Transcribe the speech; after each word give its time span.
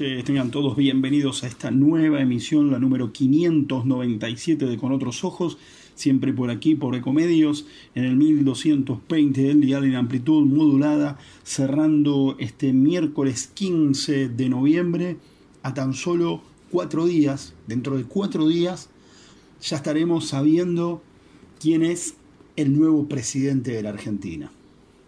noches, 0.00 0.24
tengan 0.24 0.52
todos 0.52 0.76
bienvenidos 0.76 1.42
a 1.42 1.48
esta 1.48 1.72
nueva 1.72 2.20
emisión, 2.20 2.70
la 2.70 2.78
número 2.78 3.12
597 3.12 4.66
de 4.66 4.76
Con 4.76 4.92
Otros 4.92 5.24
Ojos, 5.24 5.58
siempre 5.96 6.32
por 6.32 6.50
aquí, 6.50 6.76
por 6.76 6.94
Ecomedios, 6.94 7.66
en 7.96 8.04
el 8.04 8.14
1220 8.16 9.42
del 9.42 9.60
día 9.60 9.80
de 9.80 9.96
amplitud 9.96 10.46
modulada, 10.46 11.18
cerrando 11.42 12.36
este 12.38 12.72
miércoles 12.72 13.50
15 13.52 14.28
de 14.28 14.48
noviembre 14.48 15.16
a 15.64 15.74
tan 15.74 15.94
solo 15.94 16.42
cuatro 16.70 17.06
días, 17.06 17.54
dentro 17.66 17.96
de 17.96 18.04
cuatro 18.04 18.46
días, 18.46 18.90
ya 19.60 19.78
estaremos 19.78 20.28
sabiendo 20.28 21.02
quién 21.60 21.82
es 21.82 22.14
el 22.54 22.78
nuevo 22.78 23.08
presidente 23.08 23.72
de 23.72 23.82
la 23.82 23.90
Argentina. 23.90 24.52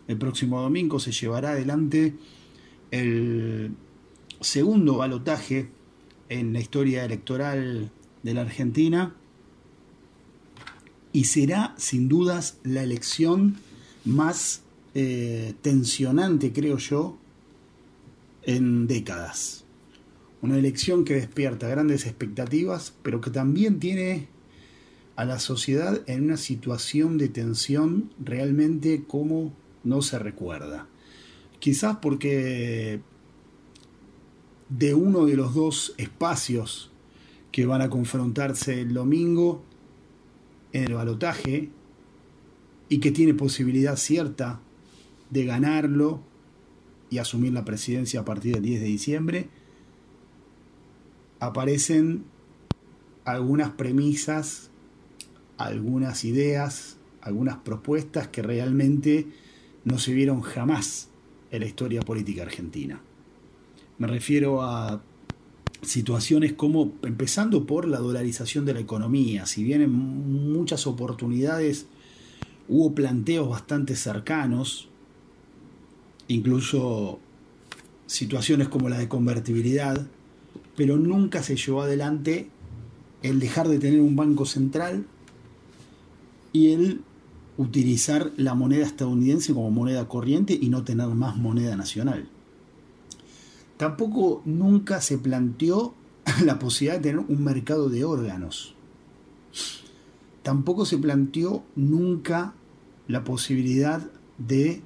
El 0.09 0.17
próximo 0.17 0.61
domingo 0.61 0.99
se 0.99 1.13
llevará 1.13 1.51
adelante 1.51 2.15
el 2.91 3.71
segundo 4.41 4.99
balotaje 4.99 5.69
en 6.29 6.53
la 6.53 6.61
historia 6.61 7.05
electoral 7.05 7.91
de 8.23 8.35
la 8.35 8.43
Argentina 8.43 9.15
y 11.13 11.25
será 11.25 11.75
sin 11.77 12.09
dudas 12.09 12.59
la 12.63 12.83
elección 12.83 13.57
más 14.05 14.63
eh, 14.95 15.55
tensionante, 15.63 16.53
creo 16.53 16.79
yo, 16.79 17.19
en 18.45 18.87
décadas. 18.87 19.65
Una 20.43 20.57
elección 20.57 21.05
que 21.05 21.15
despierta 21.15 21.69
grandes 21.69 22.07
expectativas, 22.07 22.95
pero 23.03 23.21
que 23.21 23.31
también 23.31 23.79
tiene 23.79 24.29
a 25.17 25.25
la 25.25 25.39
sociedad 25.39 26.01
en 26.07 26.25
una 26.25 26.39
situación 26.39 27.19
de 27.19 27.29
tensión 27.29 28.11
realmente 28.25 29.05
como 29.07 29.53
no 29.85 30.01
se 30.01 30.19
recuerda. 30.19 30.87
Quizás 31.59 31.99
porque 32.01 33.01
de 34.71 34.95
uno 34.95 35.27
de 35.27 35.37
los 35.37 35.55
dos 35.55 35.95
espacios 35.99 36.91
que 37.53 37.67
van 37.67 37.83
a 37.83 37.91
confrontarse 37.91 38.81
el 38.81 38.95
domingo 38.95 39.63
en 40.73 40.85
el 40.85 40.95
balotaje 40.95 41.71
y 42.89 42.99
que 42.99 43.11
tiene 43.11 43.35
posibilidad 43.35 43.97
cierta 43.97 44.61
de 45.31 45.45
ganarlo 45.45 46.21
y 47.11 47.19
asumir 47.19 47.53
la 47.53 47.65
presidencia 47.65 48.21
a 48.21 48.25
partir 48.25 48.55
del 48.55 48.63
10 48.63 48.81
de 48.81 48.87
diciembre, 48.87 49.49
aparecen 51.41 52.25
algunas 53.25 53.71
premisas, 53.71 54.71
algunas 55.57 56.25
ideas, 56.25 56.99
algunas 57.21 57.57
propuestas 57.59 58.29
que 58.29 58.43
realmente 58.43 59.27
no 59.85 59.99
se 59.99 60.15
vieron 60.15 60.41
jamás 60.41 61.09
en 61.51 61.61
la 61.61 61.67
historia 61.67 62.03
política 62.03 62.43
argentina. 62.43 63.01
Me 64.01 64.07
refiero 64.07 64.63
a 64.63 65.03
situaciones 65.83 66.55
como, 66.55 66.95
empezando 67.03 67.67
por 67.67 67.87
la 67.87 67.99
dolarización 67.99 68.65
de 68.65 68.73
la 68.73 68.81
economía, 68.81 69.45
si 69.45 69.63
bien 69.63 69.83
en 69.83 69.93
muchas 69.93 70.87
oportunidades 70.87 71.85
hubo 72.67 72.95
planteos 72.95 73.47
bastante 73.51 73.97
cercanos, 73.97 74.89
incluso 76.29 77.19
situaciones 78.07 78.69
como 78.69 78.89
la 78.89 78.97
de 78.97 79.07
convertibilidad, 79.07 80.07
pero 80.77 80.97
nunca 80.97 81.43
se 81.43 81.57
llevó 81.57 81.83
adelante 81.83 82.49
el 83.23 83.39
dejar 83.39 83.69
de 83.69 83.79
tener 83.79 84.01
un 84.01 84.17
banco 84.17 84.47
central 84.47 85.05
y 86.55 86.73
el 86.73 87.03
utilizar 87.59 88.33
la 88.39 88.55
moneda 88.55 88.87
estadounidense 88.87 89.53
como 89.53 89.71
moneda 89.71 90.09
corriente 90.09 90.59
y 90.59 90.71
no 90.71 90.85
tener 90.85 91.09
más 91.09 91.37
moneda 91.37 91.77
nacional. 91.77 92.31
Tampoco 93.81 94.43
nunca 94.45 95.01
se 95.01 95.17
planteó 95.17 95.95
la 96.45 96.59
posibilidad 96.59 96.99
de 96.99 97.13
tener 97.13 97.25
un 97.27 97.43
mercado 97.43 97.89
de 97.89 98.05
órganos. 98.05 98.75
Tampoco 100.43 100.85
se 100.85 100.99
planteó 100.99 101.65
nunca 101.77 102.53
la 103.09 103.25
posibilidad 103.25 104.07
de 104.37 104.83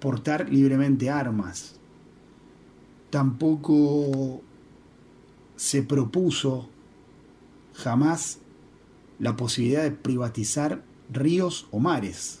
portar 0.00 0.48
libremente 0.48 1.10
armas. 1.10 1.78
Tampoco 3.10 4.40
se 5.56 5.82
propuso 5.82 6.70
jamás 7.74 8.38
la 9.18 9.36
posibilidad 9.36 9.82
de 9.82 9.90
privatizar 9.90 10.82
ríos 11.12 11.68
o 11.70 11.80
mares. 11.80 12.40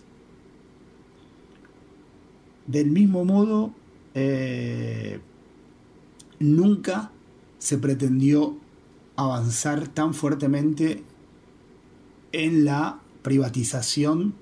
Del 2.66 2.90
mismo 2.90 3.26
modo, 3.26 3.74
eh, 4.14 5.20
nunca 6.42 7.10
se 7.58 7.78
pretendió 7.78 8.56
avanzar 9.16 9.88
tan 9.88 10.14
fuertemente 10.14 11.02
en 12.32 12.64
la 12.64 13.00
privatización 13.22 14.34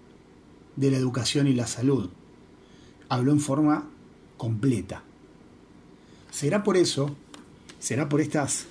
de 0.77 0.91
la 0.91 0.97
educación 0.97 1.47
y 1.47 1.55
la 1.55 1.67
salud. 1.67 2.11
Habló 3.09 3.33
en 3.33 3.41
forma 3.41 3.89
completa. 4.37 5.03
Será 6.31 6.63
por 6.63 6.77
eso, 6.77 7.15
será 7.79 8.09
por 8.09 8.21
estas 8.21 8.67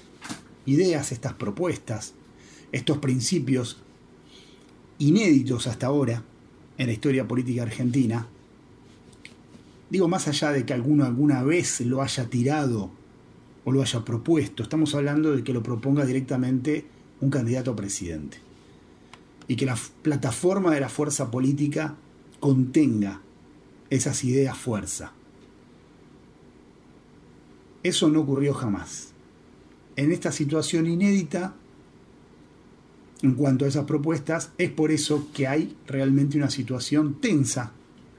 ideas, 0.65 1.11
estas 1.11 1.33
propuestas, 1.33 2.13
estos 2.71 2.97
principios 2.99 3.77
inéditos 4.97 5.67
hasta 5.67 5.87
ahora 5.87 6.23
en 6.77 6.87
la 6.87 6.93
historia 6.93 7.27
política 7.27 7.63
argentina. 7.63 8.27
Digo, 9.89 10.07
más 10.07 10.27
allá 10.27 10.51
de 10.51 10.65
que 10.65 10.73
alguno 10.73 11.03
alguna 11.03 11.43
vez 11.43 11.81
lo 11.81 12.01
haya 12.01 12.29
tirado 12.29 12.91
o 13.69 13.71
lo 13.71 13.83
haya 13.83 14.03
propuesto, 14.03 14.63
estamos 14.63 14.95
hablando 14.95 15.35
de 15.35 15.43
que 15.43 15.53
lo 15.53 15.61
proponga 15.61 16.03
directamente 16.03 16.87
un 17.21 17.29
candidato 17.29 17.69
a 17.69 17.75
presidente. 17.75 18.39
Y 19.47 19.57
que 19.57 19.67
la 19.67 19.77
plataforma 20.01 20.73
de 20.73 20.79
la 20.79 20.89
fuerza 20.89 21.29
política 21.29 21.95
contenga 22.39 23.21
esas 23.91 24.23
ideas 24.23 24.57
fuerza. 24.57 25.11
Eso 27.83 28.09
no 28.09 28.21
ocurrió 28.21 28.55
jamás. 28.55 29.09
En 29.95 30.11
esta 30.11 30.31
situación 30.31 30.87
inédita, 30.87 31.53
en 33.21 33.35
cuanto 33.35 33.65
a 33.65 33.67
esas 33.67 33.85
propuestas, 33.85 34.49
es 34.57 34.71
por 34.71 34.89
eso 34.89 35.27
que 35.31 35.47
hay 35.47 35.77
realmente 35.85 36.37
una 36.37 36.49
situación 36.49 37.21
tensa 37.21 37.71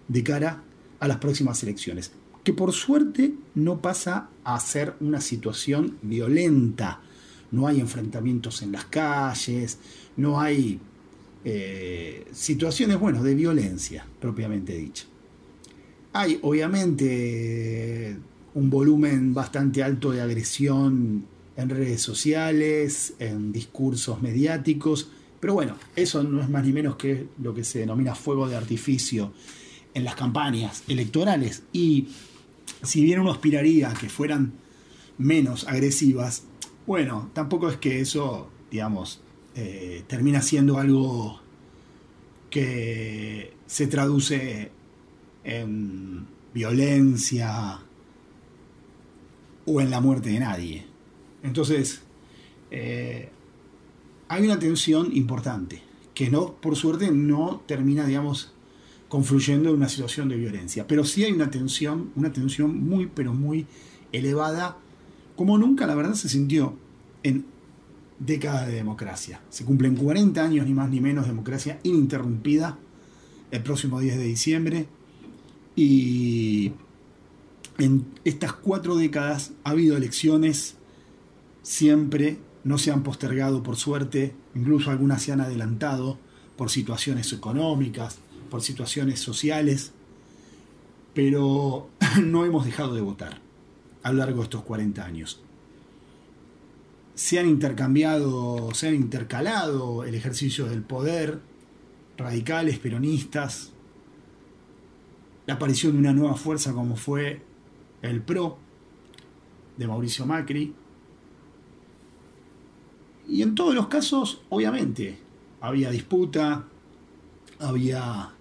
de 0.06 0.22
cara 0.22 0.62
a 1.00 1.08
las 1.08 1.16
próximas 1.16 1.60
elecciones, 1.64 2.12
que 2.44 2.52
por 2.52 2.72
suerte 2.72 3.34
no 3.54 3.80
pasa 3.80 4.28
a 4.44 4.58
ser 4.60 4.94
una 5.00 5.20
situación 5.20 5.98
violenta. 6.02 7.00
No 7.50 7.66
hay 7.66 7.80
enfrentamientos 7.80 8.62
en 8.62 8.72
las 8.72 8.84
calles, 8.86 9.78
no 10.16 10.40
hay 10.40 10.80
eh, 11.44 12.26
situaciones, 12.32 12.98
bueno, 12.98 13.22
de 13.22 13.34
violencia, 13.34 14.06
propiamente 14.20 14.76
dicha. 14.76 15.04
Hay, 16.12 16.38
obviamente, 16.42 18.16
un 18.54 18.70
volumen 18.70 19.34
bastante 19.34 19.82
alto 19.82 20.12
de 20.12 20.20
agresión 20.20 21.24
en 21.56 21.68
redes 21.68 22.02
sociales, 22.02 23.14
en 23.18 23.52
discursos 23.52 24.22
mediáticos, 24.22 25.08
pero 25.40 25.54
bueno, 25.54 25.76
eso 25.96 26.22
no 26.22 26.42
es 26.42 26.50
más 26.50 26.64
ni 26.64 26.72
menos 26.72 26.96
que 26.96 27.28
lo 27.42 27.54
que 27.54 27.64
se 27.64 27.80
denomina 27.80 28.14
fuego 28.14 28.48
de 28.48 28.56
artificio 28.56 29.32
en 29.94 30.04
las 30.04 30.14
campañas 30.14 30.82
electorales. 30.86 31.62
Y 31.72 32.08
si 32.82 33.04
bien 33.04 33.20
uno 33.20 33.30
aspiraría 33.30 33.90
a 33.90 33.94
que 33.94 34.08
fueran 34.08 34.52
menos 35.18 35.66
agresivas, 35.68 36.44
bueno, 36.86 37.30
tampoco 37.34 37.68
es 37.68 37.76
que 37.76 38.00
eso, 38.00 38.50
digamos, 38.70 39.20
eh, 39.54 40.04
termina 40.06 40.42
siendo 40.42 40.78
algo 40.78 41.40
que 42.50 43.54
se 43.66 43.86
traduce 43.86 44.70
en 45.44 46.26
violencia 46.52 47.80
o 49.66 49.80
en 49.80 49.90
la 49.90 50.00
muerte 50.00 50.30
de 50.30 50.40
nadie. 50.40 50.86
Entonces, 51.42 52.02
eh, 52.70 53.28
hay 54.28 54.44
una 54.44 54.58
tensión 54.58 55.14
importante, 55.14 55.82
que 56.14 56.30
no, 56.30 56.54
por 56.54 56.76
suerte, 56.76 57.10
no 57.10 57.62
termina, 57.66 58.06
digamos, 58.06 58.52
confluyendo 59.10 59.70
en 59.70 59.74
una 59.74 59.88
situación 59.88 60.28
de 60.28 60.36
violencia. 60.36 60.86
Pero 60.86 61.04
sí 61.04 61.24
hay 61.24 61.32
una 61.32 61.50
tensión, 61.50 62.12
una 62.14 62.32
tensión 62.32 62.82
muy, 62.82 63.10
pero 63.12 63.34
muy 63.34 63.66
elevada, 64.12 64.78
como 65.36 65.58
nunca, 65.58 65.86
la 65.86 65.96
verdad, 65.96 66.14
se 66.14 66.28
sintió 66.28 66.76
en 67.24 67.44
décadas 68.20 68.68
de 68.68 68.74
democracia. 68.74 69.40
Se 69.50 69.64
cumplen 69.64 69.96
40 69.96 70.42
años, 70.42 70.64
ni 70.64 70.72
más 70.72 70.88
ni 70.88 71.00
menos, 71.00 71.24
de 71.24 71.32
democracia 71.32 71.80
ininterrumpida 71.82 72.78
el 73.50 73.62
próximo 73.64 73.98
10 73.98 74.16
de 74.16 74.24
diciembre. 74.24 74.86
Y 75.74 76.70
en 77.78 78.06
estas 78.24 78.52
cuatro 78.52 78.94
décadas 78.94 79.52
ha 79.64 79.70
habido 79.70 79.96
elecciones 79.96 80.76
siempre, 81.62 82.38
no 82.62 82.78
se 82.78 82.92
han 82.92 83.02
postergado 83.02 83.64
por 83.64 83.74
suerte, 83.74 84.34
incluso 84.54 84.90
algunas 84.90 85.20
se 85.20 85.32
han 85.32 85.40
adelantado 85.40 86.16
por 86.56 86.70
situaciones 86.70 87.32
económicas, 87.32 88.18
por 88.50 88.62
situaciones 88.62 89.20
sociales, 89.20 89.92
pero 91.14 91.88
no 92.22 92.44
hemos 92.44 92.66
dejado 92.66 92.94
de 92.94 93.00
votar 93.00 93.40
a 94.02 94.12
lo 94.12 94.18
largo 94.18 94.38
de 94.38 94.44
estos 94.44 94.62
40 94.62 95.04
años. 95.04 95.40
se 97.14 97.38
han 97.38 97.48
intercambiado, 97.48 98.72
se 98.74 98.88
han 98.88 98.94
intercalado 98.94 100.04
el 100.04 100.14
ejercicio 100.14 100.66
del 100.66 100.82
poder, 100.82 101.40
radicales, 102.16 102.78
peronistas, 102.78 103.72
la 105.46 105.54
aparición 105.54 105.92
de 105.94 105.98
una 105.98 106.12
nueva 106.12 106.36
fuerza 106.36 106.72
como 106.72 106.96
fue 106.96 107.42
el 108.02 108.22
PRO 108.22 108.58
de 109.76 109.86
Mauricio 109.86 110.26
Macri. 110.26 110.74
Y 113.28 113.42
en 113.42 113.54
todos 113.54 113.74
los 113.74 113.88
casos, 113.88 114.42
obviamente, 114.48 115.18
había 115.60 115.90
disputa, 115.90 116.64
había 117.58 118.32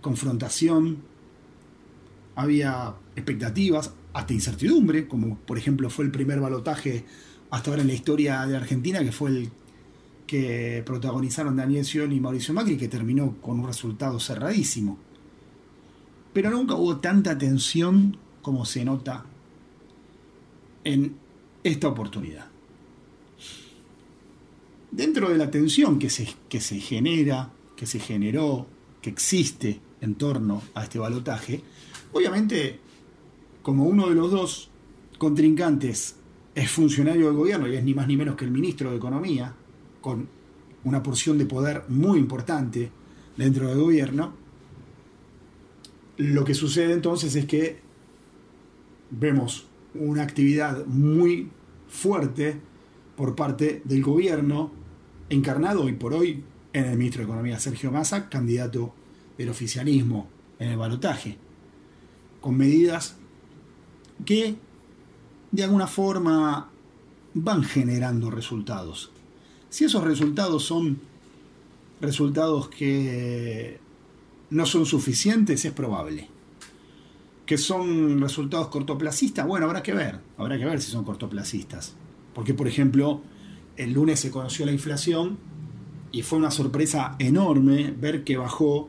confrontación, 0.00 0.98
había 2.36 2.94
expectativas, 3.16 3.92
hasta 4.12 4.32
incertidumbre, 4.32 5.08
como 5.08 5.36
por 5.38 5.58
ejemplo 5.58 5.90
fue 5.90 6.04
el 6.04 6.10
primer 6.10 6.40
balotaje 6.40 7.04
hasta 7.50 7.70
ahora 7.70 7.82
en 7.82 7.88
la 7.88 7.94
historia 7.94 8.46
de 8.46 8.56
Argentina, 8.56 9.00
que 9.00 9.12
fue 9.12 9.30
el 9.30 9.50
que 10.26 10.82
protagonizaron 10.86 11.56
Daniel 11.56 11.84
Sion 11.84 12.12
y 12.12 12.20
Mauricio 12.20 12.54
Macri, 12.54 12.76
que 12.76 12.88
terminó 12.88 13.36
con 13.40 13.60
un 13.60 13.66
resultado 13.66 14.18
cerradísimo. 14.18 14.98
Pero 16.32 16.50
nunca 16.50 16.74
hubo 16.74 16.96
tanta 16.98 17.36
tensión 17.36 18.16
como 18.42 18.64
se 18.64 18.84
nota 18.84 19.24
en 20.82 21.16
esta 21.62 21.88
oportunidad. 21.88 22.46
Dentro 24.90 25.28
de 25.28 25.38
la 25.38 25.50
tensión 25.50 25.98
que 25.98 26.10
se, 26.10 26.28
que 26.48 26.60
se 26.60 26.78
genera, 26.78 27.50
que 27.76 27.86
se 27.86 27.98
generó, 27.98 28.66
que 29.00 29.10
existe 29.10 29.80
en 30.04 30.14
torno 30.14 30.62
a 30.74 30.84
este 30.84 30.98
balotaje, 30.98 31.62
obviamente 32.12 32.80
como 33.62 33.84
uno 33.86 34.08
de 34.08 34.14
los 34.14 34.30
dos 34.30 34.68
contrincantes 35.18 36.16
es 36.54 36.70
funcionario 36.70 37.26
del 37.26 37.36
gobierno 37.36 37.66
y 37.66 37.76
es 37.76 37.82
ni 37.82 37.94
más 37.94 38.06
ni 38.06 38.16
menos 38.16 38.36
que 38.36 38.44
el 38.44 38.50
ministro 38.50 38.90
de 38.90 38.96
Economía, 38.96 39.54
con 40.00 40.28
una 40.84 41.02
porción 41.02 41.38
de 41.38 41.46
poder 41.46 41.84
muy 41.88 42.18
importante 42.18 42.90
dentro 43.36 43.68
del 43.68 43.78
gobierno, 43.78 44.34
lo 46.18 46.44
que 46.44 46.54
sucede 46.54 46.92
entonces 46.92 47.34
es 47.34 47.46
que 47.46 47.80
vemos 49.10 49.66
una 49.94 50.22
actividad 50.22 50.84
muy 50.86 51.48
fuerte 51.88 52.60
por 53.16 53.34
parte 53.34 53.82
del 53.84 54.02
gobierno, 54.02 54.70
encarnado 55.30 55.84
hoy 55.84 55.94
por 55.94 56.12
hoy 56.12 56.44
en 56.72 56.84
el 56.84 56.98
ministro 56.98 57.20
de 57.20 57.24
Economía 57.24 57.58
Sergio 57.58 57.90
Massa, 57.90 58.28
candidato 58.28 58.94
del 59.38 59.48
oficialismo 59.48 60.28
en 60.58 60.70
el 60.70 60.76
balotaje, 60.76 61.36
con 62.40 62.56
medidas 62.56 63.16
que 64.24 64.56
de 65.50 65.64
alguna 65.64 65.86
forma 65.86 66.70
van 67.34 67.64
generando 67.64 68.30
resultados. 68.30 69.10
Si 69.70 69.84
esos 69.84 70.04
resultados 70.04 70.64
son 70.64 71.00
resultados 72.00 72.68
que 72.68 73.78
no 74.50 74.66
son 74.66 74.86
suficientes, 74.86 75.64
es 75.64 75.72
probable. 75.72 76.28
Que 77.46 77.58
son 77.58 78.20
resultados 78.20 78.68
cortoplacistas, 78.68 79.46
bueno, 79.46 79.66
habrá 79.66 79.82
que 79.82 79.92
ver, 79.92 80.20
habrá 80.38 80.58
que 80.58 80.64
ver 80.64 80.80
si 80.80 80.90
son 80.90 81.04
cortoplacistas. 81.04 81.94
Porque, 82.34 82.54
por 82.54 82.68
ejemplo, 82.68 83.22
el 83.76 83.92
lunes 83.92 84.20
se 84.20 84.30
conoció 84.30 84.64
la 84.64 84.72
inflación 84.72 85.38
y 86.12 86.22
fue 86.22 86.38
una 86.38 86.50
sorpresa 86.50 87.16
enorme 87.18 87.92
ver 87.98 88.24
que 88.24 88.36
bajó 88.36 88.88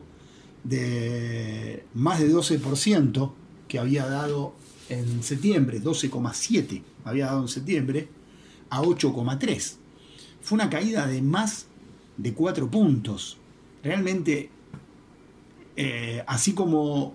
de 0.68 1.84
más 1.94 2.20
de 2.20 2.32
12% 2.32 3.32
que 3.68 3.78
había 3.78 4.06
dado 4.06 4.54
en 4.88 5.22
septiembre, 5.22 5.82
12,7 5.82 6.82
había 7.04 7.26
dado 7.26 7.42
en 7.42 7.48
septiembre, 7.48 8.08
a 8.70 8.82
8,3. 8.82 9.76
Fue 10.40 10.56
una 10.56 10.70
caída 10.70 11.06
de 11.06 11.22
más 11.22 11.66
de 12.16 12.34
4 12.34 12.70
puntos. 12.70 13.38
Realmente, 13.82 14.50
eh, 15.76 16.24
así 16.26 16.52
como 16.52 17.14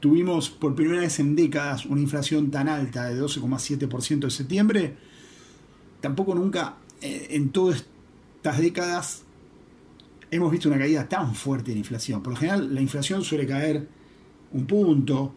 tuvimos 0.00 0.50
por 0.50 0.74
primera 0.74 1.00
vez 1.00 1.18
en 1.20 1.36
décadas 1.36 1.86
una 1.86 2.00
inflación 2.00 2.50
tan 2.50 2.68
alta 2.68 3.08
de 3.08 3.20
12,7% 3.20 4.24
en 4.24 4.30
septiembre, 4.30 4.96
tampoco 6.00 6.34
nunca 6.34 6.76
eh, 7.00 7.28
en 7.30 7.50
todas 7.50 7.84
estas 8.36 8.58
décadas 8.58 9.22
hemos 10.32 10.50
visto 10.50 10.68
una 10.68 10.78
caída 10.78 11.06
tan 11.06 11.34
fuerte 11.34 11.72
en 11.72 11.78
inflación. 11.78 12.22
Por 12.22 12.32
lo 12.32 12.38
general, 12.38 12.74
la 12.74 12.80
inflación 12.80 13.22
suele 13.22 13.46
caer 13.46 13.86
un 14.52 14.66
punto, 14.66 15.34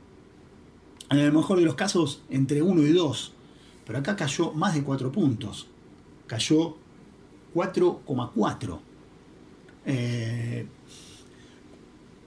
en 1.09 1.19
el 1.19 1.33
mejor 1.33 1.59
de 1.59 1.65
los 1.65 1.75
casos 1.75 2.24
entre 2.30 2.62
1 2.62 2.81
y 2.81 2.94
2, 2.94 3.33
pero 3.86 4.00
acá 4.00 4.15
cayó 4.15 4.53
más 4.53 4.74
de 4.74 4.83
4 4.83 5.12
puntos, 5.12 5.68
cayó 6.27 6.77
4,4. 7.53 8.80
Eh, 9.86 10.65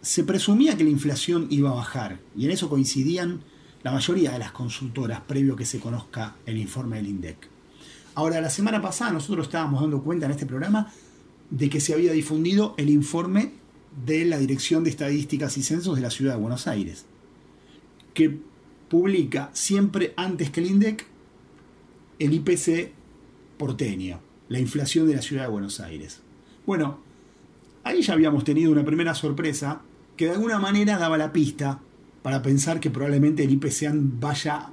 se 0.03 0.25
presumía 0.25 0.77
que 0.77 0.85
la 0.85 0.91
inflación 0.91 1.47
iba 1.51 1.71
a 1.71 1.75
bajar 1.75 2.21
y 2.37 2.45
en 2.45 2.51
eso 2.51 2.69
coincidían 2.69 3.41
la 3.83 3.93
mayoría 3.93 4.31
de 4.33 4.39
las 4.39 4.53
consultoras 4.53 5.23
previo 5.23 5.57
que 5.57 5.65
se 5.65 5.81
conozca 5.81 6.37
el 6.45 6.59
informe 6.59 6.97
del 6.97 7.09
INDEC. 7.09 7.49
Ahora, 8.15 8.41
la 8.43 8.51
semana 8.51 8.83
pasada 8.83 9.13
nosotros 9.13 9.47
estábamos 9.47 9.81
dando 9.81 10.03
cuenta 10.03 10.27
en 10.27 10.33
este 10.33 10.45
programa 10.45 10.93
de 11.51 11.71
que 11.71 11.81
se 11.81 11.95
había 11.95 12.13
difundido 12.13 12.75
el 12.77 12.91
informe 12.91 13.53
de 14.05 14.25
la 14.25 14.39
Dirección 14.39 14.85
de 14.85 14.91
Estadísticas 14.91 15.57
y 15.57 15.63
Censos 15.63 15.97
de 15.97 16.03
la 16.03 16.11
Ciudad 16.11 16.35
de 16.35 16.41
Buenos 16.41 16.67
Aires, 16.67 17.07
que 18.15 18.39
publica 18.89 19.51
siempre 19.53 20.13
antes 20.17 20.51
que 20.51 20.61
el 20.61 20.67
INDEC 20.67 21.07
el 22.19 22.33
IPC 22.33 22.93
porteño, 23.57 24.21
la 24.49 24.59
inflación 24.59 25.07
de 25.07 25.15
la 25.15 25.23
ciudad 25.23 25.45
de 25.45 25.51
Buenos 25.51 25.81
Aires. 25.81 26.21
Bueno, 26.67 26.99
ahí 27.85 28.03
ya 28.03 28.15
habíamos 28.15 28.45
tenido 28.45 28.73
una 28.73 28.85
primera 28.85 29.15
sorpresa 29.15 29.83
que 30.17 30.27
de 30.27 30.33
alguna 30.33 30.59
manera 30.59 30.99
daba 30.99 31.17
la 31.17 31.33
pista 31.33 31.81
para 32.23 32.43
pensar 32.43 32.81
que 32.81 32.91
probablemente 32.91 33.45
el 33.45 33.53
IPC 33.53 33.91
vaya, 33.93 34.71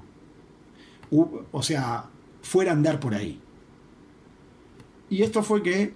o 1.12 1.64
sea, 1.64 2.10
fuera 2.42 2.72
a 2.72 2.74
andar 2.74 3.00
por 3.00 3.14
ahí. 3.14 3.40
Y 5.10 5.22
esto 5.22 5.44
fue 5.44 5.62
que 5.62 5.94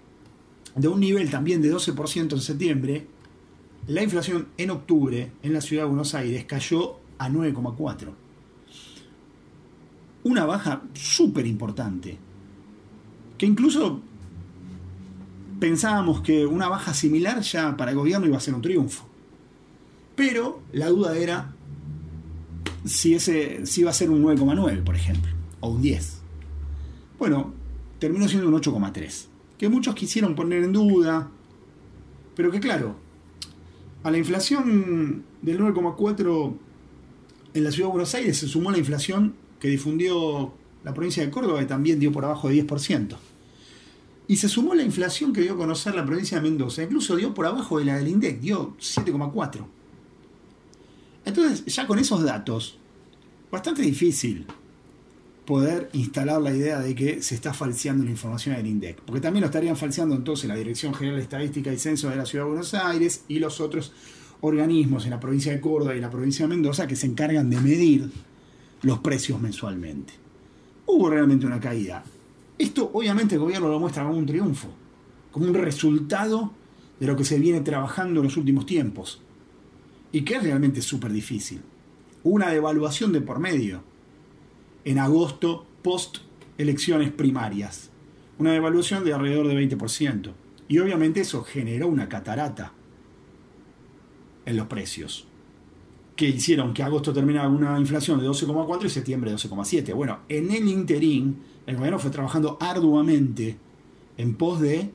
de 0.76 0.88
un 0.88 1.00
nivel 1.00 1.30
también 1.30 1.62
de 1.62 1.74
12% 1.74 2.34
en 2.34 2.42
septiembre, 2.42 3.08
la 3.88 4.04
inflación 4.04 4.48
en 4.58 4.70
octubre 4.72 5.32
en 5.42 5.54
la 5.54 5.62
ciudad 5.62 5.84
de 5.84 5.90
Buenos 5.90 6.14
Aires 6.14 6.46
cayó 6.46 6.98
a 7.18 7.30
9,4. 7.30 8.10
Una 10.24 10.46
baja 10.46 10.84
súper 10.94 11.48
importante. 11.48 12.18
Que 13.38 13.46
incluso 13.46 14.02
pensábamos 15.60 16.22
que 16.22 16.46
una 16.46 16.68
baja 16.68 16.94
similar 16.94 17.42
ya 17.42 17.76
para 17.78 17.92
el 17.92 17.98
gobierno 17.98 18.28
iba 18.28 18.38
a 18.38 18.42
ser 18.42 18.54
un 18.54 18.62
triunfo. 18.62 19.06
Pero 20.16 20.62
la 20.74 20.90
duda 20.90 21.18
era 21.18 21.54
si, 22.86 23.16
ese, 23.16 23.66
si 23.66 23.82
iba 23.82 23.90
a 23.90 23.94
ser 23.94 24.10
un 24.10 24.24
9,9, 24.24 24.84
por 24.84 24.96
ejemplo, 24.96 25.32
o 25.62 25.70
un 25.70 25.82
10. 25.82 26.20
Bueno, 27.18 27.54
terminó 28.00 28.28
siendo 28.28 28.50
un 28.50 28.56
8,3. 28.56 29.29
Que 29.60 29.70
muchos 29.70 29.94
quisieron 29.94 30.34
poner 30.34 30.64
en 30.64 30.74
duda, 30.74 31.30
pero 32.36 32.50
que 32.50 32.60
claro, 32.60 32.96
a 34.04 34.10
la 34.10 34.18
inflación 34.18 35.24
del 35.42 35.60
9,4 35.60 36.54
en 37.54 37.64
la 37.64 37.72
ciudad 37.72 37.90
de 37.90 37.92
Buenos 37.92 38.16
Aires 38.16 38.38
se 38.38 38.48
sumó 38.48 38.72
la 38.72 38.78
inflación 38.78 39.36
que 39.60 39.68
difundió 39.68 40.54
la 40.84 40.94
provincia 40.94 41.24
de 41.24 41.30
Córdoba, 41.30 41.60
que 41.60 41.66
también 41.66 42.00
dio 42.00 42.12
por 42.12 42.24
abajo 42.24 42.50
de 42.50 42.66
10%. 42.66 43.18
Y 44.28 44.38
se 44.38 44.48
sumó 44.48 44.74
la 44.76 44.84
inflación 44.84 45.34
que 45.34 45.42
dio 45.42 45.54
a 45.54 45.58
conocer 45.58 45.96
la 45.96 46.06
provincia 46.06 46.38
de 46.40 46.50
Mendoza, 46.50 46.84
incluso 46.84 47.16
dio 47.16 47.34
por 47.34 47.46
abajo 47.46 47.80
de 47.80 47.86
la 47.86 47.98
del 47.98 48.08
INDEC, 48.08 48.40
dio 48.40 48.76
7,4. 48.80 49.66
Entonces, 51.26 51.66
ya 51.66 51.86
con 51.86 52.00
esos 52.00 52.24
datos, 52.24 52.78
bastante 53.52 53.82
difícil 53.82 54.46
poder 55.50 55.90
instalar 55.94 56.40
la 56.44 56.54
idea 56.54 56.80
de 56.80 56.94
que 56.94 57.24
se 57.24 57.34
está 57.34 57.56
falseando 57.56 58.04
la 58.04 58.12
información 58.12 58.56
del 58.56 58.68
INDEC. 58.68 59.02
Porque 59.02 59.20
también 59.20 59.42
lo 59.42 59.48
estarían 59.48 59.76
falseando 59.76 60.14
entonces 60.14 60.48
la 60.48 60.56
Dirección 60.56 60.94
General 60.94 61.18
de 61.18 61.24
Estadística 61.24 61.74
y 61.74 61.80
Censo 61.80 62.08
de 62.08 62.18
la 62.18 62.28
Ciudad 62.28 62.46
de 62.46 62.50
Buenos 62.50 62.76
Aires 62.76 63.24
y 63.28 63.40
los 63.40 63.60
otros 63.60 63.92
organismos 64.42 65.06
en 65.06 65.10
la 65.10 65.20
provincia 65.20 65.52
de 65.52 65.60
Córdoba 65.60 65.96
y 65.96 66.02
la 66.02 66.12
provincia 66.12 66.46
de 66.46 66.50
Mendoza 66.50 66.86
que 66.86 66.96
se 66.96 67.08
encargan 67.08 67.50
de 67.50 67.60
medir 67.62 68.12
los 68.84 69.00
precios 69.00 69.42
mensualmente. 69.42 70.14
Hubo 70.86 71.10
realmente 71.10 71.48
una 71.48 71.60
caída. 71.60 72.04
Esto 72.56 72.92
obviamente 72.94 73.34
el 73.34 73.42
gobierno 73.42 73.70
lo 73.70 73.80
muestra 73.80 74.04
como 74.04 74.20
un 74.20 74.28
triunfo, 74.28 74.68
como 75.32 75.48
un 75.48 75.56
resultado 75.56 76.54
de 77.00 77.08
lo 77.08 77.16
que 77.18 77.26
se 77.26 77.40
viene 77.40 77.62
trabajando 77.62 78.20
en 78.20 78.28
los 78.28 78.38
últimos 78.38 78.68
tiempos 78.68 79.20
y 80.12 80.22
que 80.22 80.36
es 80.36 80.44
realmente 80.44 80.84
súper 80.84 81.12
difícil. 81.12 81.60
Una 82.22 82.52
devaluación 82.52 83.12
de 83.12 83.22
por 83.22 83.40
medio 83.40 83.89
en 84.86 85.00
agosto 85.00 85.66
post 85.82 86.20
elecciones 86.58 87.12
primarias. 87.12 87.90
Una 88.38 88.52
devaluación 88.52 89.04
de 89.04 89.14
alrededor 89.14 89.48
de 89.48 89.56
20%. 89.56 90.32
Y 90.68 90.80
obviamente 90.80 91.22
eso 91.22 91.44
generó 91.44 91.88
una 91.88 92.08
catarata 92.08 92.74
en 94.46 94.58
los 94.58 94.68
precios. 94.68 95.26
que 96.16 96.28
hicieron 96.28 96.74
que 96.74 96.84
agosto 96.84 97.14
terminara 97.14 97.48
una 97.48 97.80
inflación 97.80 98.20
de 98.20 98.28
12,4 98.28 98.86
y 98.86 98.90
septiembre 98.90 99.32
de 99.32 99.38
12,7. 99.38 99.94
Bueno, 99.96 100.20
en 100.28 100.52
el 100.52 100.68
interín, 100.68 101.38
el 101.66 101.78
gobierno 101.78 101.98
fue 101.98 102.12
trabajando 102.12 102.58
arduamente 102.60 103.58
en 104.18 104.36
pos 104.36 104.60
de 104.60 104.92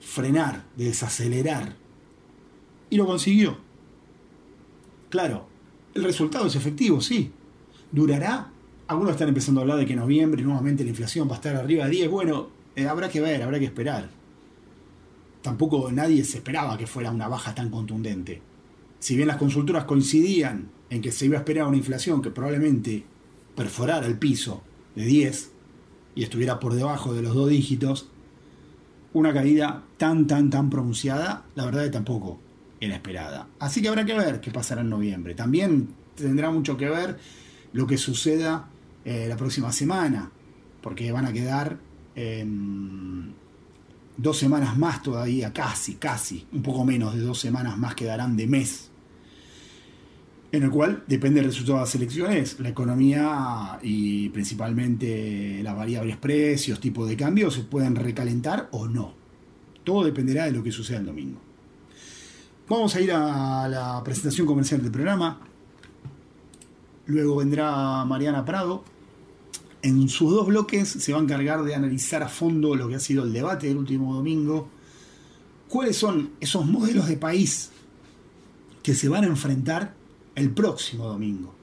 frenar, 0.00 0.64
de 0.74 0.86
desacelerar. 0.86 1.76
Y 2.90 2.96
lo 2.96 3.06
consiguió. 3.06 3.56
Claro, 5.10 5.46
el 5.94 6.02
resultado 6.02 6.48
es 6.48 6.56
efectivo, 6.56 7.00
sí. 7.00 7.30
¿Durará? 7.92 8.50
Algunos 8.88 9.12
están 9.12 9.28
empezando 9.28 9.60
a 9.60 9.62
hablar 9.62 9.78
de 9.78 9.86
que 9.86 9.92
en 9.92 10.00
noviembre 10.00 10.42
nuevamente 10.42 10.82
la 10.82 10.90
inflación 10.90 11.28
va 11.28 11.32
a 11.32 11.36
estar 11.36 11.54
arriba 11.54 11.84
de 11.84 11.90
10. 11.90 12.10
Bueno, 12.10 12.48
eh, 12.74 12.86
habrá 12.88 13.08
que 13.08 13.20
ver, 13.20 13.42
habrá 13.42 13.58
que 13.58 13.66
esperar. 13.66 14.08
Tampoco 15.42 15.90
nadie 15.92 16.24
se 16.24 16.38
esperaba 16.38 16.76
que 16.76 16.86
fuera 16.86 17.10
una 17.10 17.28
baja 17.28 17.54
tan 17.54 17.70
contundente 17.70 18.42
si 18.98 19.16
bien 19.16 19.28
las 19.28 19.36
consultoras 19.36 19.84
coincidían 19.84 20.70
en 20.90 21.02
que 21.02 21.12
se 21.12 21.26
iba 21.26 21.36
a 21.36 21.40
esperar 21.40 21.66
una 21.66 21.76
inflación 21.76 22.22
que 22.22 22.30
probablemente 22.30 23.04
perforara 23.54 24.06
el 24.06 24.18
piso 24.18 24.62
de 24.94 25.04
10 25.04 25.52
y 26.14 26.22
estuviera 26.22 26.58
por 26.58 26.74
debajo 26.74 27.14
de 27.14 27.22
los 27.22 27.34
dos 27.34 27.48
dígitos, 27.48 28.08
una 29.12 29.32
caída 29.32 29.84
tan, 29.96 30.26
tan, 30.26 30.50
tan 30.50 30.70
pronunciada, 30.70 31.44
la 31.54 31.64
verdad 31.64 31.84
es 31.84 31.90
tampoco 31.90 32.40
era 32.80 32.94
esperada. 32.94 33.48
Así 33.58 33.82
que 33.82 33.88
habrá 33.88 34.04
que 34.04 34.14
ver 34.14 34.40
qué 34.40 34.50
pasará 34.50 34.80
en 34.80 34.90
noviembre. 34.90 35.34
También 35.34 35.88
tendrá 36.14 36.50
mucho 36.50 36.76
que 36.76 36.88
ver 36.88 37.18
lo 37.72 37.86
que 37.86 37.98
suceda 37.98 38.68
eh, 39.10 39.26
la 39.26 39.38
próxima 39.38 39.72
semana, 39.72 40.30
porque 40.82 41.10
van 41.10 41.24
a 41.24 41.32
quedar 41.32 41.78
dos 44.18 44.36
semanas 44.36 44.76
más 44.76 45.02
todavía, 45.02 45.50
casi, 45.50 45.94
casi, 45.94 46.46
un 46.52 46.60
poco 46.60 46.84
menos 46.84 47.14
de 47.14 47.20
dos 47.20 47.38
semanas 47.38 47.78
más 47.78 47.94
quedarán 47.94 48.36
de 48.36 48.46
mes, 48.46 48.90
en 50.52 50.62
el 50.62 50.70
cual 50.70 51.04
depende 51.06 51.40
del 51.40 51.48
resultado 51.48 51.78
de 51.78 51.84
las 51.84 51.94
elecciones, 51.94 52.60
la 52.60 52.68
economía 52.68 53.78
y 53.82 54.28
principalmente 54.28 55.62
las 55.62 55.74
variables 55.74 56.18
precios, 56.18 56.78
tipo 56.78 57.06
de 57.06 57.16
cambio, 57.16 57.50
se 57.50 57.62
pueden 57.62 57.94
recalentar 57.94 58.68
o 58.72 58.88
no. 58.88 59.14
Todo 59.84 60.04
dependerá 60.04 60.44
de 60.44 60.52
lo 60.52 60.62
que 60.62 60.70
suceda 60.70 60.98
el 60.98 61.06
domingo. 61.06 61.40
Vamos 62.68 62.94
a 62.94 63.00
ir 63.00 63.10
a 63.12 63.68
la 63.68 64.02
presentación 64.04 64.46
comercial 64.46 64.82
del 64.82 64.92
programa. 64.92 65.40
Luego 67.06 67.36
vendrá 67.36 68.04
Mariana 68.04 68.44
Prado, 68.44 68.84
en 69.82 70.08
sus 70.08 70.30
dos 70.30 70.46
bloques 70.46 70.88
se 70.88 71.12
va 71.12 71.18
a 71.18 71.22
encargar 71.22 71.62
de 71.62 71.74
analizar 71.74 72.22
a 72.22 72.28
fondo 72.28 72.74
lo 72.74 72.88
que 72.88 72.96
ha 72.96 73.00
sido 73.00 73.24
el 73.24 73.32
debate 73.32 73.68
del 73.68 73.76
último 73.76 74.14
domingo, 74.14 74.68
cuáles 75.68 75.96
son 75.96 76.30
esos 76.40 76.66
modelos 76.66 77.08
de 77.08 77.16
país 77.16 77.70
que 78.82 78.94
se 78.94 79.08
van 79.08 79.24
a 79.24 79.28
enfrentar 79.28 79.94
el 80.34 80.50
próximo 80.50 81.06
domingo. 81.06 81.54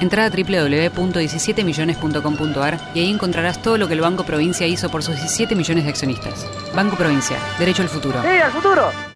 Entra 0.00 0.26
a 0.26 0.30
www.17millones.com.ar 0.30 2.78
y 2.94 3.00
ahí 3.00 3.10
encontrarás 3.10 3.60
todo 3.62 3.78
lo 3.78 3.88
que 3.88 3.94
el 3.94 4.00
Banco 4.00 4.24
Provincia 4.24 4.64
hizo 4.66 4.90
por 4.90 5.02
sus 5.02 5.16
17 5.16 5.54
millones 5.54 5.84
de 5.84 5.90
accionistas. 5.90 6.46
Banco 6.74 6.96
Provincia, 6.96 7.38
derecho 7.58 7.82
al 7.82 7.88
futuro. 7.88 8.20
¡Sí, 8.22 8.28
al 8.28 8.52
futuro! 8.52 9.15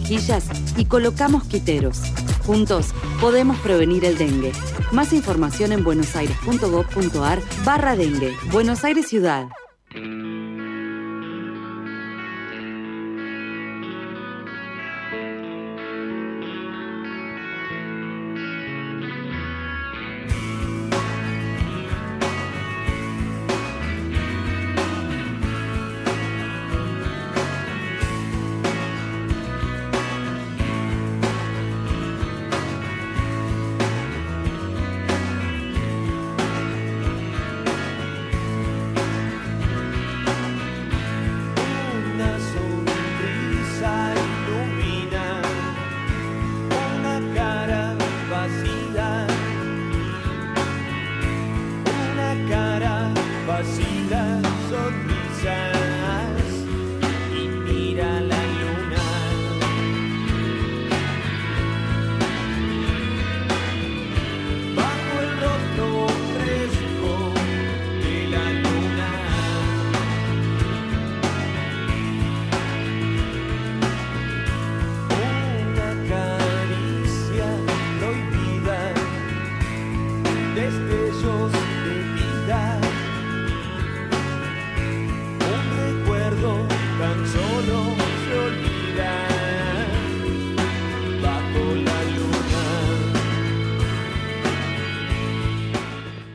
y 0.77 0.85
colocamos 0.85 1.43
quiteros. 1.45 2.01
Juntos 2.45 2.87
podemos 3.19 3.57
prevenir 3.59 4.05
el 4.05 4.17
dengue. 4.17 4.51
Más 4.91 5.13
información 5.13 5.71
en 5.71 5.83
buenosaires.gov.ar 5.83 7.39
barra 7.63 7.95
dengue. 7.95 8.33
Buenos 8.51 8.83
Aires 8.83 9.07
Ciudad. 9.07 9.47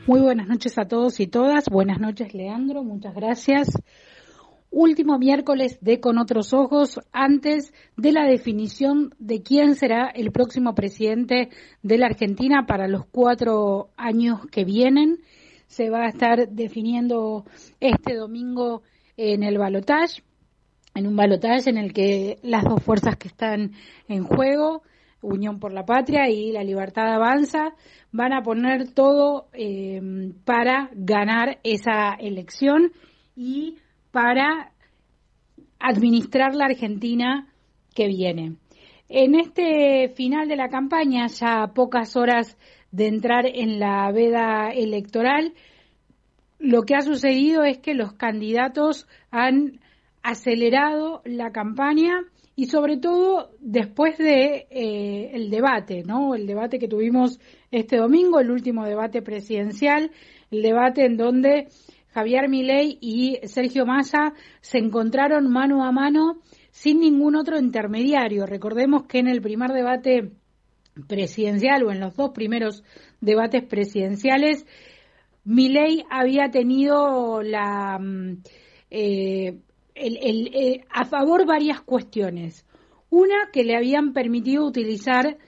Muy 0.07 0.21
buenas 0.21 0.47
noches 0.47 0.79
a 0.79 0.87
todos 0.87 1.19
y 1.19 1.27
todas. 1.27 1.69
Buenas 1.69 1.99
noches, 1.99 2.33
Leandro. 2.33 2.85
Muchas 2.85 3.13
gracias. 3.13 3.67
Último 4.71 5.19
miércoles 5.19 5.79
de 5.81 5.99
Con 5.99 6.19
otros 6.19 6.55
ojos, 6.55 7.01
antes 7.11 7.75
de 7.97 8.13
la 8.13 8.25
definición 8.25 9.13
de 9.19 9.43
quién 9.43 9.75
será 9.75 10.07
el 10.15 10.31
próximo 10.31 10.77
presidente 10.77 11.49
de 11.83 11.99
la 11.99 12.07
Argentina 12.07 12.67
para 12.69 12.87
los 12.87 13.05
cuatro 13.07 13.91
años 13.97 14.47
que 14.53 14.65
vienen. 14.65 15.19
Se 15.67 15.91
va 15.91 16.05
a 16.05 16.11
estar 16.11 16.51
definiendo 16.51 17.45
este 17.81 18.15
domingo 18.15 18.83
en 19.17 19.43
el 19.43 19.59
balotaje, 19.59 20.23
en 20.95 21.09
un 21.09 21.17
balotaje 21.17 21.69
en 21.69 21.79
el 21.79 21.93
que 21.93 22.39
las 22.45 22.63
dos 22.63 22.81
fuerzas 22.81 23.17
que 23.17 23.27
están 23.27 23.73
en 24.07 24.23
juego, 24.23 24.85
Unión 25.21 25.59
por 25.59 25.73
la 25.73 25.85
Patria 25.85 26.29
y 26.29 26.53
La 26.53 26.63
Libertad 26.63 27.13
Avanza, 27.13 27.75
van 28.13 28.33
a 28.33 28.43
poner 28.43 28.93
todo 28.93 29.49
eh, 29.53 30.01
para 30.45 30.91
ganar 30.93 31.59
esa 31.65 32.15
elección 32.15 32.93
y 33.35 33.79
para 34.11 34.73
administrar 35.79 36.55
la 36.55 36.67
Argentina 36.67 37.53
que 37.95 38.07
viene. 38.07 38.57
En 39.09 39.35
este 39.35 40.09
final 40.17 40.49
de 40.49 40.57
la 40.57 40.69
campaña, 40.69 41.27
ya 41.29 41.73
pocas 41.75 42.17
horas 42.17 42.59
de 42.91 43.07
entrar 43.07 43.47
en 43.47 43.79
la 43.79 44.11
veda 44.13 44.71
electoral, 44.71 45.55
lo 46.59 46.83
que 46.83 46.95
ha 46.95 47.03
sucedido 47.03 47.65
es 47.65 47.79
que 47.79 47.95
los 47.95 48.15
candidatos 48.15 49.07
han 49.31 49.81
acelerado 50.23 51.23
la 51.25 51.53
campaña 51.53 52.25
y 52.57 52.67
sobre 52.67 52.97
todo 52.97 53.51
después 53.61 54.17
de 54.17 54.67
eh, 54.71 55.31
el 55.35 55.51
debate, 55.51 56.03
¿no? 56.03 56.35
El 56.35 56.47
debate 56.47 56.79
que 56.79 56.89
tuvimos 56.89 57.39
este 57.71 57.99
domingo, 57.99 58.41
el 58.41 58.51
último 58.51 58.87
debate 58.87 59.21
presidencial, 59.21 60.11
el 60.51 60.63
debate 60.63 61.05
en 61.05 61.19
donde 61.19 61.69
Javier 62.09 62.49
Milei 62.49 62.97
y 62.99 63.39
Sergio 63.45 63.85
Massa 63.85 64.33
se 64.63 64.79
encontraron 64.79 65.53
mano 65.53 65.85
a 65.85 65.93
mano 65.93 66.41
sin 66.71 67.01
ningún 67.01 67.37
otro 67.37 67.59
intermediario. 67.59 68.47
Recordemos 68.47 69.05
que 69.05 69.19
en 69.19 69.29
el 69.29 69.43
primer 69.43 69.73
debate 69.73 70.33
presidencial 71.07 71.83
o 71.83 71.93
en 71.93 72.01
los 72.01 72.17
dos 72.17 72.31
primeros 72.31 72.83
debates 73.21 73.65
presidenciales, 73.65 74.67
Milei 75.45 76.05
había 76.11 76.51
tenido 76.51 77.43
la 77.43 78.01
eh, 79.97 80.85
a 80.91 81.05
favor 81.05 81.47
varias 81.47 81.81
cuestiones. 81.81 82.67
Una, 83.09 83.51
que 83.53 83.65
le 83.65 83.77
habían 83.77 84.13
permitido 84.13 84.67
utilizar 84.67 85.39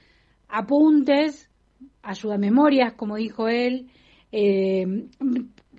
apuntes, 0.48 1.50
ayudamemorias, 2.02 2.94
como 2.94 3.16
dijo 3.16 3.48
él, 3.48 3.88
eh, 4.32 4.86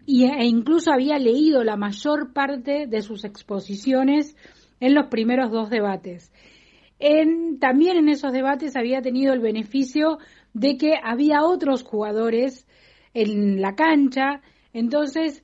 e 0.07 0.45
incluso 0.45 0.91
había 0.91 1.17
leído 1.17 1.63
la 1.63 1.75
mayor 1.75 2.33
parte 2.33 2.87
de 2.87 3.01
sus 3.01 3.25
exposiciones 3.25 4.35
en 4.79 4.93
los 4.93 5.07
primeros 5.07 5.51
dos 5.51 5.69
debates. 5.69 6.31
también 7.59 7.97
en 7.97 8.09
esos 8.09 8.33
debates 8.33 8.75
había 8.75 9.01
tenido 9.01 9.33
el 9.33 9.39
beneficio 9.39 10.17
de 10.53 10.77
que 10.77 10.93
había 11.01 11.43
otros 11.43 11.83
jugadores 11.83 12.67
en 13.13 13.61
la 13.61 13.75
cancha, 13.75 14.41
entonces 14.73 15.43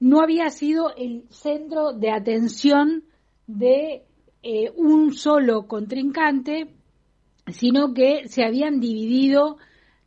no 0.00 0.20
había 0.20 0.50
sido 0.50 0.94
el 0.96 1.24
centro 1.30 1.92
de 1.92 2.10
atención 2.10 3.04
de 3.46 4.04
eh, 4.42 4.70
un 4.76 5.14
solo 5.14 5.66
contrincante, 5.66 6.74
sino 7.46 7.94
que 7.94 8.28
se 8.28 8.44
habían 8.44 8.80
dividido 8.80 9.58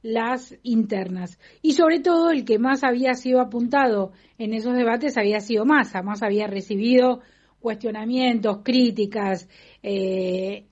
las 0.02 0.56
internas. 0.63 1.39
Y 1.62 1.73
sobre 1.73 2.00
todo 2.00 2.30
el 2.30 2.45
que 2.45 2.60
más 2.60 2.84
había 2.84 3.13
sido 3.13 3.41
apuntado 3.41 4.12
en 4.38 4.54
esos 4.54 4.76
debates 4.76 5.17
había 5.17 5.39
sido 5.39 5.65
Massa. 5.65 6.02
Más 6.02 6.23
había 6.23 6.47
recibido 6.47 7.21
cuestionamientos, 7.60 8.60
críticas 8.63 9.50
eh, 9.84 10.67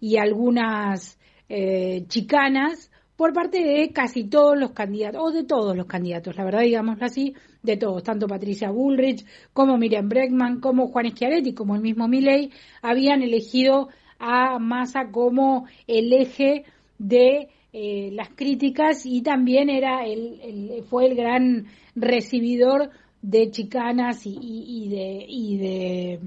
y 0.00 0.16
algunas 0.16 1.18
eh, 1.48 2.04
chicanas 2.08 2.90
por 3.16 3.32
parte 3.32 3.62
de 3.62 3.92
casi 3.92 4.24
todos 4.24 4.58
los 4.58 4.72
candidatos, 4.72 5.22
o 5.22 5.30
de 5.30 5.44
todos 5.44 5.76
los 5.76 5.86
candidatos, 5.86 6.36
la 6.36 6.44
verdad, 6.44 6.62
digámoslo 6.62 7.06
así, 7.06 7.34
de 7.64 7.76
todos, 7.78 8.02
tanto 8.02 8.28
Patricia 8.28 8.70
Bullrich 8.70 9.24
como 9.52 9.78
Miriam 9.78 10.08
Bregman, 10.08 10.60
como 10.60 10.88
Juan 10.88 11.10
Schiaretti, 11.10 11.54
como 11.54 11.74
el 11.74 11.80
mismo 11.80 12.06
Milley, 12.06 12.50
habían 12.82 13.22
elegido 13.22 13.88
a 14.18 14.58
Massa 14.58 15.10
como 15.10 15.66
el 15.86 16.12
eje 16.12 16.64
de 16.98 17.48
eh, 17.72 18.10
las 18.12 18.28
críticas 18.28 19.04
y 19.06 19.22
también 19.22 19.70
era 19.70 20.04
el, 20.04 20.84
fue 20.88 21.06
el 21.06 21.16
gran 21.16 21.66
recibidor 21.96 22.90
de 23.22 23.50
chicanas 23.50 24.26
y, 24.26 24.38
y, 24.40 24.88
de 24.88 25.24
y 25.26 25.56
de 25.56 26.20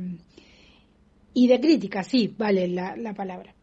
y 1.34 1.48
de 1.48 1.60
críticas, 1.60 2.08
sí, 2.08 2.34
vale 2.36 2.68
la, 2.68 2.98
la 2.98 3.14
palabra. 3.14 3.54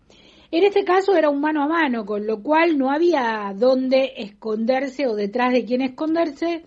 En 0.53 0.63
este 0.63 0.85
caso 0.85 1.17
era 1.17 1.29
un 1.29 1.41
mano 1.41 1.65
a 1.65 1.67
mano, 1.67 2.07
con 2.07 2.25
lo 2.25 2.41
cual 2.41 2.79
no 2.79 2.93
había 2.93 3.53
dónde 3.57 4.13
esconderse 4.19 5.09
o 5.09 5.17
detrás 5.17 5.53
de 5.53 5.65
quién 5.65 5.83
esconderse. 5.83 6.63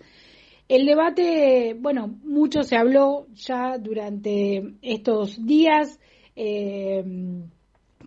El 0.68 0.84
debate, 0.84 1.74
bueno, 1.80 2.18
mucho 2.24 2.62
se 2.62 2.76
habló 2.76 3.26
ya 3.32 3.78
durante 3.78 4.74
estos 4.82 5.42
días, 5.46 5.98
eh, 6.36 7.02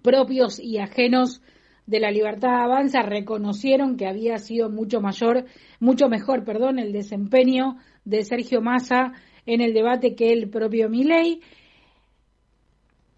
propios 0.03 0.59
y 0.59 0.77
ajenos 0.77 1.41
de 1.87 1.99
la 1.99 2.11
libertad 2.11 2.61
avanza 2.61 3.01
reconocieron 3.01 3.97
que 3.97 4.07
había 4.07 4.37
sido 4.37 4.69
mucho 4.69 5.01
mayor, 5.01 5.45
mucho 5.79 6.07
mejor, 6.07 6.43
perdón, 6.45 6.77
el 6.77 6.93
desempeño 6.93 7.77
de 8.05 8.23
Sergio 8.23 8.61
Massa 8.61 9.13
en 9.47 9.61
el 9.61 9.73
debate 9.73 10.13
que 10.13 10.31
el 10.31 10.47
propio 10.49 10.87
Milei. 10.87 11.41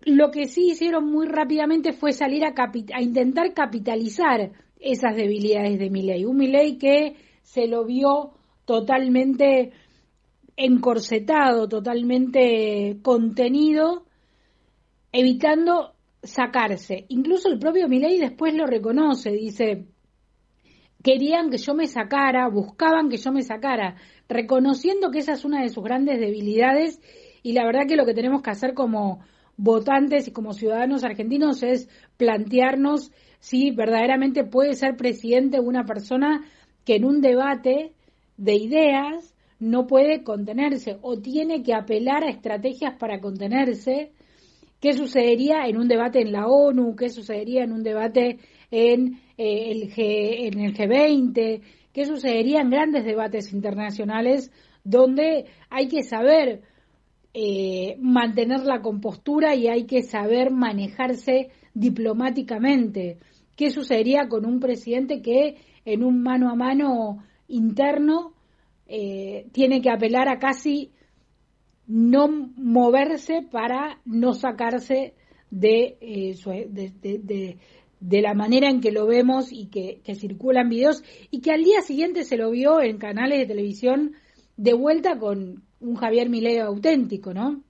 Lo 0.05 0.31
que 0.31 0.45
sí 0.45 0.69
hicieron 0.71 1.11
muy 1.11 1.27
rápidamente 1.27 1.91
fue 1.91 2.13
salir 2.13 2.45
a, 2.45 2.53
a 2.93 3.01
intentar 3.01 3.53
capitalizar 3.53 4.51
esas 4.79 5.15
debilidades 5.17 5.79
de 5.79 5.89
Milei. 5.89 6.23
Un 6.23 6.37
Milei 6.37 6.77
que 6.77 7.15
se 7.41 7.67
lo 7.67 7.85
vio 7.85 8.33
totalmente 8.65 9.71
encorsetado, 10.55 11.67
totalmente 11.67 12.99
contenido, 13.01 14.05
evitando 15.11 15.93
sacarse. 16.21 17.05
Incluso 17.09 17.49
el 17.49 17.59
propio 17.59 17.87
Milei 17.87 18.19
después 18.19 18.53
lo 18.53 18.65
reconoce, 18.65 19.31
dice, 19.31 19.85
querían 21.03 21.49
que 21.49 21.57
yo 21.57 21.73
me 21.73 21.87
sacara, 21.87 22.47
buscaban 22.47 23.09
que 23.09 23.17
yo 23.17 23.31
me 23.31 23.43
sacara, 23.43 23.95
reconociendo 24.29 25.11
que 25.11 25.19
esa 25.19 25.33
es 25.33 25.43
una 25.43 25.61
de 25.61 25.69
sus 25.69 25.83
grandes 25.83 26.19
debilidades 26.19 27.01
y 27.43 27.53
la 27.53 27.65
verdad 27.65 27.87
que 27.87 27.97
lo 27.97 28.05
que 28.05 28.13
tenemos 28.13 28.41
que 28.41 28.51
hacer 28.51 28.73
como 28.73 29.19
votantes 29.57 30.27
y 30.27 30.31
como 30.31 30.53
ciudadanos 30.53 31.03
argentinos 31.03 31.61
es 31.61 31.89
plantearnos 32.17 33.11
si 33.39 33.71
verdaderamente 33.71 34.45
puede 34.45 34.73
ser 34.73 34.95
presidente 34.95 35.59
una 35.59 35.83
persona 35.83 36.45
que 36.85 36.95
en 36.95 37.05
un 37.05 37.21
debate 37.21 37.93
de 38.43 38.55
ideas 38.55 39.33
no 39.59 39.87
puede 39.87 40.23
contenerse 40.23 40.97
o 41.01 41.17
tiene 41.17 41.63
que 41.63 41.73
apelar 41.73 42.23
a 42.23 42.29
estrategias 42.29 42.95
para 42.99 43.21
contenerse. 43.21 44.11
¿Qué 44.81 44.93
sucedería 44.93 45.65
en 45.65 45.77
un 45.77 45.87
debate 45.87 46.21
en 46.21 46.33
la 46.33 46.47
ONU? 46.47 46.95
¿Qué 46.95 47.09
sucedería 47.09 47.63
en 47.63 47.71
un 47.71 47.83
debate 47.83 48.39
en, 48.69 49.19
eh, 49.37 49.71
el, 49.71 49.93
G, 49.93 50.47
en 50.47 50.59
el 50.59 50.73
G20? 50.75 51.61
¿Qué 51.93 52.05
sucedería 52.05 52.59
en 52.59 52.69
grandes 52.69 53.05
debates 53.05 53.53
internacionales 53.53 54.51
donde 54.83 55.45
hay 55.69 55.87
que 55.87 56.03
saber 56.03 56.63
eh, 57.33 57.95
mantener 57.99 58.59
la 58.59 58.81
compostura 58.81 59.55
y 59.55 59.67
hay 59.67 59.85
que 59.85 60.03
saber 60.03 60.51
manejarse 60.51 61.49
diplomáticamente. 61.73 63.17
¿Qué 63.55 63.71
sucedería 63.71 64.27
con 64.27 64.45
un 64.45 64.59
presidente 64.59 65.21
que 65.21 65.55
en 65.85 66.03
un 66.03 66.21
mano 66.21 66.51
a 66.51 66.55
mano 66.55 67.23
interno 67.47 68.32
eh, 68.87 69.47
tiene 69.51 69.81
que 69.81 69.89
apelar 69.89 70.29
a 70.29 70.39
casi 70.39 70.91
no 71.87 72.27
moverse 72.27 73.41
para 73.51 73.99
no 74.05 74.33
sacarse 74.33 75.13
de, 75.49 75.97
eh, 76.01 77.57
de, 77.99 78.21
la 78.21 78.33
manera 78.33 78.69
en 78.69 78.81
que 78.81 78.91
lo 78.91 79.05
vemos 79.05 79.51
y 79.51 79.67
que, 79.67 80.01
que 80.03 80.15
circulan 80.15 80.69
videos 80.69 81.03
y 81.29 81.41
que 81.41 81.51
al 81.51 81.63
día 81.63 81.81
siguiente 81.81 82.23
se 82.23 82.37
lo 82.37 82.51
vio 82.51 82.81
en 82.81 82.97
canales 82.97 83.39
de 83.39 83.45
televisión 83.45 84.13
de 84.55 84.73
vuelta 84.73 85.17
con, 85.17 85.63
un 85.83 85.95
Javier 85.95 86.29
Milei 86.29 86.57
auténtico, 86.59 87.33
¿no? 87.33 87.61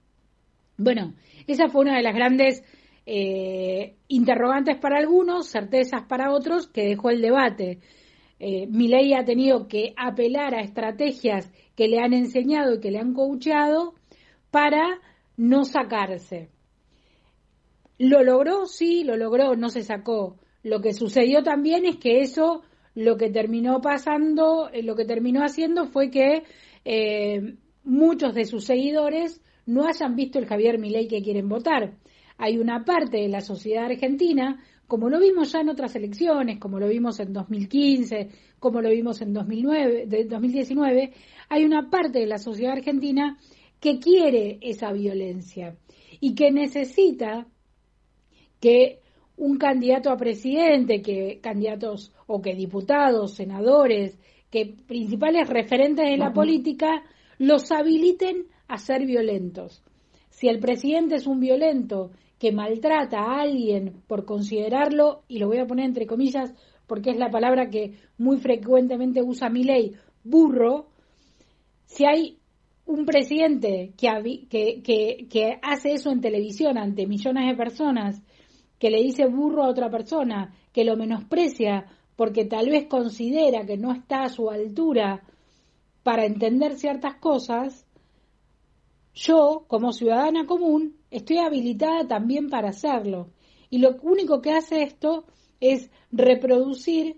Bueno, 0.78 1.14
esa 1.46 1.68
fue 1.68 1.82
una 1.82 1.96
de 1.96 2.02
las 2.02 2.14
grandes 2.14 2.62
eh, 3.06 3.96
interrogantes 4.08 4.78
para 4.78 4.98
algunos, 4.98 5.48
certezas 5.48 6.04
para 6.08 6.32
otros, 6.32 6.68
que 6.68 6.86
dejó 6.86 7.10
el 7.10 7.20
debate. 7.20 7.80
Eh, 8.46 8.66
Milei 8.66 9.14
ha 9.14 9.24
tenido 9.24 9.68
que 9.68 9.94
apelar 9.96 10.54
a 10.54 10.60
estrategias 10.60 11.50
que 11.74 11.88
le 11.88 11.98
han 11.98 12.12
enseñado 12.12 12.74
y 12.74 12.80
que 12.80 12.90
le 12.90 12.98
han 12.98 13.14
coacheado 13.14 13.94
para 14.50 15.00
no 15.38 15.64
sacarse. 15.64 16.50
¿Lo 17.96 18.22
logró? 18.22 18.66
Sí, 18.66 19.02
lo 19.02 19.16
logró, 19.16 19.56
no 19.56 19.70
se 19.70 19.82
sacó. 19.82 20.36
Lo 20.62 20.82
que 20.82 20.92
sucedió 20.92 21.42
también 21.42 21.86
es 21.86 21.96
que 21.96 22.20
eso 22.20 22.60
lo 22.94 23.16
que 23.16 23.30
terminó 23.30 23.80
pasando, 23.80 24.68
eh, 24.70 24.82
lo 24.82 24.94
que 24.94 25.06
terminó 25.06 25.42
haciendo 25.42 25.86
fue 25.86 26.10
que 26.10 26.42
eh, 26.84 27.54
muchos 27.82 28.34
de 28.34 28.44
sus 28.44 28.66
seguidores 28.66 29.40
no 29.64 29.86
hayan 29.86 30.16
visto 30.16 30.38
el 30.38 30.44
Javier 30.44 30.78
Milei 30.78 31.08
que 31.08 31.22
quieren 31.22 31.48
votar. 31.48 31.94
Hay 32.36 32.58
una 32.58 32.84
parte 32.84 33.22
de 33.22 33.28
la 33.28 33.40
sociedad 33.40 33.86
argentina, 33.86 34.62
como 34.86 35.08
lo 35.08 35.18
vimos 35.18 35.52
ya 35.52 35.60
en 35.60 35.70
otras 35.70 35.94
elecciones, 35.96 36.58
como 36.58 36.78
lo 36.78 36.88
vimos 36.88 37.18
en 37.20 37.32
2015, 37.32 38.28
como 38.58 38.80
lo 38.80 38.90
vimos 38.90 39.20
en 39.22 39.32
2009, 39.32 40.06
de 40.06 40.24
2019, 40.24 41.12
hay 41.48 41.64
una 41.64 41.90
parte 41.90 42.20
de 42.20 42.26
la 42.26 42.38
sociedad 42.38 42.72
argentina 42.72 43.38
que 43.80 43.98
quiere 43.98 44.58
esa 44.62 44.92
violencia 44.92 45.76
y 46.20 46.34
que 46.34 46.50
necesita 46.50 47.46
que 48.60 49.00
un 49.36 49.58
candidato 49.58 50.10
a 50.10 50.16
presidente, 50.16 51.02
que 51.02 51.40
candidatos 51.42 52.12
o 52.26 52.40
que 52.40 52.54
diputados, 52.54 53.34
senadores, 53.34 54.18
que 54.50 54.66
principales 54.86 55.48
referentes 55.48 56.08
de 56.08 56.16
la 56.16 56.32
política 56.32 57.02
los 57.38 57.70
habiliten 57.72 58.46
a 58.68 58.78
ser 58.78 59.04
violentos. 59.04 59.82
Si 60.30 60.48
el 60.48 60.60
presidente 60.60 61.16
es 61.16 61.26
un 61.26 61.40
violento 61.40 62.12
que 62.44 62.52
maltrata 62.52 63.20
a 63.20 63.40
alguien 63.40 64.02
por 64.06 64.26
considerarlo, 64.26 65.22
y 65.28 65.38
lo 65.38 65.46
voy 65.46 65.60
a 65.60 65.66
poner 65.66 65.86
entre 65.86 66.06
comillas 66.06 66.52
porque 66.86 67.08
es 67.08 67.16
la 67.16 67.30
palabra 67.30 67.70
que 67.70 67.94
muy 68.18 68.36
frecuentemente 68.36 69.22
usa 69.22 69.48
mi 69.48 69.64
ley, 69.64 69.92
burro, 70.24 70.88
si 71.86 72.04
hay 72.04 72.36
un 72.84 73.06
presidente 73.06 73.94
que, 73.96 74.46
que, 74.50 75.26
que, 75.26 75.58
hace 75.62 75.94
eso 75.94 76.10
en 76.10 76.20
televisión 76.20 76.76
ante 76.76 77.06
millones 77.06 77.46
de 77.46 77.56
personas, 77.56 78.22
que 78.78 78.90
le 78.90 79.00
dice 79.00 79.24
burro 79.24 79.64
a 79.64 79.70
otra 79.70 79.88
persona, 79.88 80.54
que 80.70 80.84
lo 80.84 80.98
menosprecia 80.98 81.86
porque 82.14 82.44
tal 82.44 82.68
vez 82.68 82.88
considera 82.88 83.64
que 83.64 83.78
no 83.78 83.90
está 83.90 84.24
a 84.24 84.28
su 84.28 84.50
altura 84.50 85.22
para 86.02 86.26
entender 86.26 86.74
ciertas 86.74 87.14
cosas, 87.14 87.86
yo, 89.14 89.64
como 89.66 89.92
ciudadana 89.92 90.44
común, 90.44 90.98
estoy 91.14 91.38
habilitada 91.38 92.06
también 92.08 92.50
para 92.50 92.70
hacerlo. 92.70 93.30
Y 93.70 93.78
lo 93.78 93.96
único 94.02 94.40
que 94.40 94.52
hace 94.52 94.82
esto 94.82 95.24
es 95.60 95.90
reproducir 96.10 97.16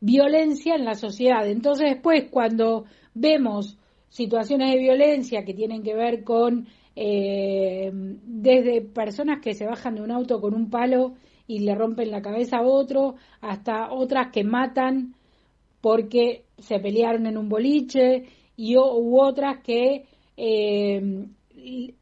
violencia 0.00 0.74
en 0.74 0.84
la 0.84 0.94
sociedad. 0.94 1.48
Entonces 1.48 1.90
después, 1.90 2.26
cuando 2.30 2.84
vemos 3.14 3.78
situaciones 4.10 4.72
de 4.72 4.80
violencia 4.80 5.44
que 5.44 5.54
tienen 5.54 5.82
que 5.82 5.94
ver 5.94 6.24
con 6.24 6.68
eh, 6.94 7.90
desde 7.92 8.82
personas 8.82 9.40
que 9.42 9.54
se 9.54 9.66
bajan 9.66 9.94
de 9.94 10.02
un 10.02 10.10
auto 10.10 10.40
con 10.40 10.54
un 10.54 10.68
palo 10.68 11.14
y 11.46 11.60
le 11.60 11.74
rompen 11.74 12.10
la 12.10 12.20
cabeza 12.20 12.58
a 12.58 12.66
otro, 12.66 13.14
hasta 13.40 13.92
otras 13.92 14.30
que 14.30 14.44
matan 14.44 15.14
porque 15.80 16.44
se 16.58 16.80
pelearon 16.80 17.26
en 17.26 17.38
un 17.38 17.48
boliche 17.48 18.24
y 18.56 18.76
u 18.76 19.20
otras 19.20 19.62
que 19.62 20.04
eh, 20.36 21.28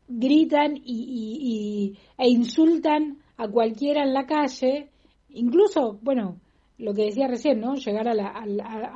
gritan 0.09 0.76
y, 0.85 1.96
e 2.18 2.29
insultan 2.29 3.18
a 3.37 3.48
cualquiera 3.48 4.02
en 4.02 4.14
la 4.14 4.26
calle, 4.26 4.88
incluso, 5.31 5.98
bueno, 6.02 6.40
lo 6.79 6.94
que 6.94 7.07
decía 7.07 7.26
recién, 7.26 7.61
¿no? 7.61 7.74
Llegar 7.74 8.09
a, 8.09 8.44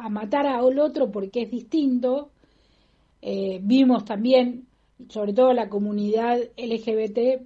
a, 0.05 0.09
matar 0.09 0.47
al 0.47 0.79
otro 0.79 1.11
porque 1.11 1.43
es 1.43 1.51
distinto. 1.51 2.31
Eh, 3.23 3.61
vimos 3.63 4.05
también, 4.05 4.67
sobre 5.09 5.33
todo 5.33 5.53
la 5.53 5.69
comunidad 5.69 6.39
LGBT, 6.57 7.43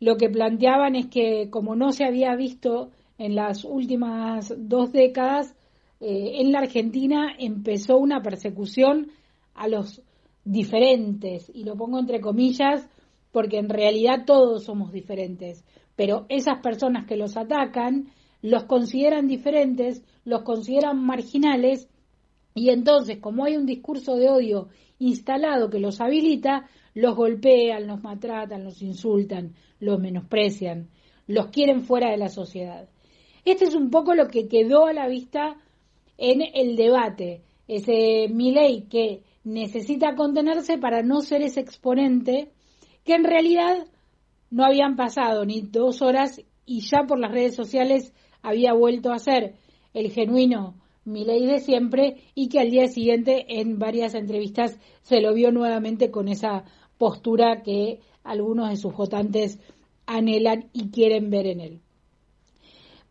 lo 0.00 0.16
que 0.16 0.30
planteaban 0.30 0.96
es 0.96 1.06
que 1.06 1.48
como 1.50 1.76
no 1.76 1.92
se 1.92 2.04
había 2.04 2.34
visto 2.36 2.90
en 3.18 3.34
las 3.34 3.64
últimas 3.64 4.52
dos 4.56 4.92
décadas, 4.92 5.54
eh, 6.00 6.40
en 6.40 6.52
la 6.52 6.60
Argentina 6.60 7.34
empezó 7.38 7.98
una 7.98 8.22
persecución 8.22 9.10
a 9.54 9.68
los 9.68 10.02
diferentes, 10.44 11.50
y 11.54 11.64
lo 11.64 11.76
pongo 11.76 11.98
entre 11.98 12.20
comillas 12.20 12.88
porque 13.32 13.58
en 13.58 13.68
realidad 13.68 14.24
todos 14.26 14.64
somos 14.64 14.92
diferentes, 14.92 15.64
pero 15.96 16.26
esas 16.28 16.60
personas 16.60 17.06
que 17.06 17.16
los 17.16 17.36
atacan 17.36 18.08
los 18.42 18.64
consideran 18.64 19.26
diferentes, 19.26 20.04
los 20.24 20.42
consideran 20.42 21.02
marginales, 21.02 21.88
y 22.54 22.68
entonces, 22.68 23.18
como 23.18 23.44
hay 23.44 23.56
un 23.56 23.66
discurso 23.66 24.16
de 24.16 24.28
odio 24.28 24.68
instalado 24.98 25.70
que 25.70 25.80
los 25.80 26.00
habilita, 26.00 26.68
los 26.94 27.16
golpean, 27.16 27.86
los 27.86 28.02
maltratan, 28.02 28.62
los 28.62 28.82
insultan, 28.82 29.54
los 29.80 29.98
menosprecian, 29.98 30.88
los 31.26 31.46
quieren 31.48 31.82
fuera 31.82 32.10
de 32.10 32.18
la 32.18 32.28
sociedad. 32.28 32.88
Este 33.44 33.64
es 33.64 33.74
un 33.74 33.90
poco 33.90 34.14
lo 34.14 34.28
que 34.28 34.46
quedó 34.46 34.86
a 34.86 34.92
la 34.92 35.08
vista 35.08 35.56
en 36.16 36.42
el 36.54 36.76
debate. 36.76 37.42
Ese 37.66 38.28
Milei 38.28 38.82
que 38.82 39.22
necesita 39.44 40.14
contenerse 40.14 40.78
para 40.78 41.02
no 41.02 41.20
ser 41.20 41.42
ese 41.42 41.60
exponente 41.60 42.50
que 43.04 43.14
en 43.14 43.24
realidad 43.24 43.86
no 44.50 44.64
habían 44.64 44.96
pasado 44.96 45.44
ni 45.44 45.60
dos 45.60 46.02
horas 46.02 46.40
y 46.66 46.80
ya 46.80 47.04
por 47.06 47.18
las 47.18 47.30
redes 47.30 47.54
sociales 47.54 48.12
había 48.42 48.72
vuelto 48.72 49.12
a 49.12 49.18
ser 49.18 49.54
el 49.92 50.10
genuino 50.10 50.74
Milei 51.04 51.44
de 51.44 51.60
siempre 51.60 52.22
y 52.34 52.48
que 52.48 52.60
al 52.60 52.70
día 52.70 52.88
siguiente 52.88 53.44
en 53.60 53.78
varias 53.78 54.14
entrevistas 54.14 54.78
se 55.02 55.20
lo 55.20 55.34
vio 55.34 55.52
nuevamente 55.52 56.10
con 56.10 56.28
esa 56.28 56.64
postura 56.96 57.62
que 57.62 58.00
algunos 58.22 58.70
de 58.70 58.76
sus 58.76 58.94
votantes 58.94 59.58
anhelan 60.06 60.70
y 60.72 60.90
quieren 60.90 61.28
ver 61.28 61.46
en 61.46 61.60
él. 61.60 61.80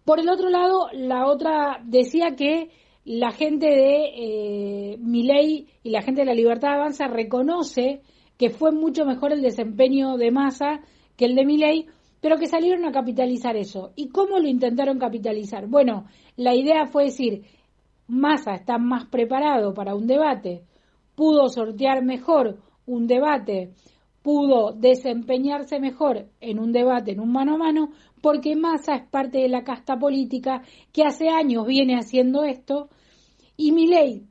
Por 0.05 0.19
el 0.19 0.29
otro 0.29 0.49
lado, 0.49 0.87
la 0.91 1.27
otra 1.27 1.81
decía 1.85 2.35
que 2.35 2.71
la 3.05 3.31
gente 3.31 3.67
de 3.67 4.05
eh, 4.15 4.97
Milei 4.99 5.67
y 5.83 5.89
la 5.89 6.01
gente 6.01 6.21
de 6.21 6.27
la 6.27 6.33
Libertad 6.33 6.73
Avanza 6.73 7.07
reconoce 7.07 8.01
que 8.37 8.49
fue 8.49 8.71
mucho 8.71 9.05
mejor 9.05 9.33
el 9.33 9.41
desempeño 9.41 10.17
de 10.17 10.31
Massa 10.31 10.79
que 11.15 11.25
el 11.25 11.35
de 11.35 11.45
Milei, 11.45 11.85
pero 12.21 12.37
que 12.37 12.47
salieron 12.47 12.85
a 12.85 12.91
capitalizar 12.91 13.55
eso. 13.57 13.91
¿Y 13.95 14.09
cómo 14.09 14.39
lo 14.39 14.47
intentaron 14.47 14.97
capitalizar? 14.97 15.67
Bueno, 15.67 16.05
la 16.37 16.55
idea 16.55 16.85
fue 16.85 17.05
decir, 17.05 17.43
Massa 18.07 18.53
está 18.55 18.77
más 18.77 19.05
preparado 19.05 19.73
para 19.73 19.95
un 19.95 20.07
debate, 20.07 20.63
pudo 21.15 21.49
sortear 21.49 22.03
mejor 22.03 22.57
un 22.85 23.07
debate, 23.07 23.73
pudo 24.23 24.71
desempeñarse 24.71 25.79
mejor 25.79 26.29
en 26.39 26.57
un 26.57 26.71
debate, 26.71 27.11
en 27.11 27.19
un 27.19 27.31
mano 27.31 27.55
a 27.55 27.57
mano, 27.57 27.91
porque 28.21 28.55
Massa 28.55 28.95
es 28.95 29.03
parte 29.07 29.39
de 29.39 29.49
la 29.49 29.63
casta 29.63 29.99
política 29.99 30.63
que 30.93 31.03
hace 31.03 31.29
años 31.29 31.67
viene 31.67 31.95
haciendo 31.95 32.43
esto 32.43 32.89
y 33.57 33.73
Milei 33.73 34.25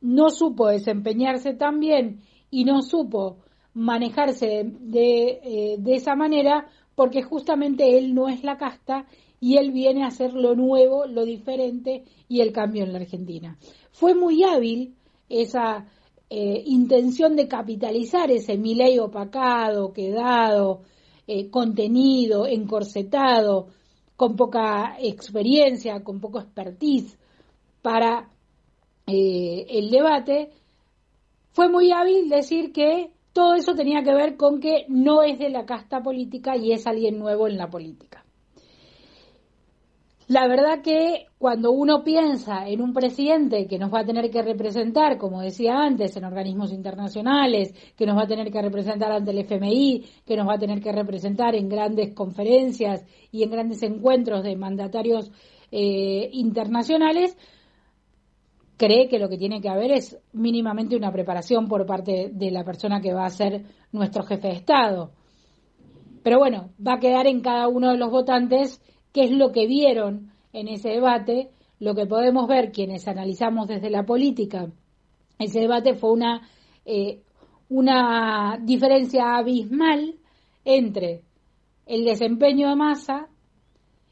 no 0.00 0.28
supo 0.30 0.68
desempeñarse 0.68 1.54
tan 1.54 1.78
bien 1.78 2.20
y 2.50 2.64
no 2.64 2.82
supo 2.82 3.38
manejarse 3.74 4.64
de, 4.64 5.40
eh, 5.42 5.76
de, 5.78 5.94
esa 5.94 6.16
manera 6.16 6.66
porque 6.94 7.22
justamente 7.22 7.98
él 7.98 8.14
no 8.14 8.28
es 8.28 8.42
la 8.42 8.56
casta 8.56 9.06
y 9.38 9.58
él 9.58 9.70
viene 9.70 10.02
a 10.02 10.08
hacer 10.08 10.34
lo 10.34 10.56
nuevo, 10.56 11.06
lo 11.06 11.24
diferente 11.24 12.04
y 12.28 12.40
el 12.40 12.52
cambio 12.52 12.84
en 12.84 12.92
la 12.92 12.98
Argentina. 12.98 13.56
Fue 13.92 14.14
muy 14.14 14.42
hábil 14.42 14.94
esa 15.28 15.86
eh, 16.28 16.62
intención 16.66 17.36
de 17.36 17.46
capitalizar 17.46 18.30
ese 18.30 18.56
Milei 18.58 18.98
opacado, 18.98 19.92
quedado, 19.92 20.82
eh, 21.26 21.50
contenido, 21.50 22.46
encorsetado, 22.46 23.68
con 24.16 24.34
poca 24.34 24.96
experiencia, 24.98 26.02
con 26.02 26.20
poco 26.20 26.40
expertise 26.40 27.16
para 27.82 28.28
eh, 29.06 29.66
el 29.68 29.90
debate, 29.90 30.50
fue 31.52 31.68
muy 31.68 31.92
hábil 31.92 32.28
decir 32.28 32.72
que 32.72 33.12
todo 33.32 33.54
eso 33.54 33.74
tenía 33.74 34.02
que 34.02 34.14
ver 34.14 34.36
con 34.36 34.60
que 34.60 34.84
no 34.88 35.22
es 35.22 35.38
de 35.38 35.50
la 35.50 35.64
casta 35.64 36.02
política 36.02 36.56
y 36.56 36.72
es 36.72 36.86
alguien 36.86 37.18
nuevo 37.18 37.46
en 37.46 37.56
la 37.56 37.68
política. 37.70 38.25
La 40.28 40.48
verdad 40.48 40.82
que 40.82 41.26
cuando 41.38 41.70
uno 41.70 42.02
piensa 42.02 42.68
en 42.68 42.80
un 42.80 42.92
presidente 42.92 43.68
que 43.68 43.78
nos 43.78 43.94
va 43.94 44.00
a 44.00 44.04
tener 44.04 44.28
que 44.28 44.42
representar, 44.42 45.18
como 45.18 45.40
decía 45.40 45.78
antes, 45.78 46.16
en 46.16 46.24
organismos 46.24 46.72
internacionales, 46.72 47.72
que 47.96 48.06
nos 48.06 48.16
va 48.16 48.24
a 48.24 48.26
tener 48.26 48.50
que 48.50 48.60
representar 48.60 49.12
ante 49.12 49.30
el 49.30 49.38
FMI, 49.38 50.04
que 50.26 50.36
nos 50.36 50.48
va 50.48 50.54
a 50.54 50.58
tener 50.58 50.80
que 50.80 50.90
representar 50.90 51.54
en 51.54 51.68
grandes 51.68 52.12
conferencias 52.12 53.06
y 53.30 53.44
en 53.44 53.50
grandes 53.50 53.84
encuentros 53.84 54.42
de 54.42 54.56
mandatarios 54.56 55.30
eh, 55.70 56.28
internacionales, 56.32 57.38
cree 58.76 59.08
que 59.08 59.20
lo 59.20 59.28
que 59.28 59.38
tiene 59.38 59.60
que 59.60 59.68
haber 59.68 59.92
es 59.92 60.18
mínimamente 60.32 60.96
una 60.96 61.12
preparación 61.12 61.68
por 61.68 61.86
parte 61.86 62.30
de 62.32 62.50
la 62.50 62.64
persona 62.64 63.00
que 63.00 63.14
va 63.14 63.26
a 63.26 63.30
ser 63.30 63.64
nuestro 63.92 64.24
jefe 64.24 64.48
de 64.48 64.54
Estado. 64.54 65.12
Pero 66.24 66.38
bueno, 66.38 66.70
va 66.84 66.94
a 66.94 66.98
quedar 66.98 67.28
en 67.28 67.40
cada 67.40 67.68
uno 67.68 67.92
de 67.92 67.98
los 67.98 68.10
votantes 68.10 68.82
qué 69.16 69.24
es 69.24 69.30
lo 69.30 69.50
que 69.50 69.66
vieron 69.66 70.30
en 70.52 70.68
ese 70.68 70.90
debate, 70.90 71.48
lo 71.80 71.94
que 71.94 72.04
podemos 72.04 72.46
ver 72.46 72.70
quienes 72.70 73.08
analizamos 73.08 73.66
desde 73.66 73.88
la 73.88 74.04
política, 74.04 74.70
ese 75.38 75.60
debate 75.60 75.94
fue 75.94 76.12
una, 76.12 76.46
eh, 76.84 77.22
una 77.70 78.58
diferencia 78.62 79.38
abismal 79.38 80.16
entre 80.66 81.22
el 81.86 82.04
desempeño 82.04 82.68
de 82.68 82.76
Massa 82.76 83.28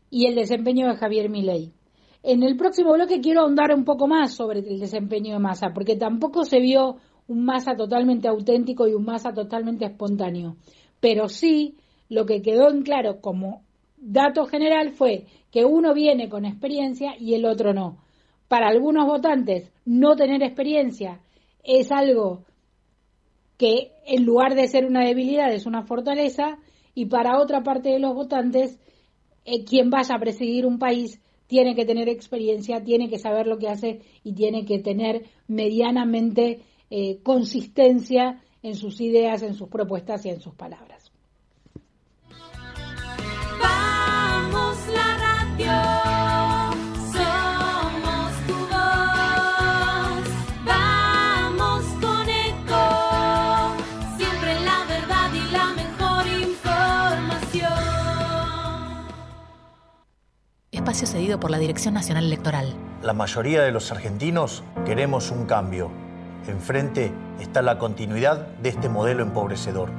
y 0.09 0.25
el 0.25 0.37
desempeño 0.37 0.88
de 0.88 0.97
Javier 0.97 1.29
Milei. 1.29 1.75
En 2.23 2.43
el 2.43 2.57
próximo 2.57 2.95
bloque 2.95 3.21
quiero 3.21 3.43
ahondar 3.43 3.75
un 3.75 3.85
poco 3.85 4.07
más 4.07 4.33
sobre 4.33 4.61
el 4.61 4.81
desempeño 4.81 5.35
de 5.35 5.38
Massa, 5.38 5.75
porque 5.75 5.97
tampoco 5.97 6.45
se 6.45 6.61
vio 6.61 6.97
un 7.29 7.45
Massa 7.45 7.77
totalmente 7.77 8.27
auténtico 8.27 8.88
y 8.88 8.95
un 8.95 9.05
Massa 9.05 9.35
totalmente 9.35 9.85
espontáneo. 9.85 10.57
Pero 10.99 11.29
sí, 11.29 11.77
lo 12.09 12.25
que 12.25 12.40
quedó 12.40 12.71
en 12.71 12.81
claro 12.81 13.21
como 13.21 13.63
dato 14.05 14.45
general 14.45 14.90
fue 14.90 15.27
que 15.51 15.64
uno 15.64 15.95
viene 15.95 16.29
con 16.29 16.45
experiencia 16.45 17.14
y 17.19 17.35
el 17.35 17.47
otro 17.47 17.73
no. 17.73 17.99
Para 18.49 18.69
algunos 18.69 19.07
votantes, 19.07 19.73
no 19.85 20.14
tener 20.14 20.43
experiencia 20.43 21.21
es 21.62 21.90
algo 21.90 22.45
que 23.57 23.93
en 24.07 24.25
lugar 24.25 24.55
de 24.55 24.69
ser 24.69 24.85
una 24.85 25.05
debilidad 25.05 25.53
es 25.53 25.64
una 25.64 25.85
fortaleza 25.85 26.59
y 26.95 27.07
para 27.07 27.40
otra 27.40 27.62
parte 27.62 27.90
de 27.90 27.99
los 27.99 28.14
votantes, 28.14 28.79
eh, 29.45 29.64
quien 29.64 29.90
vaya 29.90 30.17
a 30.17 30.21
presidir 30.21 30.67
un 30.67 30.79
país 30.79 31.21
tiene 31.47 31.75
que 31.75 31.87
tener 31.87 32.09
experiencia, 32.09 32.83
tiene 32.83 33.09
que 33.09 33.19
saber 33.19 33.47
lo 33.47 33.59
que 33.59 33.69
hace 33.69 34.01
y 34.23 34.35
tiene 34.35 34.64
que 34.64 34.79
tener 34.81 35.25
medianamente 35.47 36.61
eh, 36.90 37.21
consistencia 37.23 38.43
en 38.62 38.75
sus 38.75 39.01
ideas, 39.01 39.43
en 39.43 39.55
sus 39.55 39.69
propuestas 39.69 40.25
y 40.27 40.31
en 40.31 40.40
sus 40.40 40.55
palabras. 40.55 40.93
Espacio 60.94 61.18
cedido 61.18 61.40
por 61.40 61.50
la 61.50 61.59
Dirección 61.59 61.92
Nacional 61.92 62.26
Electoral. 62.26 62.72
La 63.02 63.14
mayoría 63.14 63.62
de 63.62 63.72
los 63.72 63.90
argentinos 63.90 64.62
queremos 64.87 65.33
un 65.33 65.44
cambio. 65.44 65.90
Enfrente 66.46 67.12
está 67.40 67.62
la 67.62 67.80
continuidad 67.80 68.46
de 68.62 68.68
este 68.68 68.88
modelo 68.88 69.24
empobrecedor. 69.24 69.90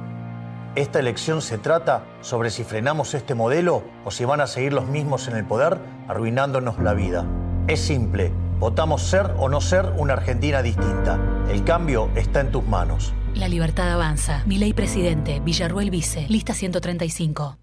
Esta 0.74 0.98
elección 0.98 1.42
se 1.42 1.58
trata 1.58 2.06
sobre 2.22 2.48
si 2.48 2.64
frenamos 2.64 3.12
este 3.12 3.34
modelo 3.34 3.82
o 4.06 4.10
si 4.10 4.24
van 4.24 4.40
a 4.40 4.46
seguir 4.46 4.72
los 4.72 4.86
mismos 4.86 5.28
en 5.28 5.36
el 5.36 5.44
poder 5.44 5.78
arruinándonos 6.08 6.78
la 6.78 6.94
vida. 6.94 7.26
Es 7.68 7.82
simple, 7.82 8.32
votamos 8.58 9.02
ser 9.02 9.34
o 9.36 9.50
no 9.50 9.60
ser 9.60 9.92
una 9.98 10.14
Argentina 10.14 10.62
distinta. 10.62 11.20
El 11.50 11.62
cambio 11.62 12.08
está 12.16 12.40
en 12.40 12.50
tus 12.50 12.66
manos. 12.66 13.12
La 13.34 13.48
libertad 13.48 13.92
avanza. 13.92 14.44
Mi 14.46 14.56
ley 14.56 14.72
presidente, 14.72 15.40
Villarruel 15.40 15.90
Vice, 15.90 16.24
lista 16.30 16.54
135. 16.54 17.58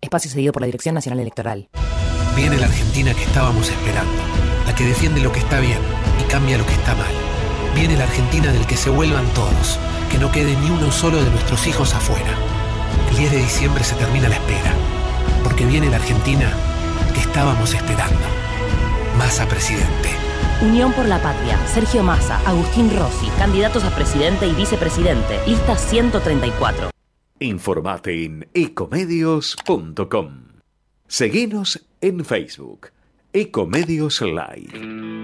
Espacio 0.00 0.30
cedido 0.30 0.54
por 0.54 0.62
la 0.62 0.66
Dirección 0.66 0.94
Nacional 0.94 1.20
Electoral. 1.20 1.68
Viene 2.36 2.56
la 2.56 2.66
Argentina 2.66 3.14
que 3.14 3.22
estábamos 3.22 3.68
esperando, 3.68 4.22
la 4.66 4.74
que 4.74 4.84
defiende 4.84 5.20
lo 5.20 5.30
que 5.30 5.38
está 5.38 5.60
bien 5.60 5.78
y 6.20 6.24
cambia 6.24 6.58
lo 6.58 6.66
que 6.66 6.72
está 6.72 6.94
mal. 6.96 7.12
Viene 7.76 7.96
la 7.96 8.04
Argentina 8.04 8.52
del 8.52 8.66
que 8.66 8.76
se 8.76 8.90
vuelvan 8.90 9.26
todos, 9.34 9.78
que 10.10 10.18
no 10.18 10.32
quede 10.32 10.56
ni 10.56 10.68
uno 10.68 10.90
solo 10.90 11.22
de 11.22 11.30
nuestros 11.30 11.64
hijos 11.68 11.94
afuera. 11.94 12.36
El 13.10 13.16
10 13.18 13.30
de 13.30 13.38
diciembre 13.38 13.84
se 13.84 13.94
termina 13.94 14.28
la 14.28 14.34
espera, 14.34 14.72
porque 15.44 15.64
viene 15.64 15.88
la 15.88 15.96
Argentina 15.96 16.52
que 17.14 17.20
estábamos 17.20 17.72
esperando. 17.72 18.26
Massa 19.16 19.46
presidente. 19.46 20.10
Unión 20.60 20.92
por 20.92 21.06
la 21.06 21.22
Patria, 21.22 21.56
Sergio 21.68 22.02
Massa, 22.02 22.40
Agustín 22.46 22.90
Rossi, 22.96 23.28
candidatos 23.38 23.84
a 23.84 23.94
presidente 23.94 24.48
y 24.48 24.54
vicepresidente, 24.54 25.38
lista 25.46 25.76
134. 25.76 26.90
Informate 27.38 28.24
en 28.24 28.48
ecomedios.com. 28.54 30.43
Seguinos 31.16 31.80
en 32.00 32.24
Facebook. 32.24 32.88
Ecomedios 33.32 34.20
Live. 34.20 35.23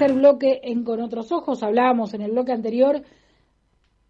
Tercer 0.00 0.16
bloque 0.16 0.60
en 0.62 0.82
Con 0.82 1.02
otros 1.02 1.30
ojos, 1.30 1.62
hablábamos 1.62 2.14
en 2.14 2.22
el 2.22 2.30
bloque 2.30 2.52
anterior 2.52 3.02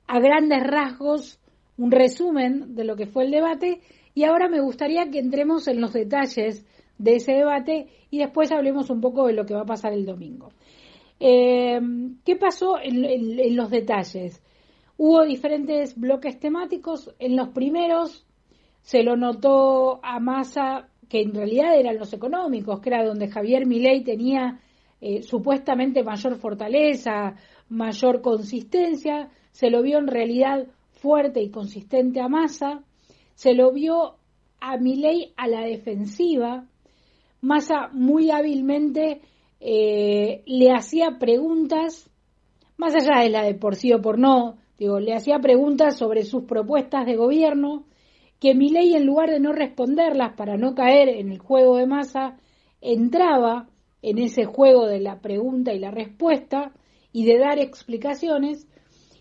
a 0.07 0.21
grandes 0.21 0.63
rasgos 0.63 1.41
un 1.77 1.91
resumen 1.91 2.77
de 2.77 2.85
lo 2.85 2.95
que 2.95 3.07
fue 3.07 3.25
el 3.25 3.33
debate 3.33 3.81
y 4.15 4.23
ahora 4.23 4.49
me 4.49 4.61
gustaría 4.61 5.11
que 5.11 5.19
entremos 5.19 5.67
en 5.67 5.81
los 5.81 5.93
detalles 5.93 6.65
de 6.97 7.17
ese 7.17 7.33
debate 7.33 7.89
y 8.09 8.19
después 8.19 8.53
hablemos 8.53 8.89
un 8.89 9.01
poco 9.01 9.27
de 9.27 9.33
lo 9.33 9.45
que 9.45 9.55
va 9.55 9.63
a 9.63 9.67
pasar 9.67 9.93
el 9.93 10.07
domingo. 10.07 10.51
Eh, 11.19 11.81
¿Qué 12.25 12.37
pasó 12.37 12.77
en, 12.81 13.57
los 13.57 13.69
detalles? 13.69 14.41
Hubo 14.97 15.25
diferentes 15.25 15.99
bloques 15.99 16.39
temáticos. 16.39 17.13
En 17.19 17.35
los 17.35 17.49
primeros 17.49 18.25
se 18.83 19.03
lo 19.03 19.17
notó 19.17 19.99
a 20.05 20.21
Massa 20.21 20.89
que 21.09 21.23
en 21.23 21.35
realidad 21.35 21.77
eran 21.77 21.99
los 21.99 22.13
económicos, 22.13 22.79
que 22.79 22.91
era 22.91 23.05
donde 23.05 23.27
Javier 23.27 23.67
Milei 23.67 24.05
tenía 24.05 24.61
eh, 25.01 25.23
supuestamente 25.23 26.03
mayor 26.03 26.37
fortaleza, 26.37 27.37
mayor 27.69 28.21
consistencia. 28.21 29.31
Se 29.51 29.71
lo 29.71 29.83
vio 29.83 29.99
en 29.99 30.07
realidad 30.07 30.67
fuerte 30.93 31.41
y 31.41 31.51
consistente 31.51 32.21
a 32.21 32.29
Massa. 32.29 32.83
Se 33.35 33.55
lo 33.55 33.73
vio 33.73 34.17
a 34.61 34.77
Milei 34.77 35.33
a 35.37 35.49
la 35.49 35.63
defensiva. 35.63 36.67
Massa 37.41 37.89
muy 37.93 38.31
hábilmente 38.31 39.23
eh, 39.61 40.43
le 40.47 40.73
hacía 40.73 41.19
preguntas, 41.19 42.11
más 42.77 42.95
allá 42.95 43.23
de 43.23 43.31
la 43.31 43.43
de 43.43 43.55
por 43.55 43.77
sí 43.77 43.93
o 43.93 44.01
por 44.01 44.19
no, 44.19 44.57
digo, 44.79 45.01
le 45.01 45.15
hacía 45.15 45.39
preguntas 45.39 45.97
sobre 45.97 46.25
sus 46.25 46.45
propuestas 46.45 47.07
de 47.07 47.17
gobierno, 47.17 47.85
que 48.39 48.55
Milei 48.55 48.95
en 48.95 49.07
lugar 49.07 49.31
de 49.31 49.41
no 49.41 49.53
responderlas 49.53 50.35
para 50.35 50.57
no 50.57 50.75
caer 50.75 51.09
en 51.09 51.31
el 51.31 51.39
juego 51.39 51.77
de 51.77 51.87
Massa, 51.87 52.37
entraba 52.81 53.69
en 54.03 54.19
ese 54.19 54.45
juego 54.45 54.87
de 54.87 55.01
la 55.01 55.21
pregunta 55.21 55.73
y 55.73 55.79
la 55.79 55.91
respuesta 55.91 56.73
y 57.13 57.25
de 57.25 57.39
dar 57.39 57.59
explicaciones, 57.59 58.69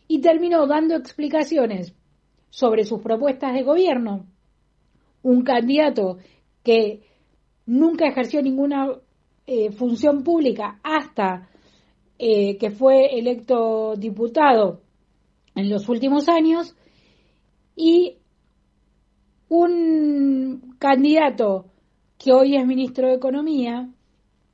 y 0.07 0.21
terminó 0.21 0.65
dando 0.67 0.95
explicaciones 0.95 1.93
sobre 2.49 2.83
sus 2.83 3.01
propuestas 3.01 3.53
de 3.53 3.63
gobierno. 3.63 4.25
Un 5.21 5.43
candidato 5.43 6.17
que 6.63 7.03
nunca 7.65 8.07
ejerció 8.07 8.41
ninguna 8.41 8.91
eh, 9.45 9.71
función 9.71 10.23
pública 10.23 10.79
hasta 10.83 11.49
eh, 12.17 12.57
que 12.57 12.71
fue 12.71 13.17
electo 13.17 13.95
diputado 13.95 14.81
en 15.55 15.69
los 15.69 15.87
últimos 15.89 16.27
años 16.27 16.75
y 17.75 18.17
un 19.47 20.75
candidato 20.79 21.65
que 22.17 22.33
hoy 22.33 22.55
es 22.55 22.65
ministro 22.65 23.07
de 23.07 23.13
Economía, 23.13 23.89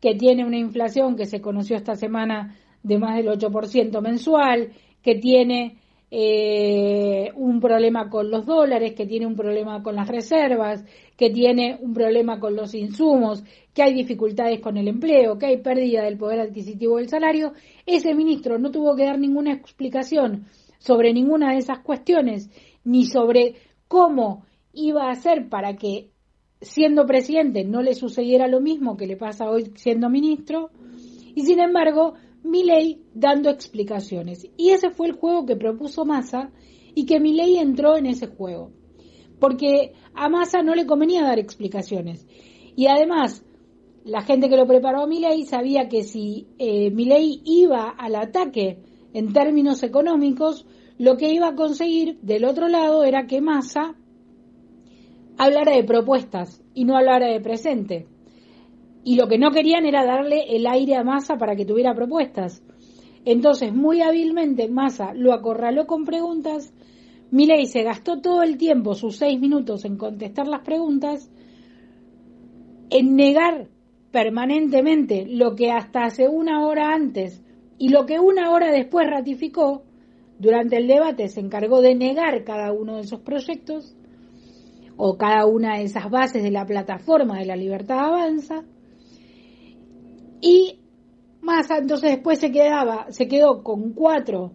que 0.06 0.14
tiene 0.14 0.46
una 0.46 0.60
inflación 0.60 1.16
que 1.16 1.26
se 1.26 1.42
conoció 1.42 1.76
esta 1.76 1.96
semana 1.96 2.56
de 2.84 3.00
más 3.00 3.16
del 3.16 3.28
8% 3.28 4.02
mensual, 4.04 4.70
que 5.02 5.16
tiene 5.16 5.80
eh, 6.12 7.32
un 7.34 7.60
problema 7.60 8.08
con 8.08 8.30
los 8.30 8.46
dólares, 8.46 8.94
que 8.94 9.08
tiene 9.08 9.26
un 9.26 9.36
problema 9.36 9.82
con 9.82 9.96
las 9.96 10.08
reservas, 10.08 10.86
que 11.18 11.32
tiene 11.32 11.80
un 11.82 11.96
problema 11.96 12.40
con 12.40 12.56
los 12.56 12.76
insumos, 12.76 13.44
que 13.74 13.82
hay 13.82 13.96
dificultades 13.96 14.60
con 14.60 14.78
el 14.78 14.90
empleo, 14.90 15.40
que 15.40 15.48
hay 15.48 15.58
pérdida 15.58 16.04
del 16.04 16.20
poder 16.20 16.40
adquisitivo 16.42 16.98
del 16.98 17.10
salario, 17.10 17.54
ese 17.88 18.14
ministro 18.14 18.60
no 18.60 18.70
tuvo 18.70 18.96
que 18.96 19.06
dar 19.06 19.18
ninguna 19.18 19.54
explicación 19.54 20.46
sobre 20.78 21.14
ninguna 21.14 21.54
de 21.54 21.58
esas 21.58 21.80
cuestiones, 21.80 22.52
ni 22.84 23.08
sobre 23.08 23.56
cómo 23.88 24.46
iba 24.72 25.08
a 25.08 25.14
hacer 25.14 25.50
para 25.50 25.76
que 25.78 26.12
siendo 26.66 27.06
presidente 27.06 27.64
no 27.64 27.82
le 27.82 27.94
sucediera 27.94 28.48
lo 28.48 28.60
mismo 28.60 28.98
que 28.98 29.08
le 29.08 29.16
pasa 29.16 29.50
hoy 29.50 29.72
siendo 29.76 30.10
ministro, 30.10 30.72
y 31.36 31.46
sin 31.46 31.60
embargo, 31.60 32.14
Milei 32.44 33.02
dando 33.14 33.50
explicaciones. 33.50 34.48
Y 34.58 34.70
ese 34.70 34.90
fue 34.90 35.08
el 35.08 35.14
juego 35.14 35.46
que 35.46 35.56
propuso 35.56 36.06
Massa 36.06 36.52
y 36.94 37.06
que 37.06 37.20
Milei 37.20 37.58
entró 37.58 37.98
en 37.98 38.06
ese 38.06 38.28
juego. 38.28 38.72
Porque 39.40 39.94
a 40.14 40.30
Massa 40.30 40.64
no 40.64 40.76
le 40.76 40.86
convenía 40.86 41.24
dar 41.24 41.40
explicaciones. 41.40 42.26
Y 42.76 42.88
además, 42.88 43.44
la 44.06 44.22
gente 44.22 44.48
que 44.48 44.58
lo 44.58 44.66
preparó 44.66 45.02
a 45.02 45.08
Milei 45.08 45.44
sabía 45.44 45.90
que 45.90 46.04
si 46.04 46.48
eh, 46.58 46.90
Milei 46.92 47.42
iba 47.44 47.90
al 47.90 48.16
ataque 48.16 48.80
en 49.14 49.34
términos 49.34 49.84
económicos, 49.84 50.66
lo 50.98 51.18
que 51.18 51.34
iba 51.34 51.50
a 51.50 51.56
conseguir 51.56 52.20
del 52.22 52.46
otro 52.46 52.70
lado 52.70 53.04
era 53.04 53.28
que 53.28 53.42
Massa 53.42 53.96
hablara 55.38 55.76
de 55.76 55.84
propuestas 55.84 56.64
y 56.74 56.86
no 56.86 56.98
hablara 56.98 57.28
de 57.28 57.42
presente. 57.42 58.08
Y 59.04 59.16
lo 59.16 59.28
que 59.28 59.38
no 59.38 59.52
querían 59.52 59.86
era 59.86 60.06
darle 60.06 60.56
el 60.56 60.66
aire 60.66 60.96
a 60.96 61.04
Massa 61.04 61.38
para 61.38 61.56
que 61.56 61.66
tuviera 61.66 61.94
propuestas. 61.94 62.64
Entonces, 63.24 63.74
muy 63.74 64.02
hábilmente, 64.02 64.68
Massa 64.68 65.14
lo 65.14 65.34
acorraló 65.34 65.86
con 65.86 66.06
preguntas. 66.06 66.74
Milei 67.32 67.66
se 67.66 67.84
gastó 67.84 68.22
todo 68.22 68.44
el 68.44 68.58
tiempo, 68.58 68.94
sus 68.94 69.18
seis 69.18 69.40
minutos, 69.40 69.86
en 69.86 69.98
contestar 69.98 70.48
las 70.48 70.62
preguntas, 70.62 71.30
en 72.90 73.16
negar 73.16 73.68
permanentemente 74.12 75.26
lo 75.28 75.56
que 75.56 75.72
hasta 75.72 76.06
hace 76.06 76.28
una 76.30 76.66
hora 76.66 76.94
antes 76.94 77.44
y 77.78 77.90
lo 77.90 78.06
que 78.06 78.20
una 78.20 78.52
hora 78.52 78.72
después 78.72 79.08
ratificó, 79.10 79.84
durante 80.40 80.78
el 80.78 80.88
debate 80.88 81.28
se 81.28 81.42
encargó 81.42 81.82
de 81.82 81.96
negar 81.96 82.44
cada 82.44 82.72
uno 82.72 82.96
de 82.96 83.02
esos 83.02 83.22
proyectos 83.22 83.96
o 84.98 85.18
cada 85.18 85.46
una 85.46 85.78
de 85.78 85.84
esas 85.84 86.10
bases 86.10 86.44
de 86.44 86.52
la 86.52 86.66
plataforma 86.66 87.40
de 87.40 87.46
la 87.46 87.56
libertad 87.56 88.00
avanza 88.00 88.64
y 90.42 90.80
Massa 91.42 91.78
entonces 91.78 92.12
después 92.12 92.40
se 92.40 92.52
quedaba, 92.52 93.12
se 93.12 93.28
quedó 93.28 93.64
con 93.64 93.94
cuatro 93.94 94.54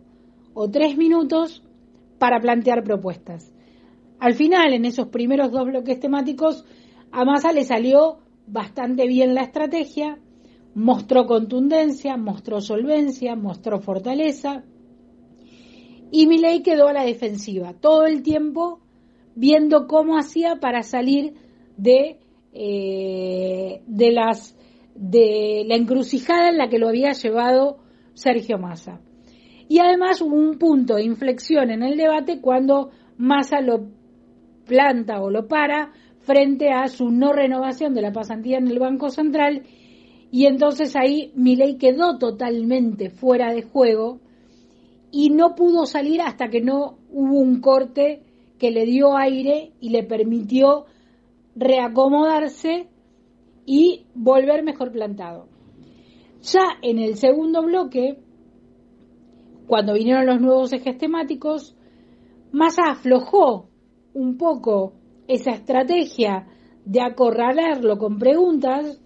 o 0.54 0.68
tres 0.68 0.96
minutos 0.96 1.62
para 2.18 2.40
plantear 2.40 2.82
propuestas. 2.82 3.52
Al 4.18 4.34
final, 4.34 4.74
en 4.74 4.84
esos 4.84 5.06
primeros 5.06 5.52
dos 5.52 5.64
bloques 5.66 6.00
temáticos, 6.00 6.64
a 7.12 7.24
Massa 7.24 7.52
le 7.52 7.64
salió 7.64 8.18
bastante 8.46 9.06
bien 9.06 9.34
la 9.34 9.42
estrategia, 9.42 10.18
mostró 10.74 11.26
contundencia, 11.26 12.16
mostró 12.16 12.60
solvencia, 12.60 13.36
mostró 13.36 13.80
fortaleza, 13.80 14.64
y 16.10 16.26
Milei 16.26 16.62
quedó 16.62 16.88
a 16.88 16.92
la 16.92 17.04
defensiva, 17.04 17.72
todo 17.72 18.04
el 18.04 18.22
tiempo 18.22 18.80
viendo 19.34 19.86
cómo 19.86 20.18
hacía 20.18 20.56
para 20.56 20.82
salir 20.82 21.34
de, 21.76 22.18
eh, 22.52 23.82
de 23.86 24.12
las 24.12 24.56
de 24.94 25.64
la 25.66 25.76
encrucijada 25.76 26.48
en 26.48 26.58
la 26.58 26.68
que 26.68 26.78
lo 26.78 26.88
había 26.88 27.12
llevado 27.12 27.78
Sergio 28.14 28.58
Massa. 28.58 29.00
Y 29.68 29.78
además 29.78 30.20
hubo 30.20 30.36
un 30.36 30.58
punto 30.58 30.96
de 30.96 31.04
inflexión 31.04 31.70
en 31.70 31.82
el 31.82 31.96
debate 31.96 32.40
cuando 32.40 32.90
Massa 33.16 33.60
lo 33.60 33.88
planta 34.66 35.20
o 35.20 35.30
lo 35.30 35.48
para 35.48 35.92
frente 36.20 36.70
a 36.70 36.88
su 36.88 37.10
no 37.10 37.32
renovación 37.32 37.94
de 37.94 38.02
la 38.02 38.12
pasantía 38.12 38.58
en 38.58 38.68
el 38.68 38.78
Banco 38.78 39.10
Central 39.10 39.62
y 40.30 40.46
entonces 40.46 40.94
ahí 40.96 41.32
Milei 41.34 41.76
quedó 41.76 42.18
totalmente 42.18 43.10
fuera 43.10 43.52
de 43.52 43.62
juego 43.62 44.20
y 45.10 45.30
no 45.30 45.54
pudo 45.56 45.86
salir 45.86 46.20
hasta 46.20 46.48
que 46.48 46.60
no 46.60 46.98
hubo 47.10 47.38
un 47.38 47.60
corte 47.60 48.22
que 48.60 48.70
le 48.70 48.84
dio 48.84 49.16
aire 49.16 49.72
y 49.80 49.88
le 49.88 50.04
permitió 50.04 50.84
reacomodarse 51.56 52.88
y 53.64 54.04
volver 54.14 54.62
mejor 54.62 54.92
plantado. 54.92 55.48
Ya 56.42 56.78
en 56.82 56.98
el 56.98 57.16
segundo 57.16 57.62
bloque, 57.62 58.18
cuando 59.66 59.94
vinieron 59.94 60.26
los 60.26 60.40
nuevos 60.40 60.72
ejes 60.72 60.98
temáticos, 60.98 61.74
Massa 62.52 62.82
aflojó 62.90 63.68
un 64.12 64.36
poco 64.36 64.92
esa 65.26 65.52
estrategia 65.52 66.46
de 66.84 67.00
acorralarlo 67.00 67.96
con 67.96 68.18
preguntas, 68.18 69.00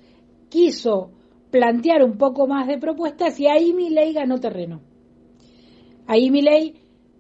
quiso 0.49 1.13
plantear 1.51 2.03
un 2.03 2.19
poco 2.19 2.49
más 2.49 2.67
de 2.67 2.79
propuestas 2.79 3.39
y 3.39 3.47
ahí 3.47 3.73
Milei 3.73 4.13
ganó 4.15 4.41
terreno. 4.41 4.81
Ahí 6.07 6.31
Milei 6.31 6.75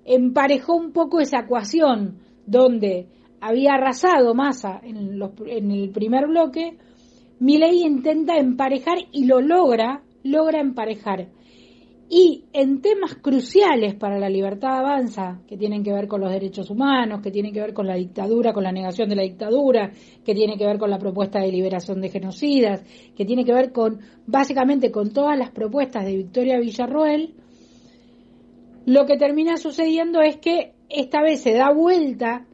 emparejó 0.04 0.74
un 0.74 0.92
poco 0.92 1.20
esa 1.20 1.40
ecuación 1.40 2.23
donde 2.46 3.06
había 3.40 3.74
arrasado 3.74 4.34
Massa 4.34 4.80
en, 4.82 5.20
en 5.46 5.70
el 5.70 5.90
primer 5.90 6.26
bloque, 6.26 6.76
Milei 7.40 7.82
intenta 7.82 8.36
emparejar 8.36 8.98
y 9.12 9.26
lo 9.26 9.40
logra, 9.40 10.02
logra 10.22 10.60
emparejar. 10.60 11.28
Y 12.08 12.44
en 12.52 12.80
temas 12.80 13.16
cruciales 13.16 13.94
para 13.94 14.18
la 14.18 14.28
libertad 14.28 14.78
avanza, 14.78 15.40
que 15.48 15.56
tienen 15.56 15.82
que 15.82 15.92
ver 15.92 16.06
con 16.06 16.20
los 16.20 16.30
derechos 16.30 16.70
humanos, 16.70 17.22
que 17.22 17.30
tienen 17.30 17.52
que 17.52 17.60
ver 17.60 17.72
con 17.72 17.86
la 17.86 17.96
dictadura, 17.96 18.52
con 18.52 18.62
la 18.62 18.72
negación 18.72 19.08
de 19.08 19.16
la 19.16 19.22
dictadura, 19.22 19.90
que 20.24 20.34
tiene 20.34 20.56
que 20.56 20.66
ver 20.66 20.78
con 20.78 20.90
la 20.90 20.98
propuesta 20.98 21.40
de 21.40 21.50
liberación 21.50 22.00
de 22.00 22.10
genocidas, 22.10 22.84
que 23.16 23.24
tiene 23.24 23.44
que 23.44 23.54
ver 23.54 23.72
con, 23.72 24.00
básicamente, 24.26 24.90
con 24.90 25.12
todas 25.12 25.38
las 25.38 25.50
propuestas 25.50 26.04
de 26.04 26.16
Victoria 26.16 26.58
Villarroel, 26.58 27.34
lo 28.86 29.06
que 29.06 29.16
termina 29.16 29.56
sucediendo 29.56 30.20
es 30.20 30.36
que 30.36 30.73
esta 30.88 31.22
vez 31.22 31.42
se 31.42 31.52
da 31.52 31.72
vuelta 31.72 32.46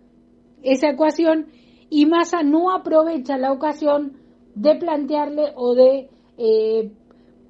esa 0.62 0.90
ecuación 0.90 1.48
y 1.88 2.06
Massa 2.06 2.42
no 2.42 2.72
aprovecha 2.72 3.36
la 3.36 3.52
ocasión 3.52 4.18
de 4.54 4.76
plantearle 4.76 5.52
o 5.56 5.74
de 5.74 6.08
eh, 6.38 6.90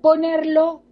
ponerlo 0.01 0.83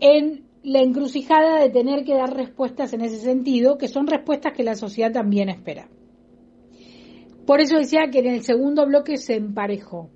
en 0.00 0.46
la 0.62 0.80
encrucijada 0.80 1.60
de 1.60 1.70
tener 1.70 2.04
que 2.04 2.14
dar 2.14 2.34
respuestas 2.34 2.92
en 2.92 3.02
ese 3.02 3.18
sentido, 3.18 3.78
que 3.78 3.88
son 3.88 4.06
respuestas 4.06 4.52
que 4.54 4.62
la 4.62 4.74
sociedad 4.74 5.12
también 5.12 5.48
espera. 5.48 5.88
Por 7.46 7.60
eso 7.60 7.78
decía 7.78 8.10
que 8.10 8.20
en 8.20 8.28
el 8.28 8.42
segundo 8.42 8.86
bloque 8.86 9.16
se 9.16 9.34
emparejó. 9.36 10.10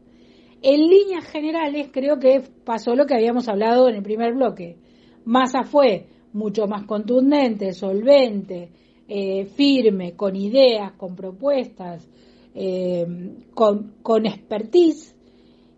En 0.62 0.80
líneas 0.80 1.24
generales 1.26 1.88
creo 1.92 2.18
que 2.18 2.42
pasó 2.64 2.94
lo 2.94 3.06
que 3.06 3.14
habíamos 3.14 3.48
hablado 3.48 3.88
en 3.88 3.96
el 3.96 4.02
primer 4.02 4.34
bloque. 4.34 4.78
Massa 5.24 5.64
fue 5.64 6.06
mucho 6.34 6.66
más 6.66 6.84
contundente, 6.84 7.72
solvente, 7.72 8.70
eh, 9.08 9.46
firme, 9.46 10.14
con 10.14 10.36
ideas, 10.36 10.92
con 10.92 11.14
propuestas, 11.14 12.06
eh, 12.54 13.06
con, 13.54 14.26
expertise, 14.26 15.16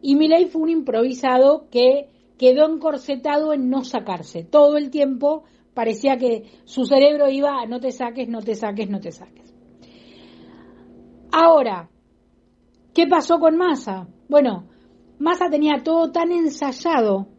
y 0.03 0.15
Milei 0.17 0.47
fue 0.47 0.63
un 0.63 0.71
improvisado 0.71 1.69
que 1.71 2.09
quedó 2.39 2.69
encorsetado 2.69 3.53
en 3.53 3.69
no 3.69 3.85
sacarse. 3.85 4.45
Todo 4.45 4.77
el 4.77 4.91
tiempo 4.91 5.45
parecía 5.75 6.17
que 6.17 6.45
su 6.65 6.85
cerebro 6.85 7.31
iba 7.31 7.61
a 7.61 7.67
no 7.67 7.81
te 7.81 7.93
saques, 7.93 8.29
no 8.29 8.41
te 8.41 8.55
saques, 8.55 8.89
no 8.89 9.01
te 9.01 9.13
saques. 9.13 9.55
Ahora, 11.33 11.91
¿qué 12.95 13.07
pasó 13.07 13.39
con 13.39 13.57
Massa? 13.57 14.09
Bueno, 14.29 14.69
Massa 15.19 15.51
tenía 15.51 15.83
todo 15.83 16.11
tan 16.13 16.31
ensayado 16.31 17.36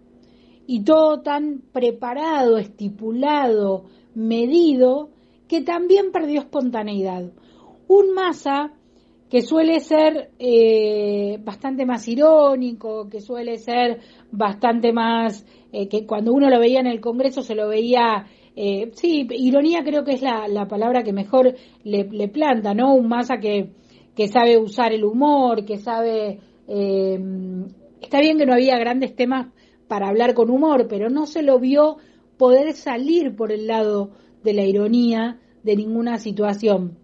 y 0.68 0.84
todo 0.84 1.22
tan 1.22 1.62
preparado, 1.72 2.58
estipulado, 2.58 3.86
medido, 4.14 5.10
que 5.48 5.62
también 5.62 6.12
perdió 6.12 6.42
espontaneidad. 6.42 7.32
Un 7.88 8.14
Massa 8.14 8.74
que 9.30 9.42
suele 9.42 9.80
ser 9.80 10.32
eh, 10.40 11.38
bastante 11.44 11.86
más 11.86 12.06
irónico, 12.08 13.10
que 13.10 13.22
suele 13.22 13.58
ser 13.58 14.00
bastante 14.32 14.92
más, 14.92 15.46
eh, 15.72 15.88
que 15.88 16.06
cuando 16.06 16.34
uno 16.34 16.50
lo 16.50 16.60
veía 16.60 16.82
en 16.82 16.88
el 16.88 17.00
Congreso 17.00 17.42
se 17.42 17.56
lo 17.56 17.70
veía, 17.70 18.26
eh, 18.56 18.92
sí, 18.94 19.26
ironía 19.30 19.84
creo 19.86 20.04
que 20.04 20.14
es 20.14 20.22
la, 20.22 20.50
la 20.50 20.68
palabra 20.68 21.04
que 21.04 21.14
mejor 21.14 21.56
le, 21.84 22.04
le, 22.10 22.28
planta, 22.28 22.74
¿no? 22.74 22.94
Un 22.94 23.08
Massa 23.08 23.38
que, 23.38 23.72
que 24.16 24.28
sabe 24.28 24.58
usar 24.58 24.92
el 24.92 25.06
humor, 25.06 25.64
que 25.64 25.78
sabe... 25.78 26.40
está 28.02 28.20
bien 28.20 28.38
que 28.38 28.46
no 28.46 28.54
había 28.54 28.78
grandes 28.78 29.16
temas 29.16 29.48
para 29.88 30.10
hablar 30.10 30.34
con 30.34 30.50
humor, 30.50 30.88
pero 30.90 31.10
no 31.10 31.26
se 31.26 31.42
lo 31.42 31.60
vio 31.60 31.98
poder 32.38 32.74
salir 32.74 33.36
por 33.36 33.52
el 33.52 33.68
lado 33.68 34.12
de 34.44 34.54
la 34.54 34.64
ironía 34.64 35.40
de 35.64 35.76
ninguna 35.76 36.18
situación. 36.18 36.98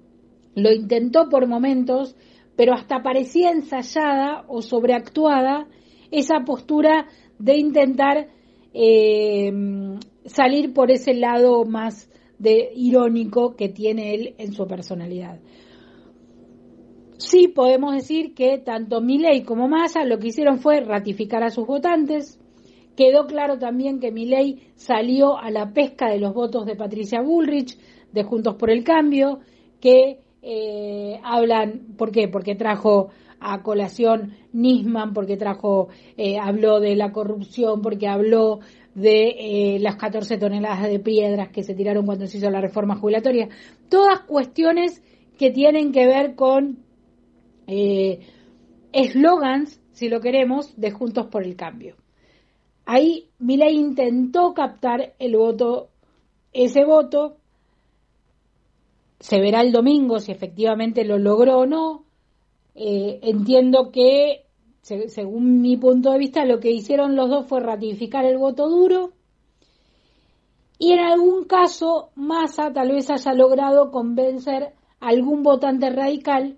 Lo 0.56 0.72
intentó 0.72 1.30
por 1.30 1.48
momentos, 1.48 2.16
pero 2.56 2.74
hasta 2.74 3.02
parecía 3.02 3.52
ensayada 3.52 4.46
o 4.48 4.62
sobreactuada 4.62 5.68
esa 6.12 6.42
postura 6.46 7.08
de 7.40 7.58
intentar 7.58 8.28
eh, 8.74 9.52
salir 10.26 10.74
por 10.74 10.92
ese 10.92 11.14
lado 11.14 11.66
más 11.66 12.10
de 12.38 12.72
irónico 12.76 13.56
que 13.56 13.70
tiene 13.70 14.14
él 14.14 14.36
en 14.38 14.54
su 14.54 14.68
personalidad. 14.68 15.40
Sí 17.18 17.48
podemos 17.48 17.96
decir 17.96 18.34
que 18.34 18.58
tanto 18.58 19.00
Milley 19.00 19.44
como 19.44 19.68
Massa 19.68 20.04
lo 20.04 20.20
que 20.20 20.28
hicieron 20.28 20.60
fue 20.60 20.82
ratificar 20.82 21.44
a 21.44 21.50
sus 21.50 21.66
votantes. 21.66 22.40
Quedó 22.96 23.26
claro 23.26 23.58
también 23.58 24.00
que 24.00 24.12
Milley 24.12 24.72
salió 24.76 25.38
a 25.38 25.50
la 25.50 25.74
pesca 25.74 26.10
de 26.10 26.20
los 26.20 26.34
votos 26.34 26.66
de 26.66 26.76
Patricia 26.76 27.22
Bullrich, 27.22 27.78
de 28.12 28.24
Juntos 28.24 28.56
por 28.56 28.70
el 28.70 28.84
Cambio, 28.84 29.40
que 29.82 30.20
eh, 30.44 31.20
hablan, 31.24 31.96
¿por 31.98 32.12
qué? 32.12 32.28
Porque 32.28 32.56
trajo 32.56 33.10
a 33.40 33.64
colación 33.64 34.34
Nisman, 34.52 35.14
porque 35.14 35.38
trajo, 35.38 35.88
eh, 36.18 36.38
habló 36.38 36.80
de 36.80 36.96
la 36.96 37.12
corrupción, 37.12 37.82
porque 37.82 38.08
habló 38.08 38.60
de 38.94 39.76
eh, 39.76 39.80
las 39.80 39.96
14 39.96 40.38
toneladas 40.38 40.84
de 40.84 41.00
piedras 41.00 41.50
que 41.50 41.64
se 41.64 41.74
tiraron 41.74 42.06
cuando 42.06 42.28
se 42.28 42.38
hizo 42.38 42.50
la 42.52 42.62
reforma 42.62 42.96
jubilatoria. 42.96 43.50
Todas 43.90 44.20
cuestiones 44.22 45.02
que 45.38 45.50
tienen 45.50 45.92
que 45.92 46.06
ver 46.06 46.36
con 46.36 46.78
eslogans, 48.92 49.82
si 49.94 50.10
lo 50.10 50.20
queremos, 50.20 50.80
de 50.80 50.92
Juntos 50.92 51.28
por 51.28 51.44
el 51.44 51.56
Cambio. 51.56 51.96
Ahí 52.86 53.30
Milei 53.40 53.76
intentó 53.78 54.54
captar 54.54 55.14
el 55.20 55.36
voto, 55.38 55.90
ese 56.52 56.84
voto, 56.86 57.38
se 59.20 59.40
verá 59.40 59.62
el 59.62 59.72
domingo 59.72 60.20
si 60.20 60.32
efectivamente 60.32 61.06
lo 61.06 61.18
logró 61.18 61.60
o 61.60 61.66
no. 61.66 62.04
Eh, 62.76 63.20
entiendo 63.24 63.92
que, 63.92 64.46
se- 64.82 65.08
según 65.10 65.62
mi 65.62 65.78
punto 65.78 66.12
de 66.12 66.18
vista, 66.20 66.44
lo 66.46 66.60
que 66.60 66.72
hicieron 66.72 67.16
los 67.16 67.30
dos 67.30 67.46
fue 67.48 67.62
ratificar 67.62 68.26
el 68.26 68.38
voto 68.38 68.68
duro. 68.70 69.12
Y 70.78 70.92
en 70.92 71.00
algún 71.00 71.46
caso 71.46 72.10
Massa 72.16 72.74
tal 72.74 72.92
vez 72.92 73.10
haya 73.10 73.34
logrado 73.34 73.92
convencer 73.92 74.74
a 75.00 75.08
algún 75.08 75.44
votante 75.44 75.90
radical 75.90 76.58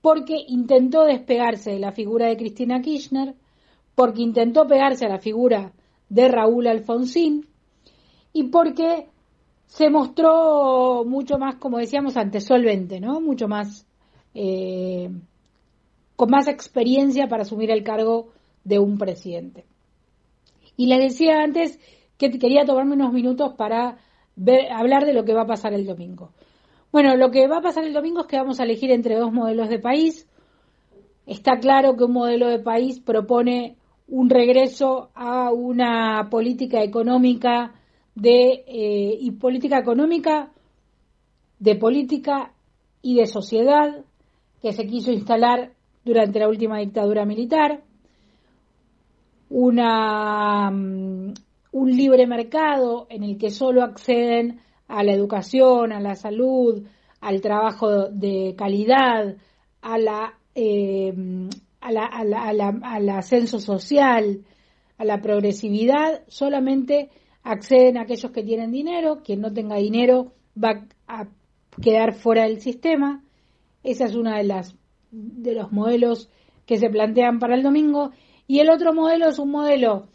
porque 0.00 0.36
intentó 0.48 1.04
despegarse 1.04 1.70
de 1.70 1.78
la 1.78 1.92
figura 1.92 2.26
de 2.26 2.36
Cristina 2.36 2.82
Kirchner, 2.82 3.36
porque 3.94 4.22
intentó 4.22 4.66
pegarse 4.66 5.06
a 5.06 5.08
la 5.08 5.18
figura 5.18 5.72
de 6.08 6.28
Raúl 6.28 6.66
Alfonsín 6.66 7.46
y 8.32 8.44
porque 8.44 9.08
se 9.66 9.88
mostró 9.88 11.04
mucho 11.06 11.38
más, 11.38 11.56
como 11.56 11.78
decíamos 11.78 12.16
antes, 12.16 12.44
solvente, 12.44 13.00
¿no? 13.00 13.20
Mucho 13.20 13.48
más, 13.48 13.86
eh, 14.34 15.10
con 16.16 16.30
más 16.30 16.48
experiencia 16.48 17.28
para 17.28 17.42
asumir 17.42 17.70
el 17.70 17.82
cargo 17.82 18.28
de 18.64 18.78
un 18.78 18.98
presidente. 18.98 19.64
Y 20.76 20.86
les 20.86 21.00
decía 21.00 21.42
antes 21.42 21.78
que 22.18 22.30
quería 22.38 22.64
tomarme 22.64 22.94
unos 22.94 23.12
minutos 23.12 23.54
para 23.54 23.98
hablar 24.74 25.06
de 25.06 25.14
lo 25.14 25.24
que 25.24 25.34
va 25.34 25.42
a 25.42 25.46
pasar 25.46 25.72
el 25.72 25.86
domingo. 25.86 26.32
Bueno, 26.90 27.16
lo 27.16 27.30
que 27.30 27.48
va 27.48 27.58
a 27.58 27.62
pasar 27.62 27.84
el 27.84 27.94
domingo 27.94 28.20
es 28.20 28.26
que 28.26 28.36
vamos 28.36 28.60
a 28.60 28.64
elegir 28.64 28.90
entre 28.90 29.16
dos 29.16 29.32
modelos 29.32 29.68
de 29.70 29.78
país. 29.78 30.28
Está 31.26 31.58
claro 31.58 31.96
que 31.96 32.04
un 32.04 32.12
modelo 32.12 32.48
de 32.48 32.58
país 32.58 33.00
propone 33.00 33.76
un 34.12 34.28
regreso 34.28 35.08
a 35.14 35.50
una 35.50 36.28
política 36.30 36.82
económica 36.82 37.72
de 38.14 38.62
eh, 38.66 39.16
y 39.18 39.30
política 39.30 39.78
económica 39.78 40.52
de 41.58 41.76
política 41.76 42.52
y 43.00 43.16
de 43.16 43.26
sociedad 43.26 44.04
que 44.60 44.74
se 44.74 44.86
quiso 44.86 45.12
instalar 45.12 45.72
durante 46.04 46.40
la 46.40 46.48
última 46.48 46.78
dictadura 46.78 47.24
militar, 47.24 47.84
una, 49.48 50.70
mm, 50.70 51.32
un 51.72 51.90
libre 51.96 52.26
mercado 52.26 53.06
en 53.08 53.22
el 53.22 53.38
que 53.38 53.48
solo 53.48 53.82
acceden 53.82 54.60
a 54.88 55.02
la 55.04 55.12
educación, 55.12 55.90
a 55.90 56.00
la 56.00 56.16
salud, 56.16 56.84
al 57.22 57.40
trabajo 57.40 58.08
de 58.08 58.54
calidad, 58.58 59.36
a 59.80 59.96
la, 59.96 60.34
eh, 60.54 61.14
a 61.82 61.92
la- 61.92 62.06
a 62.06 62.24
la- 62.24 62.42
a 62.44 62.52
la- 62.52 62.78
al 62.82 63.08
ascenso 63.10 63.58
social, 63.58 64.44
a 64.98 65.04
la 65.04 65.20
progresividad, 65.20 66.22
solamente 66.28 67.10
acceden 67.42 67.98
a 67.98 68.02
aquellos 68.02 68.30
que 68.30 68.42
tienen 68.44 68.70
dinero, 68.70 69.20
quien 69.24 69.40
no 69.40 69.52
tenga 69.52 69.76
dinero 69.76 70.32
va 70.56 70.86
a 71.08 71.26
quedar 71.80 72.14
fuera 72.14 72.44
del 72.44 72.60
sistema. 72.60 73.22
Esa 73.82 74.04
es 74.04 74.14
una 74.14 74.38
de 74.38 74.62
de 75.10 75.54
los 75.54 75.72
modelos 75.72 76.30
que 76.66 76.78
se 76.78 76.88
plantean 76.88 77.38
para 77.38 77.54
el 77.54 77.62
domingo 77.62 78.12
y 78.46 78.60
el 78.60 78.70
otro 78.70 78.94
modelo 78.94 79.28
es 79.28 79.38
un 79.38 79.50
modelo 79.50 80.06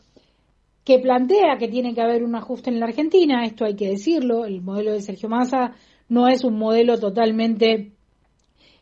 que 0.83 0.99
plantea 0.99 1.57
que 1.59 1.67
tiene 1.67 1.93
que 1.93 2.01
haber 2.01 2.23
un 2.23 2.35
ajuste 2.35 2.69
en 2.69 2.79
la 2.79 2.85
Argentina, 2.85 3.43
esto 3.45 3.65
hay 3.65 3.75
que 3.75 3.89
decirlo, 3.89 4.45
el 4.45 4.61
modelo 4.61 4.93
de 4.93 5.01
Sergio 5.01 5.27
Massa 5.27 5.73
no 6.07 6.27
es 6.29 6.43
un 6.45 6.57
modelo 6.57 6.97
totalmente 6.97 7.91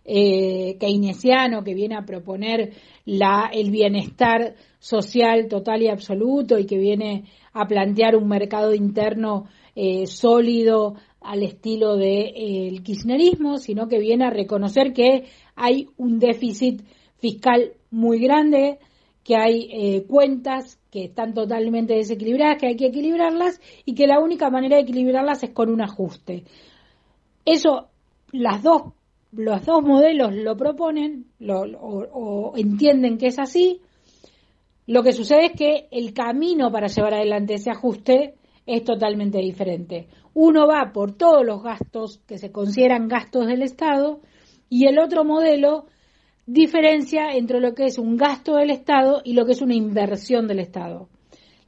eh, 0.06 0.78
keynesiano 0.80 1.64
que 1.64 1.74
viene 1.74 1.96
a 1.96 2.06
proponer 2.06 2.74
la, 3.06 3.50
el 3.52 3.72
bienestar 3.72 4.56
social 4.80 5.48
total 5.48 5.82
y 5.82 5.90
absoluto 5.90 6.60
y 6.60 6.66
que 6.66 6.78
viene 6.78 7.26
a 7.54 7.66
plantear 7.66 8.16
un 8.16 8.28
mercado 8.28 8.74
interno 8.74 9.48
eh, 9.76 10.06
sólido 10.06 10.96
al 11.22 11.42
estilo 11.42 11.98
del 11.98 12.84
kirchnerismo, 12.84 13.58
sino 13.58 13.88
que 13.88 14.00
viene 14.00 14.26
a 14.26 14.30
reconocer 14.30 14.94
que 14.94 15.26
hay 15.56 15.88
un 15.98 16.20
déficit 16.20 16.84
fiscal 17.18 17.74
muy 17.90 18.20
grande, 18.20 18.78
que 19.24 19.36
hay 19.36 19.70
eh, 19.72 20.06
cuentas 20.08 20.80
que 20.92 21.06
están 21.06 21.34
totalmente 21.34 21.96
desequilibradas, 21.96 22.58
que 22.60 22.68
hay 22.68 22.76
que 22.76 22.88
equilibrarlas 22.88 23.60
y 23.86 23.96
que 23.96 24.06
la 24.06 24.20
única 24.20 24.52
manera 24.52 24.76
de 24.76 24.84
equilibrarlas 24.84 25.42
es 25.44 25.50
con 25.50 25.70
un 25.70 25.82
ajuste. 25.82 26.44
Eso, 27.44 27.88
las 28.32 28.62
dos, 28.62 28.94
los 29.36 29.66
dos 29.66 29.84
modelos 29.84 30.34
lo 30.34 30.56
proponen 30.56 31.28
o, 31.48 31.66
o 32.14 32.58
entienden 32.58 33.18
que 33.18 33.28
es 33.28 33.40
así. 33.40 33.82
Lo 34.88 35.04
que 35.04 35.14
sucede 35.14 35.48
es 35.48 35.52
que 35.54 35.88
el 35.92 36.14
camino 36.14 36.72
para 36.72 36.88
llevar 36.88 37.16
adelante 37.16 37.56
ese 37.56 37.72
ajuste 37.72 38.36
es 38.66 38.84
totalmente 38.84 39.40
diferente. 39.40 40.08
Uno 40.34 40.68
va 40.68 40.92
por 40.92 41.14
todos 41.14 41.46
los 41.46 41.64
gastos 41.64 42.20
que 42.28 42.38
se 42.38 42.52
consideran 42.52 43.08
gastos 43.08 43.48
del 43.48 43.62
Estado 43.62 44.22
y 44.70 44.88
el 44.88 45.00
otro 45.00 45.24
modelo 45.24 45.86
diferencia 46.46 47.32
entre 47.32 47.60
lo 47.60 47.74
que 47.74 47.86
es 47.86 47.98
un 47.98 48.18
gasto 48.18 48.56
del 48.56 48.70
Estado 48.70 49.22
y 49.24 49.34
lo 49.34 49.46
que 49.46 49.54
es 49.54 49.62
una 49.62 49.76
inversión 49.76 50.48
del 50.48 50.60
Estado. 50.60 51.10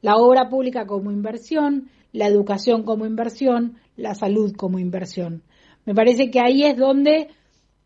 La 0.00 0.16
obra 0.16 0.48
pública 0.48 0.86
como 0.86 1.10
inversión, 1.10 1.88
la 2.12 2.26
educación 2.26 2.84
como 2.84 3.06
inversión, 3.06 3.78
la 3.96 4.14
salud 4.14 4.54
como 4.54 4.78
inversión. 4.78 5.42
Me 5.84 5.94
parece 5.94 6.30
que 6.30 6.40
ahí 6.40 6.64
es 6.64 6.76
donde 6.76 7.28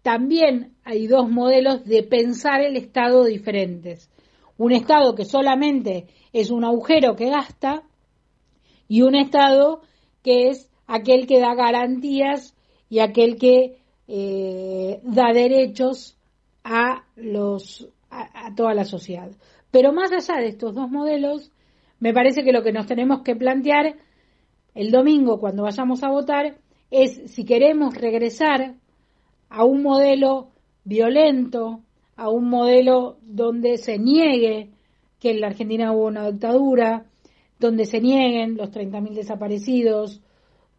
también 0.02 0.74
hay 0.84 1.06
dos 1.06 1.30
modelos 1.30 1.84
de 1.84 2.02
pensar 2.02 2.60
el 2.60 2.76
Estado 2.76 3.24
diferentes. 3.24 4.10
Un 4.58 4.72
Estado 4.72 5.14
que 5.14 5.24
solamente 5.24 6.06
es 6.32 6.50
un 6.50 6.64
agujero 6.64 7.16
que 7.16 7.30
gasta 7.30 7.82
y 8.88 9.02
un 9.02 9.14
Estado 9.14 9.82
que 10.22 10.48
es 10.48 10.68
aquel 10.86 11.26
que 11.26 11.40
da 11.40 11.54
garantías 11.54 12.54
y 12.90 12.98
aquel 12.98 13.36
que 13.36 13.78
eh, 14.08 15.00
da 15.04 15.32
derechos 15.32 16.18
a 16.64 17.04
los 17.16 17.88
a, 18.10 18.46
a 18.46 18.54
toda 18.54 18.74
la 18.74 18.84
sociedad. 18.84 19.30
Pero 19.70 19.92
más 19.92 20.12
allá 20.12 20.40
de 20.40 20.48
estos 20.48 20.74
dos 20.74 20.90
modelos, 20.90 21.50
me 21.98 22.12
parece 22.12 22.42
que 22.42 22.52
lo 22.52 22.62
que 22.62 22.72
nos 22.72 22.86
tenemos 22.86 23.22
que 23.22 23.36
plantear 23.36 23.96
el 24.74 24.90
domingo 24.90 25.38
cuando 25.38 25.62
vayamos 25.62 26.02
a 26.02 26.10
votar 26.10 26.56
es 26.90 27.32
si 27.32 27.44
queremos 27.44 27.94
regresar 27.94 28.74
a 29.52 29.64
un 29.64 29.82
modelo 29.82 30.48
violento, 30.84 31.82
a 32.16 32.30
un 32.30 32.48
modelo 32.48 33.18
donde 33.22 33.76
se 33.76 33.98
niegue 33.98 34.70
que 35.20 35.30
en 35.30 35.40
la 35.40 35.48
Argentina 35.48 35.92
hubo 35.92 36.06
una 36.06 36.30
dictadura, 36.30 37.04
donde 37.58 37.84
se 37.84 38.00
nieguen 38.00 38.56
los 38.56 38.70
30.000 38.70 39.14
desaparecidos, 39.14 40.22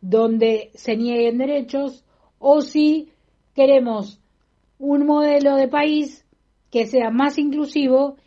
donde 0.01 0.71
se 0.73 0.97
nieguen 0.97 1.37
derechos, 1.37 2.03
o 2.39 2.61
si 2.61 3.09
queremos 3.53 4.19
un 4.79 5.05
modelo 5.05 5.55
de 5.55 5.67
país 5.67 6.25
que 6.71 6.87
sea 6.87 7.11
más 7.11 7.37
inclusivo 7.37 8.17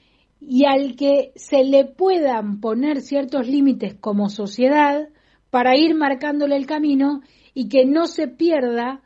y 0.40 0.64
al 0.64 0.94
que 0.94 1.32
se 1.34 1.64
le 1.64 1.84
puedan 1.84 2.60
poner 2.60 3.00
ciertos 3.00 3.48
límites 3.48 3.94
como 3.94 4.30
sociedad 4.30 5.08
para 5.50 5.76
ir 5.76 5.96
marcándole 5.96 6.56
el 6.56 6.66
camino 6.66 7.20
y 7.52 7.68
que 7.68 7.84
no 7.84 8.06
se 8.06 8.28
pierda 8.28 9.02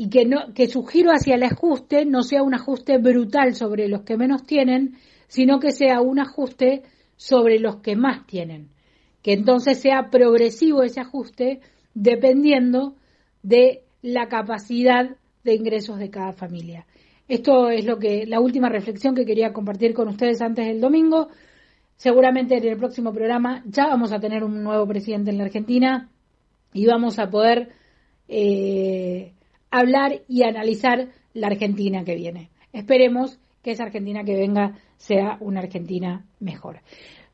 y 0.00 0.08
que 0.08 0.24
no 0.24 0.54
que 0.54 0.66
su 0.66 0.82
giro 0.86 1.10
hacia 1.10 1.34
el 1.34 1.42
ajuste 1.42 2.06
no 2.06 2.22
sea 2.22 2.42
un 2.42 2.54
ajuste 2.54 2.96
brutal 2.96 3.54
sobre 3.54 3.86
los 3.86 4.00
que 4.00 4.16
menos 4.16 4.46
tienen, 4.46 4.96
sino 5.28 5.60
que 5.60 5.72
sea 5.72 6.00
un 6.00 6.18
ajuste 6.18 6.84
sobre 7.16 7.58
los 7.58 7.82
que 7.82 7.96
más 7.96 8.26
tienen. 8.26 8.70
Que 9.20 9.34
entonces 9.34 9.78
sea 9.78 10.08
progresivo 10.10 10.82
ese 10.82 11.02
ajuste 11.02 11.60
dependiendo 11.92 12.94
de 13.42 13.82
la 14.00 14.30
capacidad 14.30 15.18
de 15.44 15.54
ingresos 15.54 15.98
de 15.98 16.08
cada 16.08 16.32
familia. 16.32 16.86
Esto 17.28 17.68
es 17.68 17.84
lo 17.84 17.98
que 17.98 18.24
la 18.24 18.40
última 18.40 18.70
reflexión 18.70 19.14
que 19.14 19.26
quería 19.26 19.52
compartir 19.52 19.92
con 19.92 20.08
ustedes 20.08 20.40
antes 20.40 20.66
del 20.66 20.80
domingo. 20.80 21.28
Seguramente 21.96 22.56
en 22.56 22.64
el 22.64 22.78
próximo 22.78 23.12
programa 23.12 23.62
ya 23.66 23.88
vamos 23.88 24.14
a 24.14 24.18
tener 24.18 24.44
un 24.44 24.62
nuevo 24.62 24.86
presidente 24.86 25.30
en 25.30 25.36
la 25.36 25.44
Argentina 25.44 26.08
y 26.72 26.86
vamos 26.86 27.18
a 27.18 27.28
poder 27.28 27.68
eh, 28.28 29.34
hablar 29.70 30.22
y 30.28 30.42
analizar 30.44 31.08
la 31.34 31.48
Argentina 31.48 32.04
que 32.04 32.14
viene. 32.14 32.50
Esperemos 32.72 33.38
que 33.62 33.72
esa 33.72 33.84
Argentina 33.84 34.24
que 34.24 34.36
venga 34.36 34.76
sea 34.96 35.36
una 35.40 35.60
Argentina 35.60 36.24
mejor. 36.38 36.80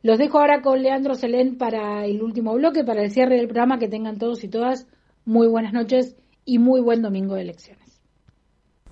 Los 0.03 0.18
dejo 0.18 0.39
ahora 0.39 0.62
con 0.62 0.82
Leandro 0.82 1.14
Selén 1.14 1.57
para 1.57 2.05
el 2.05 2.22
último 2.22 2.55
bloque, 2.55 2.84
para 2.84 3.03
el 3.03 3.11
cierre 3.11 3.37
del 3.37 3.49
programa. 3.49 3.78
Que 3.78 3.89
tengan 3.89 4.18
todos 4.18 4.45
y 4.45 4.49
todas 4.49 4.87
muy 5.24 5.49
buenas 5.49 5.72
noches 5.72 6.16
y 6.45 6.59
muy 6.59 6.80
buen 6.80 7.03
domingo 7.03 7.34
de 7.34 7.43
elecciones. 7.43 8.01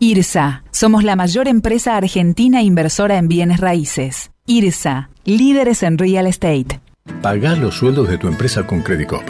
IRSA, 0.00 0.64
somos 0.72 1.04
la 1.04 1.14
mayor 1.14 1.46
empresa 1.46 1.96
argentina 1.96 2.62
inversora 2.62 3.16
en 3.16 3.28
bienes 3.28 3.60
raíces. 3.60 4.32
IRSA, 4.46 5.10
líderes 5.24 5.82
en 5.84 5.98
real 5.98 6.26
estate. 6.26 6.80
Pagá 7.22 7.54
los 7.54 7.76
sueldos 7.76 8.08
de 8.08 8.18
tu 8.18 8.26
empresa 8.26 8.66
con 8.66 8.82
Credicop. 8.82 9.22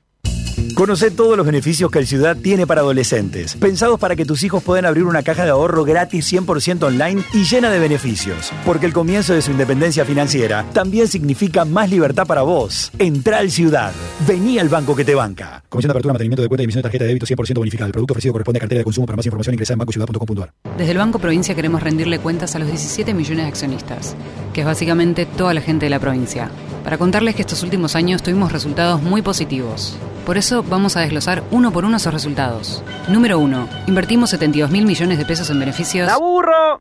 Conoce 0.75 1.11
todos 1.11 1.37
los 1.37 1.45
beneficios 1.45 1.91
que 1.91 1.99
el 1.99 2.07
Ciudad 2.07 2.37
tiene 2.37 2.67
para 2.67 2.81
adolescentes, 2.81 3.55
pensados 3.57 4.01
para 4.01 4.17
que 4.17 4.25
tus 4.25 4.43
hijos 4.45 4.63
puedan 4.63 4.87
abrir 4.87 5.05
una 5.05 5.23
caja 5.23 5.45
de 5.45 5.51
ahorro 5.51 5.85
gratis 5.85 6.33
100% 6.33 6.83
online 6.85 7.23
y 7.35 7.45
llena 7.45 7.71
de 7.71 7.79
beneficios. 7.79 8.51
Porque 8.65 8.87
el 8.87 8.95
comienzo 8.95 9.35
de 9.35 9.43
su 9.43 9.51
independencia 9.51 10.07
financiera 10.07 10.65
también 10.73 11.07
significa 11.09 11.67
más 11.67 11.91
libertad 11.91 12.27
para 12.27 12.43
vos. 12.43 12.91
Entra 12.99 13.39
al 13.39 13.51
Ciudad. 13.51 13.93
Vení 14.27 14.59
al 14.59 14.71
banco 14.71 14.97
que 14.97 15.05
te 15.05 15.15
banca. 15.15 15.63
Comisión 15.69 15.89
de 15.89 15.93
apertura, 15.93 16.15
mantenimiento 16.15 16.43
de 16.43 16.49
cuenta 16.49 16.63
y 16.63 16.65
emisión 16.65 16.81
de 16.81 16.83
tarjeta 16.85 17.05
de 17.05 17.09
débito 17.09 17.27
100% 17.27 17.59
bonificada. 17.59 17.87
El 17.87 17.93
producto 17.93 18.15
ofrecido 18.15 18.33
corresponde 18.33 18.59
a 18.59 18.61
cartera 18.61 18.79
de 18.79 18.85
consumo. 18.85 19.07
Para 19.07 19.17
más 19.17 19.27
información 19.27 19.55
ingresa 19.55 19.75
en 19.75 19.79
bancociudad.com.ar. 19.81 20.53
Desde 20.79 20.93
el 20.93 20.99
Banco 20.99 21.19
Provincia 21.19 21.55
queremos 21.55 21.83
rendirle 21.83 22.19
cuentas 22.21 22.55
a 22.57 22.59
los 22.59 22.69
17 22.69 23.13
millones 23.13 23.45
de 23.45 23.49
accionistas, 23.49 24.17
que 24.55 24.61
es 24.61 24.67
básicamente 24.67 25.27
toda 25.27 25.53
la 25.53 25.61
gente 25.61 25.87
de 25.87 25.91
la 25.91 25.99
provincia, 25.99 26.51
para 26.85 26.97
contarles 26.97 27.35
que 27.35 27.43
estos 27.43 27.63
últimos 27.63 27.97
años 27.97 28.23
tuvimos 28.23 28.51
resultados 28.51 29.03
muy 29.03 29.21
positivos. 29.21 29.99
Por 30.31 30.39
eso 30.39 30.62
vamos 30.62 30.97
a 30.97 31.01
desglosar 31.01 31.43
uno 31.51 31.72
por 31.72 31.85
uno 31.85 31.97
esos 31.97 32.14
resultados. 32.14 32.85
Número 33.09 33.41
1. 33.41 33.68
Invertimos 33.89 34.31
72 34.31 34.70
mil 34.70 34.87
millones 34.87 35.18
de 35.18 35.26
pesos 35.26 35.51
en 35.51 35.59
beneficios. 35.59 36.09
¡Aburro! 36.09 36.81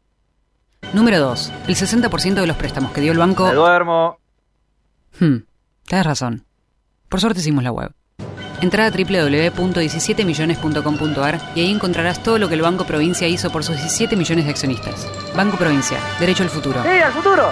Número 0.94 1.18
2. 1.18 1.52
El 1.68 1.76
60% 1.76 2.36
de 2.36 2.46
los 2.46 2.58
préstamos 2.58 2.92
que 2.92 3.02
dio 3.02 3.12
el 3.12 3.18
banco. 3.18 3.48
Me 3.48 3.56
duermo. 3.56 4.20
Hmm, 5.20 5.38
tenés 5.88 6.06
razón. 6.06 6.46
Por 7.10 7.22
suerte 7.22 7.40
hicimos 7.40 7.64
la 7.64 7.72
web. 7.72 7.92
Entra 8.62 8.86
a 8.86 8.92
www.17millones.com.ar 8.92 11.42
y 11.56 11.62
ahí 11.62 11.72
encontrarás 11.72 12.22
todo 12.22 12.38
lo 12.38 12.50
que 12.50 12.54
el 12.54 12.62
Banco 12.62 12.86
Provincia 12.86 13.28
hizo 13.28 13.52
por 13.52 13.64
sus 13.64 13.78
17 13.78 14.16
millones 14.16 14.46
de 14.46 14.52
accionistas. 14.52 15.08
Banco 15.36 15.58
Provincia, 15.58 15.98
derecho 16.20 16.44
al 16.44 16.52
futuro. 16.52 16.84
¡Sí, 16.84 17.00
al 17.00 17.14
futuro! 17.14 17.52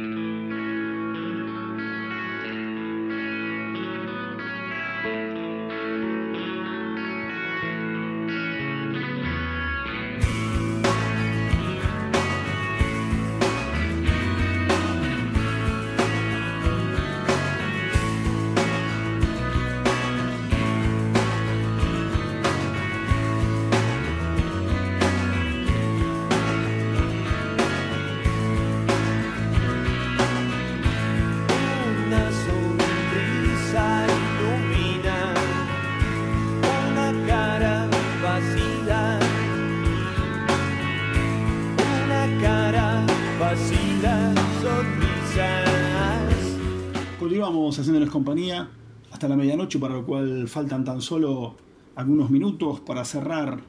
Faltan 50.47 50.83
tan 50.83 51.01
solo 51.01 51.55
algunos 51.95 52.29
minutos 52.29 52.79
para 52.79 53.05
cerrar 53.05 53.61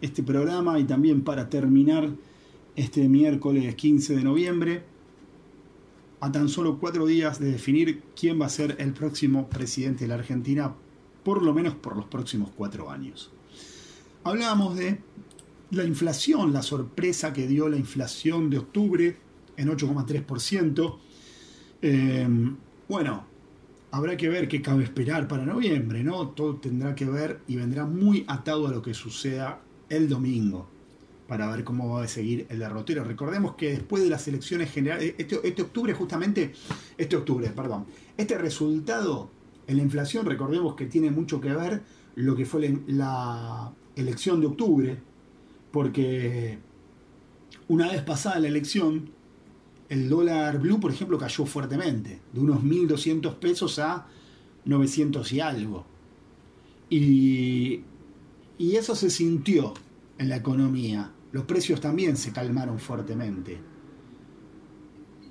este 0.00 0.22
programa 0.22 0.78
y 0.78 0.84
también 0.84 1.22
para 1.22 1.48
terminar 1.48 2.10
este 2.76 3.08
miércoles 3.08 3.74
15 3.74 4.16
de 4.16 4.22
noviembre, 4.22 4.84
a 6.20 6.30
tan 6.32 6.48
solo 6.48 6.78
cuatro 6.78 7.06
días 7.06 7.38
de 7.38 7.52
definir 7.52 8.02
quién 8.18 8.40
va 8.40 8.46
a 8.46 8.50
ser 8.50 8.76
el 8.78 8.92
próximo 8.92 9.48
presidente 9.48 10.04
de 10.04 10.08
la 10.08 10.14
Argentina, 10.14 10.74
por 11.24 11.42
lo 11.42 11.52
menos 11.52 11.74
por 11.74 11.96
los 11.96 12.06
próximos 12.06 12.50
cuatro 12.56 12.90
años. 12.90 13.30
Hablábamos 14.24 14.76
de 14.76 15.00
la 15.70 15.84
inflación, 15.84 16.52
la 16.52 16.62
sorpresa 16.62 17.32
que 17.32 17.46
dio 17.46 17.68
la 17.68 17.76
inflación 17.76 18.50
de 18.50 18.58
octubre 18.58 19.16
en 19.56 19.68
8,3%. 19.68 20.98
Eh, 21.82 22.28
bueno, 22.88 23.27
habrá 23.90 24.16
que 24.16 24.28
ver 24.28 24.48
qué 24.48 24.62
cabe 24.62 24.84
esperar 24.84 25.28
para 25.28 25.44
noviembre, 25.44 26.02
¿no? 26.02 26.28
Todo 26.28 26.56
tendrá 26.56 26.94
que 26.94 27.06
ver 27.06 27.40
y 27.46 27.56
vendrá 27.56 27.84
muy 27.84 28.24
atado 28.28 28.66
a 28.66 28.70
lo 28.70 28.82
que 28.82 28.94
suceda 28.94 29.60
el 29.88 30.08
domingo 30.08 30.68
para 31.26 31.50
ver 31.50 31.62
cómo 31.62 31.94
va 31.94 32.04
a 32.04 32.08
seguir 32.08 32.46
el 32.48 32.58
derrotero. 32.58 33.04
Recordemos 33.04 33.54
que 33.54 33.70
después 33.70 34.02
de 34.02 34.08
las 34.08 34.26
elecciones 34.28 34.70
generales, 34.70 35.14
este, 35.18 35.38
este 35.46 35.62
octubre 35.62 35.92
justamente, 35.92 36.52
este 36.96 37.16
octubre, 37.16 37.48
perdón, 37.50 37.86
este 38.16 38.38
resultado 38.38 39.30
en 39.66 39.76
la 39.76 39.82
inflación, 39.82 40.24
recordemos 40.24 40.74
que 40.74 40.86
tiene 40.86 41.10
mucho 41.10 41.40
que 41.40 41.52
ver 41.52 41.82
lo 42.14 42.34
que 42.34 42.46
fue 42.46 42.80
la 42.86 43.72
elección 43.94 44.40
de 44.40 44.46
octubre, 44.46 44.98
porque 45.70 46.58
una 47.68 47.88
vez 47.88 48.02
pasada 48.02 48.40
la 48.40 48.48
elección, 48.48 49.10
el 49.88 50.08
dólar 50.08 50.58
blue, 50.58 50.80
por 50.80 50.90
ejemplo, 50.90 51.18
cayó 51.18 51.46
fuertemente, 51.46 52.20
de 52.32 52.40
unos 52.40 52.62
1.200 52.62 53.36
pesos 53.36 53.78
a 53.78 54.06
900 54.64 55.32
y 55.32 55.40
algo. 55.40 55.86
Y, 56.90 57.82
y 58.58 58.76
eso 58.76 58.94
se 58.94 59.10
sintió 59.10 59.74
en 60.18 60.28
la 60.28 60.36
economía. 60.36 61.12
Los 61.32 61.44
precios 61.44 61.80
también 61.80 62.16
se 62.16 62.32
calmaron 62.32 62.78
fuertemente. 62.78 63.58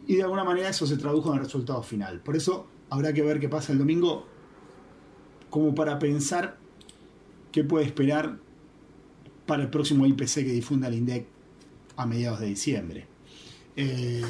Y 0.07 0.15
de 0.15 0.23
alguna 0.23 0.43
manera 0.43 0.69
eso 0.69 0.87
se 0.87 0.97
tradujo 0.97 1.29
en 1.31 1.39
el 1.39 1.43
resultado 1.43 1.83
final. 1.83 2.21
Por 2.21 2.35
eso 2.35 2.67
habrá 2.89 3.13
que 3.13 3.21
ver 3.21 3.39
qué 3.39 3.49
pasa 3.49 3.73
el 3.73 3.77
domingo, 3.77 4.25
como 5.49 5.75
para 5.75 5.99
pensar 5.99 6.57
qué 7.51 7.63
puede 7.63 7.85
esperar 7.85 8.39
para 9.45 9.63
el 9.63 9.69
próximo 9.69 10.05
IPC 10.05 10.35
que 10.35 10.51
difunda 10.51 10.87
el 10.87 10.95
INDEC 10.95 11.27
a 11.95 12.05
mediados 12.05 12.39
de 12.39 12.47
diciembre. 12.47 13.07
Eh, 13.77 14.23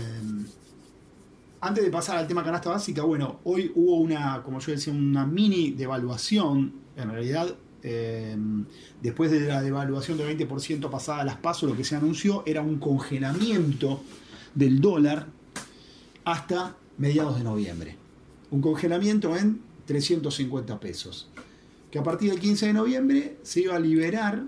antes 1.61 1.83
de 1.83 1.89
pasar 1.89 2.17
al 2.17 2.27
tema 2.27 2.43
canasta 2.43 2.69
básica, 2.69 3.03
bueno, 3.03 3.39
hoy 3.45 3.71
hubo 3.73 3.95
una, 3.95 4.43
como 4.43 4.59
yo 4.59 4.73
decía, 4.73 4.93
una 4.93 5.25
mini 5.25 5.71
devaluación, 5.71 6.73
en 6.95 7.09
realidad, 7.09 7.55
eh, 7.81 8.35
después 9.01 9.31
de 9.31 9.39
la 9.41 9.61
devaluación 9.61 10.17
del 10.17 10.37
20% 10.37 10.89
pasada 10.89 11.21
a 11.21 11.25
las 11.25 11.37
pasos, 11.37 11.69
lo 11.69 11.75
que 11.75 11.83
se 11.83 11.95
anunció 11.95 12.43
era 12.45 12.61
un 12.61 12.77
congelamiento 12.77 14.01
del 14.53 14.81
dólar 14.81 15.27
hasta 16.25 16.75
mediados 16.97 17.37
de 17.37 17.43
noviembre. 17.43 17.95
Un 18.51 18.61
congelamiento 18.61 19.35
en 19.35 19.61
350 19.85 20.79
pesos. 20.79 21.29
que 21.89 21.99
a 21.99 22.03
partir 22.03 22.29
del 22.31 22.41
15 22.41 22.67
de 22.67 22.73
noviembre 22.73 23.37
se 23.43 23.61
iba 23.61 23.73
a 23.73 23.79
liberar, 23.79 24.43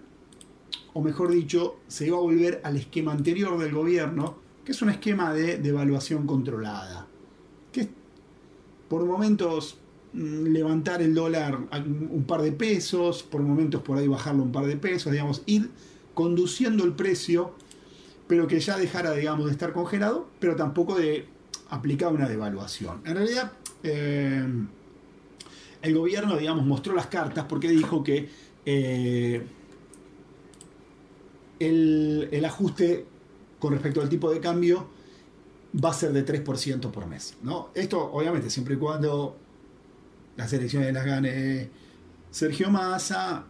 o 0.91 1.01
mejor 1.01 1.31
dicho, 1.31 1.79
se 1.87 2.07
iba 2.07 2.17
a 2.17 2.19
volver 2.19 2.59
al 2.65 2.75
esquema 2.75 3.13
anterior 3.13 3.57
del 3.57 3.73
gobierno, 3.73 4.35
que 4.63 4.71
es 4.71 4.81
un 4.81 4.89
esquema 4.89 5.33
de 5.33 5.57
devaluación 5.57 6.25
controlada. 6.25 7.07
Que 7.71 7.81
es 7.81 7.87
por 8.87 9.05
momentos 9.05 9.77
mm, 10.13 10.47
levantar 10.47 11.01
el 11.01 11.13
dólar 11.13 11.59
un 12.11 12.23
par 12.27 12.41
de 12.41 12.51
pesos, 12.51 13.23
por 13.23 13.41
momentos 13.41 13.81
por 13.81 13.97
ahí 13.97 14.07
bajarlo 14.07 14.43
un 14.43 14.51
par 14.51 14.65
de 14.65 14.77
pesos, 14.77 15.11
digamos, 15.11 15.43
ir 15.45 15.69
conduciendo 16.13 16.83
el 16.83 16.93
precio, 16.93 17.53
pero 18.27 18.47
que 18.47 18.59
ya 18.59 18.77
dejara, 18.77 19.13
digamos, 19.13 19.45
de 19.45 19.51
estar 19.51 19.73
congelado, 19.73 20.27
pero 20.39 20.55
tampoco 20.55 20.95
de 20.95 21.25
aplicar 21.69 22.13
una 22.13 22.27
devaluación. 22.27 23.01
En 23.05 23.15
realidad, 23.15 23.53
eh, 23.83 24.45
el 25.81 25.95
gobierno, 25.95 26.37
digamos, 26.37 26.65
mostró 26.65 26.93
las 26.93 27.07
cartas 27.07 27.45
porque 27.47 27.69
dijo 27.69 28.03
que 28.03 28.29
eh, 28.65 29.41
el, 31.59 32.29
el 32.31 32.45
ajuste 32.45 33.05
con 33.59 33.73
respecto 33.73 34.01
al 34.01 34.09
tipo 34.09 34.31
de 34.31 34.39
cambio 34.39 34.87
va 35.83 35.89
a 35.89 35.93
ser 35.93 36.11
de 36.13 36.25
3% 36.25 36.91
por 36.91 37.07
mes. 37.07 37.35
¿no? 37.43 37.69
Esto, 37.73 38.11
obviamente, 38.11 38.49
siempre 38.49 38.75
y 38.75 38.77
cuando 38.77 39.37
las 40.35 40.51
elecciones 40.53 40.93
las 40.93 41.05
gane 41.05 41.69
Sergio 42.31 42.69
Massa, 42.69 43.45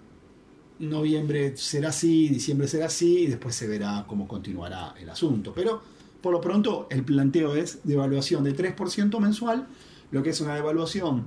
noviembre 0.79 1.55
será 1.57 1.89
así, 1.89 2.29
diciembre 2.29 2.67
será 2.67 2.85
así, 2.85 3.19
y 3.19 3.27
después 3.27 3.55
se 3.55 3.67
verá 3.67 4.05
cómo 4.07 4.27
continuará 4.27 4.95
el 4.99 5.09
asunto. 5.09 5.53
Pero, 5.53 5.81
por 6.21 6.33
lo 6.33 6.41
pronto, 6.41 6.87
el 6.89 7.03
planteo 7.03 7.55
es 7.55 7.79
de 7.83 7.93
evaluación 7.93 8.43
de 8.43 8.55
3% 8.55 9.19
mensual, 9.19 9.67
lo 10.11 10.23
que 10.23 10.31
es 10.31 10.41
una 10.41 10.55
devaluación 10.55 11.25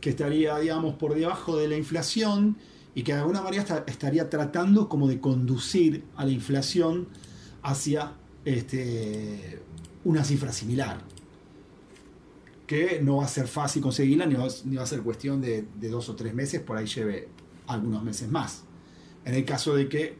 que 0.00 0.10
estaría, 0.10 0.58
digamos, 0.58 0.94
por 0.94 1.14
debajo 1.14 1.56
de 1.56 1.68
la 1.68 1.76
inflación 1.76 2.56
y 2.94 3.02
que 3.02 3.14
de 3.14 3.20
alguna 3.20 3.40
manera 3.40 3.84
estaría 3.86 4.28
tratando 4.28 4.88
como 4.88 5.08
de 5.08 5.20
conducir 5.20 6.04
a 6.16 6.24
la 6.24 6.32
inflación 6.32 7.08
hacia 7.62 8.12
este, 8.44 9.60
una 10.04 10.24
cifra 10.24 10.52
similar. 10.52 11.00
Que 12.66 13.00
no 13.02 13.16
va 13.16 13.24
a 13.24 13.28
ser 13.28 13.48
fácil 13.48 13.82
conseguirla, 13.82 14.26
ni 14.26 14.34
va, 14.34 14.46
ni 14.64 14.76
va 14.76 14.82
a 14.82 14.86
ser 14.86 15.02
cuestión 15.02 15.40
de, 15.40 15.66
dos 15.76 16.08
o 16.08 16.16
tres 16.16 16.34
meses, 16.34 16.60
por 16.60 16.76
ahí 16.76 16.86
lleve 16.86 17.28
algunos 17.66 18.02
meses 18.02 18.30
más. 18.30 18.64
En 19.24 19.34
el 19.34 19.44
caso 19.44 19.74
de 19.74 19.88
que 19.88 20.16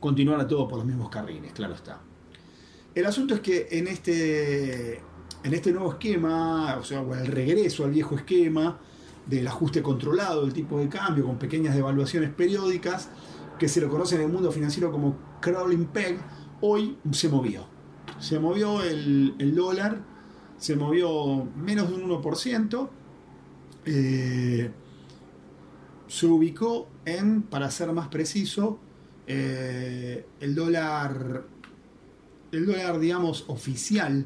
continuara 0.00 0.46
todo 0.46 0.68
por 0.68 0.78
los 0.78 0.86
mismos 0.86 1.08
carriles, 1.08 1.52
claro 1.52 1.74
está. 1.74 2.00
El 2.94 3.06
asunto 3.06 3.34
es 3.34 3.40
que 3.40 3.68
en 3.70 3.88
este, 3.88 4.96
en 5.42 5.54
este 5.54 5.72
nuevo 5.72 5.92
esquema, 5.92 6.76
o 6.76 6.84
sea, 6.84 7.00
el 7.00 7.26
regreso 7.26 7.84
al 7.84 7.90
viejo 7.90 8.14
esquema 8.16 8.78
del 9.26 9.46
ajuste 9.48 9.82
controlado 9.82 10.42
del 10.42 10.52
tipo 10.52 10.78
de 10.78 10.88
cambio 10.88 11.24
con 11.24 11.38
pequeñas 11.38 11.74
devaluaciones 11.74 12.30
periódicas, 12.30 13.08
que 13.58 13.68
se 13.68 13.80
lo 13.80 13.88
conoce 13.88 14.16
en 14.16 14.22
el 14.22 14.28
mundo 14.28 14.50
financiero 14.52 14.90
como 14.90 15.16
crawling 15.44 15.84
peg, 15.86 16.18
hoy 16.62 16.96
se 17.12 17.28
movió. 17.28 17.66
Se 18.18 18.38
movió 18.38 18.82
el, 18.82 19.34
el 19.38 19.54
dólar, 19.54 20.00
se 20.56 20.74
movió 20.74 21.44
menos 21.56 21.90
de 21.90 21.94
un 21.96 22.10
1%, 22.10 22.88
eh, 23.84 24.70
se 26.08 26.26
ubicó 26.26 26.88
en, 27.04 27.42
para 27.42 27.70
ser 27.70 27.92
más 27.92 28.08
preciso, 28.08 28.78
eh, 29.26 30.24
el 30.40 30.54
dólar, 30.54 31.44
el 32.50 32.64
dólar, 32.64 32.98
digamos, 32.98 33.44
oficial, 33.48 34.24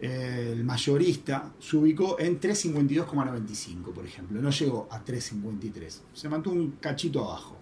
eh, 0.00 0.50
el 0.52 0.64
mayorista, 0.64 1.52
se 1.60 1.76
ubicó 1.76 2.18
en 2.18 2.40
352,95, 2.40 3.92
por 3.92 4.04
ejemplo. 4.04 4.42
No 4.42 4.50
llegó 4.50 4.88
a 4.90 5.04
353. 5.04 6.02
Se 6.12 6.28
mantuvo 6.28 6.56
un 6.56 6.72
cachito 6.72 7.24
abajo. 7.24 7.56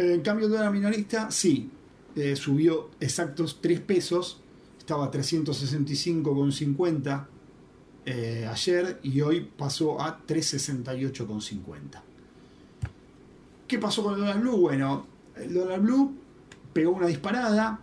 Eh, 0.00 0.14
En 0.14 0.22
cambio, 0.22 0.46
el 0.46 0.52
dólar 0.52 0.72
minorista, 0.72 1.30
sí, 1.30 1.70
eh, 2.16 2.34
subió 2.34 2.90
exactos 3.00 3.58
3 3.60 3.80
pesos. 3.80 4.40
Estaba 4.78 5.04
a 5.06 5.10
365,50 5.10 7.26
eh, 8.06 8.48
ayer 8.50 8.98
y 9.02 9.20
hoy 9.20 9.46
pasó 9.56 10.00
a 10.00 10.26
368,50. 10.26 12.02
¿Qué 13.68 13.78
pasó 13.78 14.02
con 14.02 14.14
el 14.14 14.20
dólar 14.20 14.40
blue? 14.40 14.56
Bueno, 14.56 15.06
el 15.36 15.52
dólar 15.52 15.80
blue 15.80 16.16
pegó 16.72 16.92
una 16.92 17.06
disparada. 17.06 17.78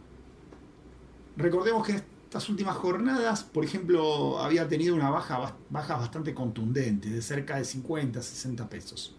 Recordemos 1.38 1.86
que 1.86 2.02
estas 2.26 2.50
últimas 2.50 2.76
jornadas, 2.78 3.44
por 3.44 3.64
ejemplo, 3.64 4.40
había 4.40 4.68
tenido 4.68 4.96
una 4.96 5.12
baja, 5.12 5.56
baja 5.70 5.98
bastante 5.98 6.34
contundente, 6.34 7.12
de 7.12 7.22
cerca 7.22 7.58
de 7.58 7.64
50, 7.64 8.20
60 8.22 8.68
pesos. 8.68 9.16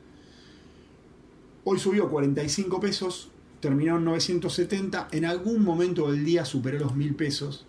Hoy 1.70 1.78
subió 1.78 2.08
45 2.08 2.80
pesos, 2.80 3.28
terminó 3.60 3.98
en 3.98 4.04
970, 4.04 5.08
en 5.12 5.26
algún 5.26 5.62
momento 5.62 6.10
del 6.10 6.24
día 6.24 6.46
superó 6.46 6.78
los 6.78 6.96
1000 6.96 7.14
pesos. 7.14 7.66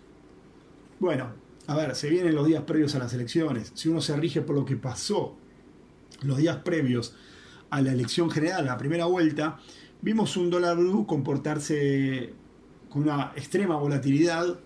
Bueno, 0.98 1.34
a 1.66 1.76
ver, 1.76 1.94
se 1.94 2.08
vienen 2.08 2.34
los 2.34 2.46
días 2.46 2.62
previos 2.62 2.94
a 2.94 2.98
las 2.98 3.12
elecciones. 3.12 3.72
Si 3.74 3.90
uno 3.90 4.00
se 4.00 4.16
rige 4.16 4.40
por 4.40 4.56
lo 4.56 4.64
que 4.64 4.76
pasó 4.76 5.36
los 6.22 6.38
días 6.38 6.56
previos 6.64 7.14
a 7.68 7.82
la 7.82 7.92
elección 7.92 8.30
general, 8.30 8.62
a 8.62 8.72
la 8.72 8.78
primera 8.78 9.04
vuelta, 9.04 9.58
vimos 10.00 10.34
un 10.38 10.48
dólar 10.48 10.78
blue 10.78 11.04
comportarse 11.06 12.32
con 12.88 13.02
una 13.02 13.34
extrema 13.36 13.76
volatilidad, 13.76 14.60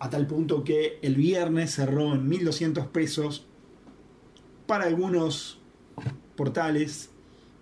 a 0.00 0.10
tal 0.10 0.26
punto 0.26 0.64
que 0.64 0.98
el 1.00 1.14
viernes 1.14 1.70
cerró 1.70 2.12
en 2.12 2.28
1200 2.28 2.88
pesos 2.88 3.46
para 4.66 4.86
algunos 4.86 5.60
portales, 6.34 7.13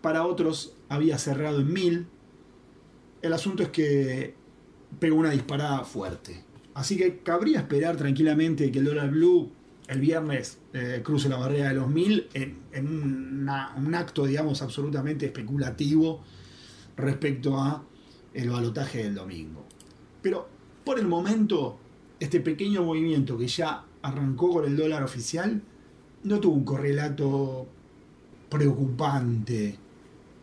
para 0.03 0.27
otros 0.27 0.75
había 0.89 1.17
cerrado 1.17 1.61
en 1.61 1.73
1000. 1.73 2.07
El 3.23 3.33
asunto 3.33 3.63
es 3.63 3.71
que 3.71 4.35
pegó 4.99 5.17
una 5.17 5.31
disparada 5.31 5.85
fuerte. 5.85 6.45
Así 6.75 6.97
que 6.97 7.21
cabría 7.21 7.61
esperar 7.61 7.97
tranquilamente 7.97 8.71
que 8.71 8.81
el 8.81 8.85
dólar 8.85 9.11
blue 9.11 9.51
el 9.89 10.01
viernes 10.01 10.59
eh, 10.73 11.01
cruce 11.05 11.29
la 11.29 11.37
barrera 11.37 11.69
de 11.69 11.75
los 11.75 11.89
1000 11.89 12.29
en, 12.33 13.49
un 13.49 13.95
acto, 13.95 14.27
digamos, 14.27 14.63
absolutamente 14.63 15.27
especulativo 15.27 16.23
respecto 16.97 17.59
a 17.59 17.85
el 18.33 18.51
balotaje 18.51 19.05
del 19.05 19.15
domingo. 19.15 19.67
Pero 20.23 20.49
por 20.85 20.99
el 20.99 21.07
momento, 21.07 21.79
este 22.21 22.41
pequeño 22.41 22.83
movimiento 22.83 23.37
que 23.37 23.47
ya 23.47 23.85
arrancó 24.03 24.51
con 24.51 24.65
el 24.65 24.77
dólar 24.77 25.03
oficial 25.03 25.63
no 26.25 26.41
tuvo 26.41 26.55
un 26.55 26.65
correlato 26.65 27.67
preocupante 28.49 29.79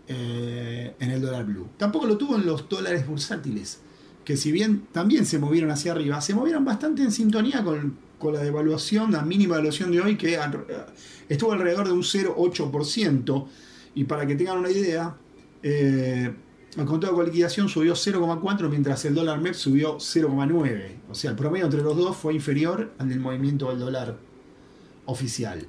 eh, 0.10 0.96
en 1.00 1.12
el 1.12 1.22
dólar 1.22 1.46
blue. 1.46 1.68
Tampoco 1.78 2.06
lo 2.08 2.18
tuvo 2.18 2.36
en 2.36 2.46
los 2.46 2.68
dólares 2.68 3.08
bursátiles, 3.08 3.80
que 4.26 4.36
si 4.36 4.52
bien 4.52 4.88
también 4.92 5.26
se 5.26 5.40
movieron 5.40 5.72
hacia 5.72 5.92
arriba, 5.94 6.20
se 6.20 6.34
movieron 6.36 6.66
bastante 6.66 7.02
en 7.04 7.12
sintonía 7.12 7.64
con, 7.64 7.96
con 8.18 8.34
la 8.34 8.42
devaluación, 8.42 9.12
la 9.12 9.22
mínima 9.22 9.56
devaluación 9.56 9.92
de 9.92 10.02
hoy, 10.02 10.18
que 10.18 10.36
al- 10.38 10.66
estuvo 11.30 11.52
alrededor 11.54 11.88
de 11.88 11.94
un 11.94 12.02
0,8%. 12.04 13.48
Y 13.96 14.04
para 14.04 14.26
que 14.28 14.36
tengan 14.36 14.58
una 14.58 14.70
idea, 14.72 15.16
eh, 15.64 16.34
el 16.78 16.86
contado 16.86 17.14
con 17.16 17.26
liquidación 17.26 17.70
subió 17.70 17.94
0,4 17.96 18.70
mientras 18.70 19.04
el 19.06 19.16
dólar 19.16 19.40
MEP 19.42 19.54
subió 19.56 19.98
0,9. 19.98 20.96
O 21.10 21.16
sea, 21.16 21.32
el 21.32 21.36
promedio 21.38 21.66
entre 21.66 21.82
los 21.82 21.96
dos 21.98 22.16
fue 22.18 22.34
inferior 22.34 22.92
al 22.98 23.10
del 23.10 23.20
movimiento 23.20 23.70
del 23.70 23.80
dólar 23.80 24.18
oficial. 25.06 25.66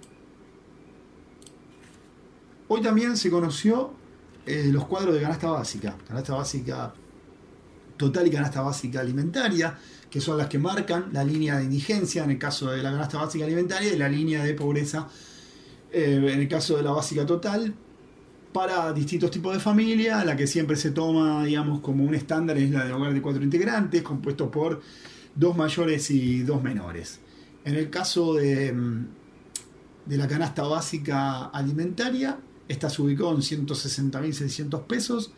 Hoy 2.68 2.82
también 2.82 3.16
se 3.16 3.30
conoció 3.30 3.92
eh, 4.46 4.68
los 4.72 4.86
cuadros 4.86 5.14
de 5.14 5.20
canasta 5.20 5.50
básica. 5.50 5.96
Canasta 6.06 6.34
básica 6.34 6.94
total 7.96 8.26
y 8.26 8.30
canasta 8.30 8.62
básica 8.62 9.00
alimentaria, 9.00 9.78
que 10.10 10.20
son 10.20 10.38
las 10.38 10.48
que 10.48 10.58
marcan 10.58 11.10
la 11.12 11.22
línea 11.22 11.58
de 11.58 11.64
indigencia 11.64 12.24
en 12.24 12.30
el 12.30 12.38
caso 12.38 12.70
de 12.70 12.82
la 12.82 12.90
canasta 12.90 13.18
básica 13.18 13.44
alimentaria 13.44 13.92
y 13.92 13.98
la 13.98 14.08
línea 14.08 14.42
de 14.42 14.54
pobreza 14.54 15.06
eh, 15.92 16.30
en 16.32 16.40
el 16.40 16.48
caso 16.48 16.76
de 16.76 16.82
la 16.82 16.92
básica 16.92 17.26
total 17.26 17.74
para 18.52 18.92
distintos 18.92 19.30
tipos 19.30 19.52
de 19.52 19.60
familia, 19.60 20.24
la 20.24 20.36
que 20.36 20.46
siempre 20.46 20.76
se 20.76 20.90
toma, 20.90 21.44
digamos, 21.44 21.80
como 21.80 22.04
un 22.04 22.14
estándar 22.14 22.58
es 22.58 22.70
la 22.70 22.84
de 22.84 22.92
hogar 22.92 23.12
de 23.12 23.22
cuatro 23.22 23.42
integrantes, 23.42 24.02
compuesto 24.02 24.50
por 24.50 24.80
dos 25.34 25.56
mayores 25.56 26.10
y 26.10 26.42
dos 26.42 26.62
menores. 26.62 27.20
En 27.64 27.74
el 27.74 27.90
caso 27.90 28.34
de, 28.34 28.72
mm, 28.72 29.06
de 30.06 30.16
la 30.16 30.26
canasta 30.26 30.62
básica 30.62 31.46
alimentaria, 31.46 32.38
esta 32.70 32.88
se 32.88 33.02
ubicó 33.02 33.30
en 33.32 33.38
160.600 33.38 34.84
pesos 34.84 35.32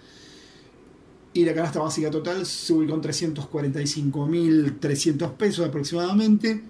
y 1.33 1.47
la 1.47 1.55
canasta 1.55 1.81
básica 1.81 2.11
total 2.11 2.45
se 2.45 2.75
ubicó 2.75 2.95
en 2.95 3.01
345.300 3.01 5.33
pesos 5.33 5.67
aproximadamente. 5.67 6.63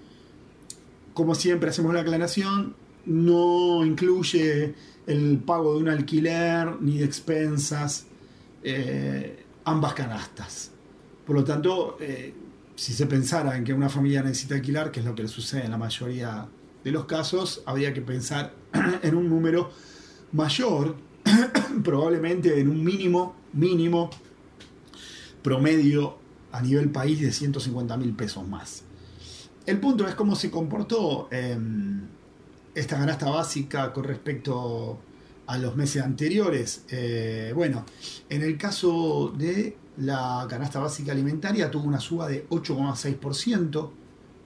Como 1.14 1.34
siempre 1.34 1.70
hacemos 1.70 1.92
la 1.92 2.02
aclaración, 2.02 2.76
no 3.06 3.84
incluye 3.84 4.76
el 5.08 5.38
pago 5.38 5.74
de 5.74 5.80
un 5.80 5.88
alquiler 5.88 6.80
ni 6.80 6.98
de 6.98 7.06
expensas, 7.06 8.06
eh, 8.62 9.44
ambas 9.64 9.94
canastas. 9.94 10.70
Por 11.26 11.34
lo 11.34 11.42
tanto, 11.42 11.96
eh, 12.00 12.32
si 12.76 12.92
se 12.92 13.06
pensara 13.06 13.56
en 13.56 13.64
que 13.64 13.74
una 13.74 13.88
familia 13.88 14.22
necesita 14.22 14.54
alquilar, 14.54 14.92
que 14.92 15.00
es 15.00 15.06
lo 15.06 15.16
que 15.16 15.22
le 15.22 15.28
sucede 15.28 15.64
en 15.64 15.72
la 15.72 15.78
mayoría 15.78 16.46
de 16.84 16.92
los 16.92 17.06
casos, 17.06 17.64
habría 17.66 17.92
que 17.92 18.00
pensar 18.00 18.54
en 19.02 19.16
un 19.16 19.28
número 19.28 19.72
mayor 20.32 20.96
probablemente 21.84 22.58
en 22.58 22.68
un 22.68 22.82
mínimo, 22.82 23.34
mínimo 23.52 24.10
promedio 25.42 26.18
a 26.52 26.60
nivel 26.60 26.90
país 26.90 27.20
de 27.20 27.32
150 27.32 27.96
mil 27.96 28.14
pesos 28.14 28.46
más. 28.46 28.84
El 29.64 29.78
punto 29.78 30.06
es 30.06 30.14
cómo 30.14 30.34
se 30.34 30.50
comportó 30.50 31.28
eh, 31.30 31.56
esta 32.74 32.98
canasta 32.98 33.30
básica 33.30 33.92
con 33.92 34.04
respecto 34.04 34.98
a 35.46 35.58
los 35.58 35.76
meses 35.76 36.02
anteriores. 36.02 36.84
Eh, 36.90 37.52
bueno, 37.54 37.84
en 38.28 38.42
el 38.42 38.56
caso 38.58 39.32
de 39.36 39.76
la 39.98 40.46
canasta 40.48 40.78
básica 40.78 41.12
alimentaria 41.12 41.70
tuvo 41.70 41.84
una 41.84 42.00
suba 42.00 42.28
de 42.28 42.48
8,6%, 42.48 43.90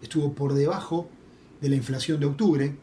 estuvo 0.03 0.32
por 0.32 0.55
debajo 0.55 1.09
de 1.61 1.68
la 1.68 1.76
inflación 1.76 2.20
de 2.20 2.26
octubre. 2.26 2.76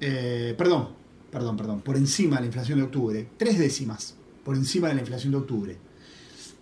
Eh, 0.00 0.54
perdón, 0.56 1.03
perdón, 1.34 1.56
perdón, 1.56 1.80
por 1.80 1.96
encima 1.96 2.36
de 2.36 2.42
la 2.42 2.46
inflación 2.46 2.78
de 2.78 2.84
octubre, 2.84 3.28
tres 3.36 3.58
décimas 3.58 4.14
por 4.44 4.54
encima 4.54 4.86
de 4.86 4.94
la 4.94 5.00
inflación 5.00 5.32
de 5.32 5.38
octubre. 5.38 5.76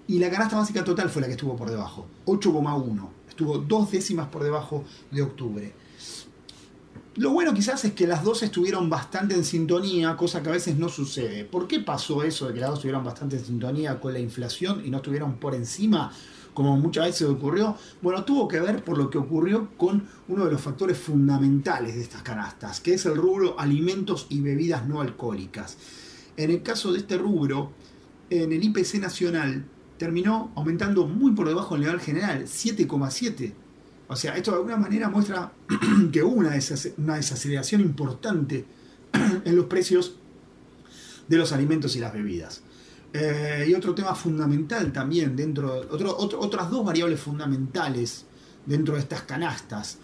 Y 0.09 0.19
la 0.19 0.31
canasta 0.31 0.57
básica 0.57 0.83
total 0.83 1.11
fue 1.11 1.21
la 1.21 1.29
que 1.29 1.35
estuvo 1.35 1.55
por 1.57 1.69
debajo, 1.69 2.07
8,1. 2.25 3.09
Estuvo 3.29 3.59
dos 3.59 3.91
décimas 3.91 4.29
por 4.29 4.43
debajo 4.43 4.85
de 5.11 5.21
octubre. 5.21 5.75
Lo 7.17 7.33
bueno 7.33 7.53
quizás 7.53 7.85
es 7.85 7.93
que 7.93 8.07
las 8.07 8.25
dos 8.25 8.43
estuvieron 8.43 8.89
bastante 8.89 9.35
en 9.35 9.45
sintonía, 9.45 10.17
cosa 10.17 10.43
que 10.43 10.49
a 10.49 10.53
veces 10.53 10.79
no 10.79 10.89
sucede. 10.89 11.45
¿Por 11.45 11.69
qué 11.69 11.81
pasó 11.81 12.23
eso 12.23 12.49
de 12.49 12.55
que 12.55 12.61
las 12.61 12.71
dos 12.71 12.79
estuvieron 12.79 13.05
bastante 13.05 13.37
en 13.37 13.45
sintonía 13.45 14.01
con 14.01 14.15
la 14.15 14.21
inflación 14.21 14.83
y 14.87 14.89
no 14.89 14.99
estuvieron 14.99 15.35
por 15.35 15.55
encima, 15.55 16.11
como 16.55 16.77
muchas 16.77 17.07
veces 17.07 17.29
ocurrió? 17.29 17.77
Bueno, 18.01 18.25
tuvo 18.25 18.49
que 18.49 18.61
ver 18.61 18.85
por 18.85 18.99
lo 18.99 19.11
que 19.11 19.19
ocurrió 19.19 19.71
con 19.77 20.07
uno 20.29 20.45
de 20.45 20.53
los 20.53 20.61
factores 20.61 20.99
fundamentales 20.99 21.95
de 21.95 22.03
estas 22.03 22.23
canastas, 22.23 22.81
que 22.81 22.95
es 22.95 23.07
el 23.07 23.17
rubro 23.17 23.59
alimentos 23.59 24.27
y 24.29 24.41
bebidas 24.41 24.87
no 24.87 25.01
alcohólicas. 25.01 25.77
En 26.37 26.51
el 26.51 26.63
caso 26.63 26.93
de 26.93 26.99
este 26.99 27.19
rubro, 27.19 27.73
en 28.31 28.53
el 28.53 28.63
IPC 28.63 29.01
nacional 29.01 29.65
terminó 29.99 30.53
aumentando 30.57 31.07
muy 31.07 31.33
por 31.33 31.49
debajo 31.49 31.75
del 31.75 31.85
nivel 31.85 32.01
general, 32.01 32.45
7,7 32.45 33.53
o 34.13 34.17
sea, 34.17 34.37
esto 34.37 34.51
de 34.51 34.59
alguna 34.59 34.77
manera 34.77 35.09
muestra 35.09 35.53
que 36.13 36.23
hubo 36.23 36.35
una, 36.35 36.51
desaceleración 36.51 37.81
importante 37.81 38.67
en 39.45 39.57
los 39.57 39.65
precios 39.67 40.17
de 41.29 41.37
los 41.39 41.53
alimentos 41.53 41.97
y 41.97 42.01
las 42.01 42.13
bebidas. 42.13 42.63
Eh, 43.15 43.67
y 43.69 43.75
otro 43.75 43.95
tema 43.95 44.15
fundamental 44.15 44.91
también, 44.91 45.37
dentro, 45.37 45.87
otro, 45.91 46.17
otras 46.17 46.71
dos 46.71 46.85
variables 46.85 47.21
fundamentales 47.21 48.25
dentro 48.65 48.95
de 48.95 49.01
estas 49.01 49.23
canastas, 49.23 49.99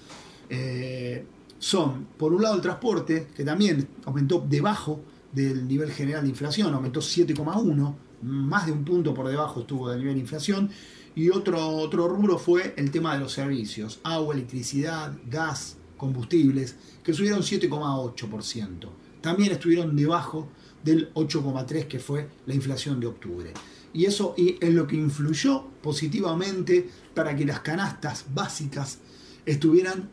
eh, 0.50 1.24
son, 1.58 2.06
por 2.16 2.32
un 2.32 2.42
lado, 2.42 2.56
el 2.56 2.60
transporte, 2.60 3.28
que 3.34 3.44
también 3.44 3.88
aumentó 4.04 4.44
debajo 4.46 5.00
del 5.32 5.66
nivel 5.66 5.90
general 5.90 6.22
de 6.22 6.28
inflación, 6.28 6.74
aumentó 6.74 7.00
7,1, 7.00 7.94
más 8.22 8.66
de 8.66 8.72
un 8.72 8.84
punto 8.84 9.14
por 9.14 9.28
debajo 9.28 9.60
estuvo 9.60 9.88
del 9.88 10.00
nivel 10.00 10.14
de 10.14 10.20
inflación, 10.20 10.70
y 11.14 11.30
otro, 11.30 11.66
otro 11.68 12.08
rubro 12.08 12.38
fue 12.38 12.74
el 12.76 12.90
tema 12.90 13.14
de 13.14 13.20
los 13.20 13.32
servicios, 13.32 14.00
agua, 14.04 14.34
electricidad, 14.34 15.16
gas, 15.28 15.76
combustibles, 15.96 16.76
que 17.02 17.12
subieron 17.12 17.40
7,8%. 17.40 18.88
También 19.20 19.52
estuvieron 19.52 19.96
debajo 19.96 20.48
del 20.82 21.12
8,3% 21.14 21.86
que 21.88 21.98
fue 21.98 22.28
la 22.46 22.54
inflación 22.54 23.00
de 23.00 23.06
octubre. 23.06 23.52
Y 23.92 24.04
eso 24.04 24.34
es 24.36 24.72
lo 24.74 24.86
que 24.86 24.96
influyó 24.96 25.64
positivamente 25.82 26.88
para 27.14 27.34
que 27.34 27.44
las 27.44 27.60
canastas 27.60 28.26
básicas 28.32 28.98
estuvieran 29.46 30.10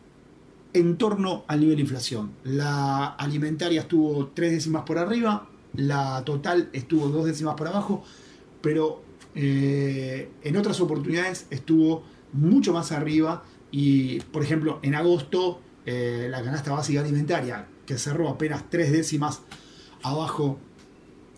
en 0.73 0.97
torno 0.97 1.43
al 1.47 1.59
nivel 1.61 1.75
de 1.77 1.81
inflación. 1.81 2.31
La 2.43 3.05
alimentaria 3.05 3.81
estuvo 3.81 4.27
tres 4.27 4.51
décimas 4.51 4.83
por 4.83 4.97
arriba, 4.97 5.49
la 5.75 6.23
total 6.25 6.69
estuvo 6.73 7.07
dos 7.09 7.25
décimas 7.25 7.55
por 7.55 7.67
abajo, 7.67 8.03
pero 8.61 9.03
eh, 9.35 10.29
en 10.43 10.57
otras 10.57 10.79
oportunidades 10.79 11.47
estuvo 11.49 12.03
mucho 12.33 12.73
más 12.73 12.91
arriba 12.91 13.43
y, 13.71 14.19
por 14.19 14.43
ejemplo, 14.43 14.79
en 14.81 14.95
agosto 14.95 15.61
eh, 15.85 16.27
la 16.29 16.43
canasta 16.43 16.71
básica 16.71 17.01
alimentaria, 17.01 17.67
que 17.85 17.97
cerró 17.97 18.29
apenas 18.29 18.69
tres 18.69 18.91
décimas 18.91 19.41
abajo 20.09 20.57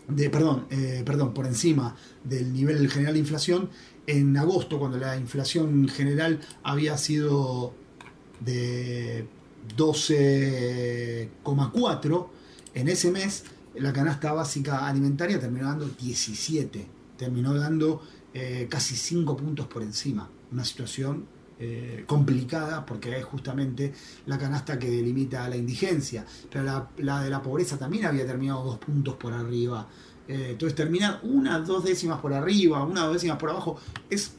de, 0.08 0.28
perdón, 0.30 0.66
eh, 0.70 1.02
perdón, 1.04 1.34
por 1.34 1.46
encima 1.46 1.94
del 2.24 2.52
nivel 2.52 2.90
general 2.90 3.12
de 3.14 3.20
inflación, 3.20 3.70
en 4.06 4.36
agosto, 4.36 4.78
cuando 4.78 4.98
la 4.98 5.16
inflación 5.16 5.88
general 5.88 6.40
había 6.62 6.96
sido 6.96 7.74
de 8.40 9.26
12,4, 9.76 12.28
en 12.74 12.88
ese 12.88 13.10
mes 13.10 13.44
la 13.74 13.92
canasta 13.92 14.32
básica 14.32 14.86
alimentaria 14.86 15.38
terminó 15.38 15.66
dando 15.66 15.86
17 15.88 16.98
terminó 17.18 17.52
dando 17.52 18.00
eh, 18.32 18.66
casi 18.70 18.96
5 18.96 19.36
puntos 19.36 19.66
por 19.66 19.82
encima. 19.82 20.30
Una 20.50 20.64
situación 20.64 21.26
eh, 21.60 22.04
complicada 22.06 22.86
porque 22.86 23.18
es 23.18 23.24
justamente 23.24 23.92
la 24.26 24.38
canasta 24.38 24.78
que 24.78 24.88
delimita 24.88 25.48
la 25.48 25.56
indigencia. 25.56 26.24
Pero 26.50 26.88
la, 26.98 27.22
de 27.22 27.30
la 27.30 27.42
pobreza 27.42 27.76
también 27.76 28.06
había 28.06 28.26
terminado 28.26 28.64
dos 28.64 28.78
puntos 28.78 29.16
por 29.16 29.32
arriba. 29.32 29.88
Eh, 30.28 30.50
entonces 30.50 30.76
terminar 30.76 31.20
una, 31.24 31.58
dos 31.58 31.84
décimas 31.84 32.20
por 32.20 32.32
arriba, 32.32 32.84
una, 32.84 33.04
dos 33.04 33.14
décimas 33.14 33.38
por 33.38 33.50
abajo, 33.50 33.80
es 34.08 34.34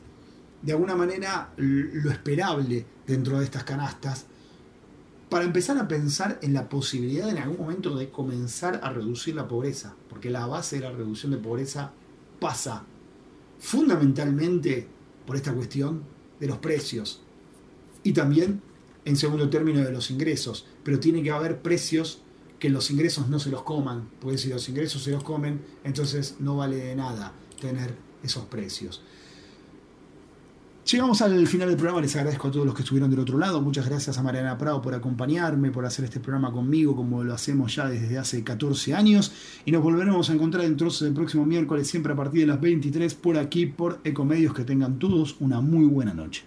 de 0.62 0.72
alguna 0.72 0.96
manera 0.96 1.52
lo 1.58 2.12
esperable 2.12 2.86
dentro 3.08 3.40
de 3.40 3.46
estas 3.46 3.64
canastas 3.64 4.26
para 5.30 5.46
empezar 5.46 5.78
a 5.78 5.88
pensar 5.88 6.40
en 6.42 6.54
la 6.54 6.70
posibilidad 6.70 7.30
en 7.30 7.38
algún 7.38 7.58
momento 7.58 7.96
de 7.96 8.10
comenzar 8.10 8.80
a 8.84 8.90
reducir 8.90 9.36
la 9.36 9.48
pobreza, 9.48 9.94
porque 10.10 10.30
la 10.30 10.46
base 10.48 10.78
de 10.78 10.84
la 10.84 10.92
reducción 10.92 11.32
de 11.32 11.38
pobreza 11.38 11.92
pasa 12.40 12.84
fundamentalmente 13.60 14.88
por 15.26 15.36
esta 15.36 15.54
cuestión 15.54 16.04
de 16.40 16.48
los 16.48 16.58
precios. 16.58 17.22
Y 18.04 18.14
también 18.14 18.62
en 19.06 19.16
segundo 19.16 19.50
término 19.50 19.82
de 19.82 19.92
los 19.92 20.12
ingresos, 20.12 20.66
pero 20.84 21.00
tiene 21.00 21.24
que 21.24 21.32
haber 21.32 21.62
precios 21.62 22.22
que 22.60 22.70
los 22.70 22.92
ingresos 22.92 23.30
no 23.30 23.40
se 23.40 23.50
los 23.50 23.64
coman, 23.64 24.10
porque 24.20 24.38
si 24.38 24.50
los 24.50 24.68
ingresos 24.70 25.04
se 25.04 25.12
los 25.12 25.24
comen, 25.24 25.62
entonces 25.84 26.36
no 26.40 26.58
vale 26.58 26.76
de 26.76 26.96
nada 26.96 27.34
tener 27.60 27.96
esos 28.24 28.46
precios. 28.46 29.02
Llegamos 30.92 31.22
al 31.22 31.46
final 31.46 31.68
del 31.68 31.78
programa, 31.78 32.02
les 32.02 32.16
agradezco 32.16 32.48
a 32.48 32.52
todos 32.52 32.66
los 32.66 32.74
que 32.74 32.82
estuvieron 32.82 33.12
del 33.12 33.20
otro 33.20 33.38
lado, 33.38 33.62
muchas 33.62 33.88
gracias 33.88 34.18
a 34.18 34.24
Mariana 34.24 34.58
Prado 34.58 34.82
por 34.82 34.96
acompañarme, 34.96 35.70
por 35.70 35.86
hacer 35.86 36.06
este 36.06 36.20
programa 36.20 36.52
conmigo 36.52 36.96
como 36.96 37.24
lo 37.24 37.32
hacemos 37.32 37.76
ya 37.76 37.88
desde 37.88 38.18
hace 38.18 38.44
14 38.44 38.96
años. 38.96 39.32
Y 39.66 39.72
nos 39.72 39.84
volveremos 39.84 40.32
a 40.32 40.34
encontrar 40.34 40.66
entonces 40.66 41.04
el 41.04 41.14
próximo 41.14 41.46
miércoles 41.46 41.88
siempre 41.88 42.14
a 42.14 42.16
partir 42.16 42.42
de 42.42 42.48
las 42.48 42.60
23 42.60 43.14
por 43.14 43.38
aquí 43.38 43.68
por 43.68 44.00
Ecomedios, 44.04 44.56
que 44.56 44.64
tengan 44.64 44.98
todos 44.98 45.36
una 45.40 45.62
muy 45.62 45.86
buena 45.86 46.16
noche. 46.16 46.44